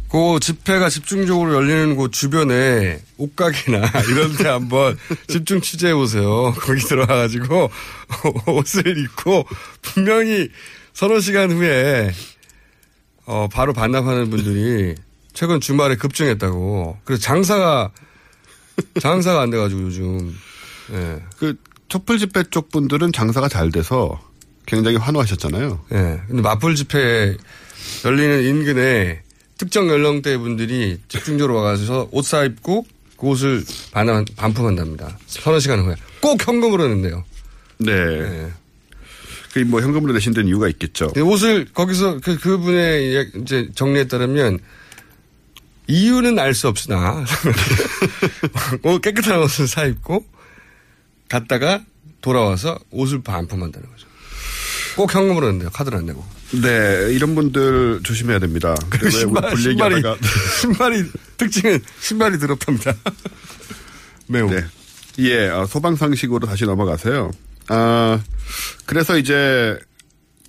그 0.09 0.39
집회가 0.41 0.89
집중적으로 0.89 1.53
열리는 1.53 1.95
곳 1.95 2.11
주변에 2.11 3.01
옷가게나 3.17 3.91
이런 4.09 4.35
데 4.35 4.47
한번 4.47 4.97
집중 5.27 5.61
취재해 5.61 5.93
보세요. 5.93 6.53
거기 6.59 6.81
들어가가지고 6.81 7.69
옷을 8.47 8.97
입고 8.97 9.45
분명히 9.81 10.49
서너 10.93 11.19
시간 11.19 11.51
후에 11.51 12.11
어 13.25 13.47
바로 13.51 13.73
반납하는 13.73 14.29
분들이 14.29 14.95
최근 15.33 15.59
주말에 15.59 15.95
급증했다고. 15.95 16.97
그래서 17.03 17.21
장사가 17.21 17.91
장사가 18.99 19.41
안 19.41 19.49
돼가지고 19.51 19.81
요즘 19.81 20.35
예. 20.91 21.21
그 21.37 21.55
촛불 21.87 22.17
집회 22.17 22.43
쪽 22.49 22.71
분들은 22.71 23.11
장사가 23.11 23.47
잘 23.47 23.71
돼서 23.71 24.19
굉장히 24.65 24.97
환호하셨잖아요. 24.97 25.85
예. 25.93 26.21
근데 26.27 26.41
맞불 26.41 26.75
집회 26.75 27.37
열리는 28.05 28.43
인근에 28.43 29.21
특정 29.59 29.89
연령대 29.89 30.37
분들이 30.37 30.97
집중적으로 31.09 31.55
와가지고 31.57 32.09
옷 32.13 32.25
사입고 32.25 32.85
그 33.17 33.27
옷을 33.27 33.63
반환, 33.91 34.25
반품한답니다. 34.37 35.17
서너 35.27 35.59
시간 35.59 35.81
후에. 35.81 35.95
꼭 36.21 36.47
현금으로 36.47 36.87
낸대요. 36.87 37.25
네. 37.79 38.49
그뭐 39.53 39.81
현금으로 39.81 40.13
내신 40.13 40.33
데는 40.33 40.47
이유가 40.47 40.69
있겠죠. 40.69 41.07
근데 41.07 41.21
옷을 41.21 41.65
거기서 41.73 42.19
그, 42.21 42.37
그분의 42.39 43.31
이제 43.41 43.69
정리에 43.75 44.07
따르면 44.07 44.59
이유는 45.87 46.39
알 46.39 46.53
수 46.53 46.69
없으나 46.69 47.25
옷 48.83 49.01
깨끗한 49.01 49.39
옷을 49.41 49.67
사 49.67 49.83
입고 49.85 50.25
갔다가 51.27 51.83
돌아와서 52.21 52.79
옷을 52.91 53.21
반품한다는 53.23 53.89
거죠. 53.89 54.07
꼭 54.95 55.13
현금으로 55.13 55.47
낸대요. 55.47 55.69
카드를 55.71 55.97
안 55.97 56.05
내고. 56.05 56.23
네, 56.51 57.13
이런 57.13 57.35
분들 57.35 58.01
조심해야 58.03 58.39
됩니다. 58.39 58.75
그왜 58.89 59.11
신발, 59.11 59.49
불 59.51 59.61
신발이, 59.61 60.01
신발이, 60.61 61.03
특징은 61.37 61.79
신발이 61.99 62.39
더럽답니다. 62.39 62.93
매우. 64.27 64.49
네. 64.49 64.65
예, 65.19 65.49
어, 65.49 65.65
소방 65.65 65.95
상식으로 65.95 66.47
다시 66.47 66.65
넘어가세요. 66.65 67.31
아, 67.67 68.19
그래서 68.85 69.17
이제 69.17 69.77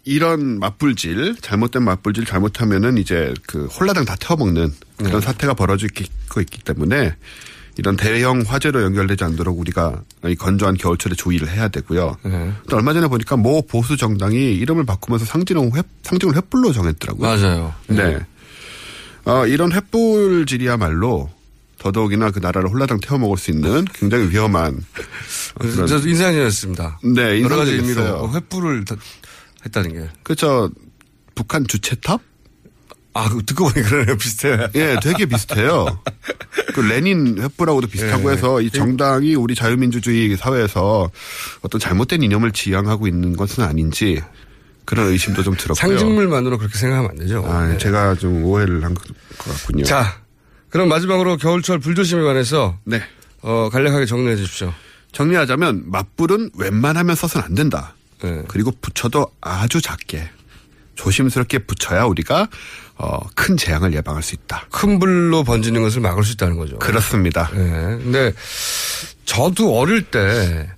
이런 0.05 0.59
맞불질, 0.59 1.37
잘못된 1.41 1.83
맞불질 1.83 2.25
잘못하면은 2.25 2.97
이제 2.97 3.35
그 3.47 3.67
홀라당 3.67 4.05
다 4.07 4.17
태워먹는 4.19 4.73
그런 4.97 5.13
네. 5.13 5.21
사태가 5.21 5.55
벌어지고 5.55 6.41
있기 6.41 6.63
때문에 6.63 7.15
이런 7.81 7.97
대형 7.97 8.43
화재로 8.47 8.83
연결되지 8.83 9.25
않도록 9.25 9.59
우리가 9.59 10.03
이 10.27 10.35
건조한 10.35 10.77
겨울철에 10.77 11.15
주의를 11.15 11.49
해야 11.49 11.69
되고요. 11.69 12.15
네. 12.25 12.53
또 12.69 12.77
얼마 12.77 12.93
전에 12.93 13.07
보니까 13.09 13.39
모 13.39 13.63
보수 13.63 13.97
정당이 13.97 14.37
이름을 14.57 14.85
바꾸면서 14.85 15.25
상징을 15.25 15.71
횃, 15.71 15.83
상징을 16.03 16.35
횃불로 16.35 16.75
정했더라고요. 16.75 17.27
맞아요. 17.27 17.75
네. 17.87 18.19
어, 19.25 19.47
이런 19.47 19.73
횃불질이야말로 19.73 21.31
더더욱이나 21.79 22.31
그 22.33 22.39
나라를 22.41 22.69
홀라당 22.69 23.01
태워 23.01 23.19
먹을 23.19 23.39
수 23.39 23.51
있는 23.51 23.87
굉장히 23.95 24.29
위험한 24.29 24.79
그런- 25.59 25.87
저 25.87 25.97
인상이었습니다. 25.97 27.01
네, 27.15 27.41
여러 27.41 27.57
가지 27.57 27.71
의미로 27.73 28.03
인상적이었어요. 28.03 28.31
횃불을 28.43 28.87
다- 28.87 28.97
했다는 29.65 29.93
게. 29.95 30.09
그렇죠. 30.23 30.71
북한 31.35 31.67
주체탑? 31.67 32.21
아, 33.13 33.29
듣고 33.45 33.69
보니 33.69 33.85
그러네요. 33.85 34.17
비슷해요. 34.17 34.69
예, 34.77 34.97
되게 35.03 35.27
비슷해요. 35.27 36.01
그 36.75 36.81
레닌 36.81 37.37
횃불하고도 37.37 37.91
비슷하고 37.91 38.31
예. 38.31 38.35
해서 38.35 38.61
이 38.61 38.71
정당이 38.71 39.35
우리 39.35 39.55
자유민주주의 39.55 40.37
사회에서 40.37 41.11
어떤 41.63 41.81
잘못된 41.81 42.23
이념을 42.23 42.53
지향하고 42.53 43.09
있는 43.09 43.35
것은 43.37 43.65
아닌지 43.65 44.23
그런 44.85 45.09
의심도 45.09 45.43
좀 45.43 45.57
들었고요. 45.57 45.75
상징물만으로 45.75 46.59
그렇게 46.59 46.79
생각하면 46.79 47.11
안 47.11 47.17
되죠. 47.19 47.45
아, 47.47 47.67
네. 47.67 47.79
제가 47.79 48.15
좀 48.15 48.45
오해를 48.45 48.85
한 48.85 48.95
것 48.95 49.05
같군요. 49.39 49.85
자, 49.85 50.21
그럼 50.69 50.89
마지막으로 50.89 51.37
겨울철 51.37 51.81
불조심에 51.81 52.23
관해서 52.23 52.79
네. 52.85 53.03
어, 53.43 53.69
간략하게 53.73 54.07
정리해 54.07 54.37
주십시오. 54.37 54.73
정리하자면 55.13 55.85
맞불은 55.91 56.51
웬만하면 56.57 57.17
써서는 57.17 57.45
안 57.45 57.55
된다. 57.57 57.95
네. 58.23 58.43
그리고 58.47 58.73
붙여도 58.81 59.33
아주 59.41 59.81
작게 59.81 60.31
조심스럽게 60.95 61.61
붙여야 61.61 62.05
우리가 62.05 62.49
어, 63.03 63.19
큰 63.35 63.57
재앙을 63.57 63.95
예방할 63.95 64.23
수 64.23 64.35
있다. 64.35 64.67
큰 64.71 64.99
불로 64.99 65.43
번지는 65.43 65.81
것을 65.81 66.03
막을 66.03 66.23
수 66.23 66.35
있다는 66.35 66.59
거죠. 66.59 66.79
그렇습니다. 66.79 67.51
네. 67.55 67.71
근데 67.97 68.35
저도 69.25 69.79
어릴 69.79 70.03
때, 70.03 70.69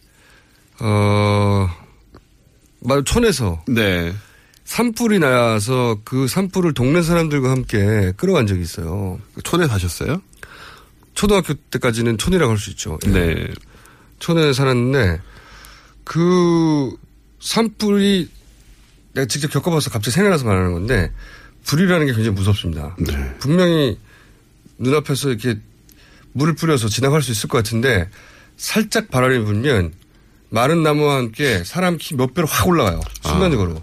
어, 0.78 1.68
말 2.78 3.02
촌에서. 3.02 3.64
네. 3.66 4.14
산불이 4.64 5.18
나서 5.18 5.98
그 6.04 6.28
산불을 6.28 6.74
동네 6.74 7.02
사람들과 7.02 7.50
함께 7.50 8.12
끌어간 8.16 8.46
적이 8.46 8.62
있어요. 8.62 9.18
촌에 9.42 9.66
사셨어요? 9.66 10.22
초등학교 11.14 11.54
때까지는 11.54 12.18
촌이라고 12.18 12.52
할 12.52 12.58
수 12.58 12.70
있죠. 12.70 12.98
예. 13.06 13.10
네. 13.10 13.48
촌에 14.20 14.52
살았는데 14.52 15.20
그 16.04 16.94
산불이 17.40 18.30
내가 19.14 19.26
직접 19.26 19.50
겪어봐서 19.50 19.90
갑자기 19.90 20.14
생각나서 20.14 20.44
말하는 20.44 20.72
건데 20.72 21.10
불이라는 21.64 22.06
게 22.06 22.12
굉장히 22.12 22.34
무섭습니다. 22.36 22.96
네. 22.98 23.34
분명히 23.38 23.98
눈앞에서 24.78 25.30
이렇게 25.30 25.58
물을 26.32 26.54
뿌려서 26.54 26.88
지나갈 26.88 27.22
수 27.22 27.30
있을 27.30 27.48
것 27.48 27.58
같은데 27.58 28.08
살짝 28.56 29.10
바람이 29.10 29.44
불면 29.44 29.92
마른 30.50 30.82
나무와 30.82 31.16
함께 31.16 31.62
사람 31.64 31.96
키 31.98 32.14
몇 32.14 32.34
배로 32.34 32.46
확 32.46 32.66
올라가요. 32.68 33.00
순간적으로. 33.22 33.82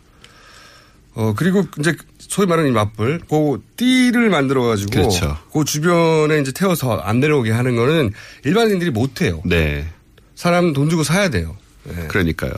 어, 1.16 1.34
그리고 1.36 1.66
이제 1.80 1.96
소위 2.20 2.48
말하는 2.48 2.70
이 2.70 2.74
맞불, 2.74 3.22
그 3.30 3.64
띠를 3.76 4.30
만들어가지고. 4.30 4.92
그렇죠. 4.92 5.38
그 5.52 5.66
주변에 5.66 6.40
이제 6.40 6.52
태워서 6.52 6.98
안 7.00 7.20
내려오게 7.20 7.52
하는 7.52 7.76
거는 7.76 8.14
일반인들이 8.46 8.92
못 8.92 9.22
해요. 9.22 9.42
네. 9.46 9.88
사람 10.36 10.74
돈 10.74 10.90
주고 10.90 11.04
사야 11.04 11.30
돼요. 11.30 11.58
네. 11.84 12.08
그러니까요. 12.08 12.54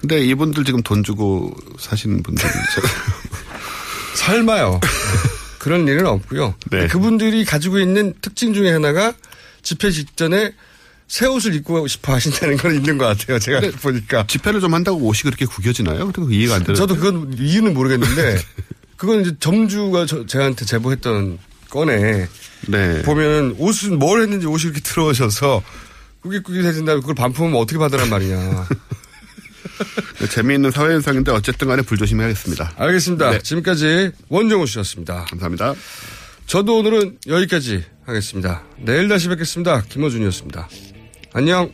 근데 0.00 0.24
이분들 0.24 0.64
지금 0.64 0.82
돈 0.82 1.04
주고 1.04 1.54
사시는 1.78 2.22
분들 2.22 2.42
설마요. 4.14 4.80
그런 5.58 5.86
일은 5.86 6.06
없고요. 6.06 6.54
네. 6.70 6.86
그분들이 6.86 7.44
가지고 7.44 7.78
있는 7.78 8.14
특징 8.22 8.54
중에 8.54 8.70
하나가 8.72 9.12
집회 9.62 9.90
직전에 9.90 10.52
새 11.06 11.26
옷을 11.26 11.54
입고 11.54 11.86
싶어 11.88 12.14
하신다는 12.14 12.56
건 12.56 12.74
있는 12.74 12.96
것 12.96 13.04
같아요. 13.06 13.38
제가 13.38 13.60
보니까. 13.82 14.26
집회를 14.26 14.60
좀 14.60 14.72
한다고 14.74 14.98
옷이 14.98 15.22
그렇게 15.24 15.44
구겨지나요? 15.44 16.12
그리고 16.12 16.30
이해가 16.30 16.54
안 16.54 16.62
되는. 16.62 16.74
저도 16.76 16.96
그건 16.96 17.34
이유는 17.36 17.74
모르겠는데 17.74 18.40
그건 18.96 19.22
이제 19.22 19.34
점주가 19.40 20.06
저, 20.06 20.24
저한테 20.24 20.64
제보했던 20.64 21.38
건에 21.68 22.28
네. 22.68 23.02
보면 23.02 23.56
옷은 23.58 23.98
뭘 23.98 24.22
했는지 24.22 24.46
옷이 24.46 24.64
이렇게 24.64 24.80
들어오셔서 24.80 25.62
꾸깃꾸깃해진 26.22 26.84
다음에 26.84 27.00
그걸 27.00 27.14
반품하면 27.14 27.60
어떻게 27.60 27.78
받으란 27.78 28.08
말이냐. 28.08 28.68
네, 30.18 30.26
재미있는 30.28 30.70
사회현상인데 30.70 31.32
어쨌든 31.32 31.68
간에 31.68 31.82
불조심해야겠습니다. 31.82 32.72
알겠습니다. 32.76 33.30
네. 33.30 33.38
지금까지 33.42 34.12
원정우 34.28 34.66
씨였습니다. 34.66 35.24
감사합니다. 35.30 35.74
저도 36.46 36.78
오늘은 36.78 37.18
여기까지 37.26 37.84
하겠습니다. 38.04 38.64
내일 38.78 39.08
다시 39.08 39.28
뵙겠습니다. 39.28 39.82
김호준이었습니다. 39.82 40.68
안녕. 41.32 41.70